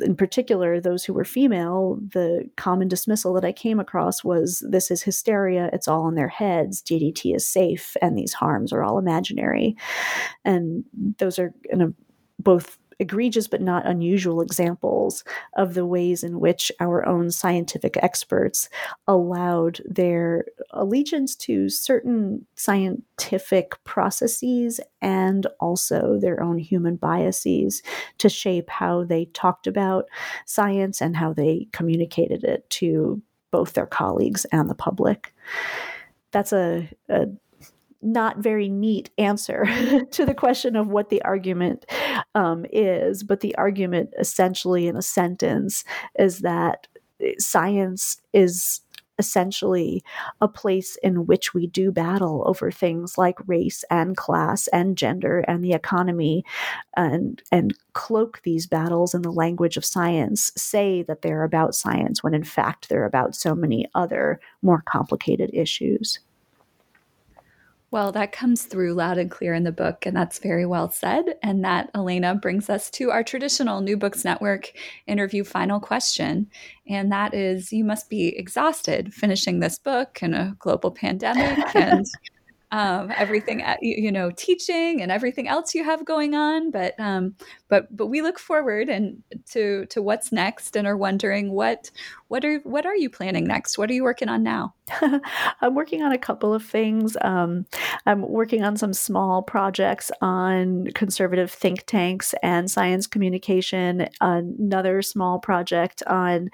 in 0.00 0.16
particular, 0.16 0.80
those 0.80 1.04
who 1.04 1.12
were 1.12 1.24
female, 1.24 1.98
the 2.12 2.48
common 2.56 2.88
dismissal 2.88 3.32
that 3.34 3.44
I 3.44 3.52
came 3.52 3.78
across 3.78 4.24
was 4.24 4.64
this 4.68 4.90
is 4.90 5.02
hysteria, 5.02 5.68
it's 5.72 5.88
all 5.88 6.08
in 6.08 6.14
their 6.14 6.28
heads, 6.28 6.82
DDT 6.82 7.34
is 7.34 7.48
safe, 7.48 7.96
and 8.00 8.16
these 8.16 8.32
harms 8.32 8.72
are 8.72 8.82
all 8.82 8.98
imaginary. 8.98 9.76
And 10.44 10.84
those 11.18 11.38
are 11.38 11.52
in 11.70 11.82
a, 11.82 11.92
both 12.38 12.78
egregious 13.02 13.48
but 13.48 13.60
not 13.60 13.84
unusual 13.84 14.40
examples 14.40 15.24
of 15.56 15.74
the 15.74 15.84
ways 15.84 16.22
in 16.22 16.40
which 16.40 16.72
our 16.80 17.04
own 17.06 17.30
scientific 17.30 17.96
experts 18.02 18.70
allowed 19.06 19.82
their 19.84 20.46
allegiance 20.70 21.36
to 21.36 21.68
certain 21.68 22.46
scientific 22.54 23.82
processes 23.84 24.80
and 25.02 25.46
also 25.60 26.16
their 26.18 26.42
own 26.42 26.56
human 26.56 26.96
biases 26.96 27.82
to 28.18 28.28
shape 28.28 28.70
how 28.70 29.04
they 29.04 29.26
talked 29.26 29.66
about 29.66 30.06
science 30.46 31.02
and 31.02 31.16
how 31.16 31.32
they 31.32 31.66
communicated 31.72 32.44
it 32.44 32.68
to 32.70 33.20
both 33.50 33.74
their 33.74 33.86
colleagues 33.86 34.46
and 34.46 34.70
the 34.70 34.74
public. 34.74 35.34
That's 36.30 36.52
a, 36.52 36.88
a 37.10 37.26
not 38.02 38.38
very 38.38 38.68
neat 38.68 39.10
answer 39.18 39.64
to 40.10 40.26
the 40.26 40.34
question 40.34 40.76
of 40.76 40.88
what 40.88 41.08
the 41.08 41.22
argument 41.22 41.86
um, 42.34 42.66
is, 42.72 43.22
but 43.22 43.40
the 43.40 43.54
argument 43.56 44.12
essentially 44.18 44.86
in 44.86 44.96
a 44.96 45.02
sentence 45.02 45.84
is 46.18 46.40
that 46.40 46.88
science 47.38 48.20
is 48.32 48.80
essentially 49.18 50.02
a 50.40 50.48
place 50.48 50.96
in 51.02 51.26
which 51.26 51.52
we 51.52 51.66
do 51.66 51.92
battle 51.92 52.42
over 52.46 52.70
things 52.70 53.18
like 53.18 53.46
race 53.46 53.84
and 53.90 54.16
class 54.16 54.68
and 54.68 54.96
gender 54.96 55.40
and 55.46 55.62
the 55.62 55.74
economy 55.74 56.42
and 56.96 57.42
and 57.52 57.74
cloak 57.92 58.40
these 58.42 58.66
battles 58.66 59.14
in 59.14 59.22
the 59.22 59.30
language 59.30 59.76
of 59.76 59.84
science 59.84 60.50
say 60.56 61.02
that 61.02 61.22
they're 61.22 61.44
about 61.44 61.74
science 61.74 62.24
when 62.24 62.34
in 62.34 62.42
fact 62.42 62.88
they're 62.88 63.04
about 63.04 63.34
so 63.36 63.54
many 63.54 63.86
other 63.94 64.40
more 64.62 64.82
complicated 64.86 65.50
issues 65.52 66.18
well, 67.92 68.10
that 68.12 68.32
comes 68.32 68.62
through 68.62 68.94
loud 68.94 69.18
and 69.18 69.30
clear 69.30 69.52
in 69.52 69.64
the 69.64 69.70
book, 69.70 70.06
and 70.06 70.16
that's 70.16 70.38
very 70.38 70.64
well 70.64 70.90
said. 70.90 71.36
And 71.42 71.62
that, 71.62 71.90
Elena, 71.94 72.34
brings 72.34 72.70
us 72.70 72.90
to 72.92 73.10
our 73.10 73.22
traditional 73.22 73.82
New 73.82 73.98
Books 73.98 74.24
Network 74.24 74.72
interview 75.06 75.44
final 75.44 75.78
question. 75.78 76.48
And 76.88 77.12
that 77.12 77.34
is 77.34 77.70
you 77.70 77.84
must 77.84 78.08
be 78.08 78.28
exhausted 78.28 79.12
finishing 79.12 79.60
this 79.60 79.78
book 79.78 80.20
in 80.22 80.32
a 80.32 80.56
global 80.58 80.90
pandemic 80.90 81.58
and 81.76 82.06
um, 82.72 83.12
everything 83.16 83.62
you 83.82 84.10
know 84.10 84.30
teaching 84.30 85.02
and 85.02 85.12
everything 85.12 85.46
else 85.46 85.74
you 85.74 85.84
have 85.84 86.06
going 86.06 86.34
on 86.34 86.70
but 86.70 86.98
um, 86.98 87.34
but 87.68 87.94
but 87.94 88.06
we 88.06 88.22
look 88.22 88.38
forward 88.38 88.88
and 88.88 89.22
to 89.50 89.84
to 89.86 90.00
what's 90.00 90.32
next 90.32 90.74
and 90.74 90.86
are 90.86 90.96
wondering 90.96 91.52
what 91.52 91.90
what 92.32 92.46
are 92.46 92.60
what 92.60 92.86
are 92.86 92.96
you 92.96 93.10
planning 93.10 93.44
next 93.44 93.76
what 93.76 93.90
are 93.90 93.92
you 93.92 94.02
working 94.02 94.30
on 94.30 94.42
now 94.42 94.72
i'm 95.60 95.74
working 95.74 96.02
on 96.02 96.12
a 96.12 96.18
couple 96.18 96.54
of 96.54 96.64
things 96.64 97.14
um, 97.20 97.66
i'm 98.06 98.22
working 98.22 98.64
on 98.64 98.74
some 98.74 98.94
small 98.94 99.42
projects 99.42 100.10
on 100.22 100.86
conservative 100.94 101.50
think 101.50 101.84
tanks 101.84 102.34
and 102.42 102.70
science 102.70 103.06
communication 103.06 104.08
another 104.22 105.02
small 105.02 105.38
project 105.38 106.02
on 106.06 106.48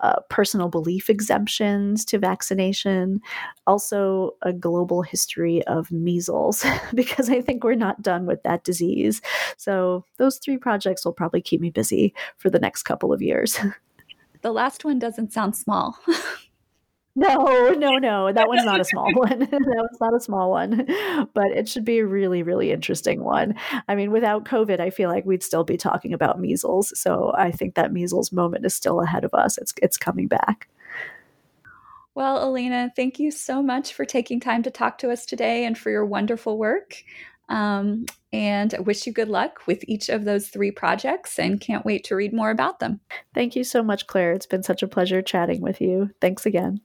uh, 0.00 0.18
personal 0.30 0.68
belief 0.68 1.08
exemptions 1.08 2.04
to 2.04 2.18
vaccination 2.18 3.20
also 3.68 4.32
a 4.42 4.52
global 4.52 5.00
history 5.00 5.64
of 5.68 5.92
measles 5.92 6.64
because 6.94 7.30
I 7.30 7.40
think 7.40 7.62
we're 7.62 7.76
not 7.76 8.02
done 8.02 8.26
with 8.26 8.42
that 8.42 8.64
disease. 8.64 9.22
So 9.56 10.04
those 10.18 10.38
three 10.38 10.58
projects 10.58 11.04
will 11.04 11.12
probably 11.12 11.40
keep 11.40 11.60
me 11.60 11.70
busy 11.70 12.12
for 12.36 12.50
the 12.50 12.58
next 12.58 12.82
couple 12.82 13.12
of 13.12 13.22
years. 13.22 13.56
The 14.42 14.52
last 14.52 14.84
one 14.84 14.98
doesn't 14.98 15.32
sound 15.32 15.56
small. 15.56 15.98
No, 17.16 17.70
no, 17.70 17.98
no. 17.98 18.32
That 18.32 18.48
one's 18.48 18.64
not 18.64 18.80
a 18.80 18.84
small 18.84 19.10
one. 19.14 19.38
that 19.40 19.50
one's 19.50 20.00
not 20.00 20.14
a 20.14 20.20
small 20.20 20.50
one, 20.50 20.86
but 21.34 21.50
it 21.50 21.68
should 21.68 21.84
be 21.84 21.98
a 21.98 22.06
really, 22.06 22.42
really 22.42 22.70
interesting 22.70 23.24
one. 23.24 23.54
I 23.88 23.94
mean, 23.94 24.12
without 24.12 24.44
COVID, 24.44 24.80
I 24.80 24.90
feel 24.90 25.10
like 25.10 25.26
we'd 25.26 25.42
still 25.42 25.64
be 25.64 25.76
talking 25.76 26.12
about 26.12 26.40
measles. 26.40 26.98
So 26.98 27.32
I 27.36 27.50
think 27.50 27.74
that 27.74 27.92
measles 27.92 28.32
moment 28.32 28.64
is 28.64 28.74
still 28.74 29.00
ahead 29.00 29.24
of 29.24 29.34
us. 29.34 29.58
It's 29.58 29.74
it's 29.82 29.98
coming 29.98 30.28
back. 30.28 30.68
Well, 32.14 32.48
Alina, 32.48 32.92
thank 32.96 33.18
you 33.18 33.30
so 33.30 33.62
much 33.62 33.94
for 33.94 34.04
taking 34.04 34.40
time 34.40 34.62
to 34.64 34.70
talk 34.70 34.98
to 34.98 35.10
us 35.10 35.24
today 35.24 35.64
and 35.64 35.78
for 35.78 35.90
your 35.90 36.04
wonderful 36.04 36.58
work. 36.58 37.02
Um, 37.50 38.06
and 38.32 38.72
I 38.74 38.80
wish 38.80 39.06
you 39.06 39.12
good 39.12 39.28
luck 39.28 39.66
with 39.66 39.84
each 39.88 40.08
of 40.08 40.24
those 40.24 40.48
three 40.48 40.70
projects 40.70 41.38
and 41.38 41.60
can't 41.60 41.84
wait 41.84 42.04
to 42.04 42.16
read 42.16 42.32
more 42.32 42.50
about 42.50 42.78
them. 42.78 43.00
Thank 43.34 43.56
you 43.56 43.64
so 43.64 43.82
much, 43.82 44.06
Claire. 44.06 44.32
It's 44.32 44.46
been 44.46 44.62
such 44.62 44.82
a 44.82 44.88
pleasure 44.88 45.20
chatting 45.20 45.60
with 45.60 45.80
you. 45.80 46.10
Thanks 46.20 46.46
again. 46.46 46.80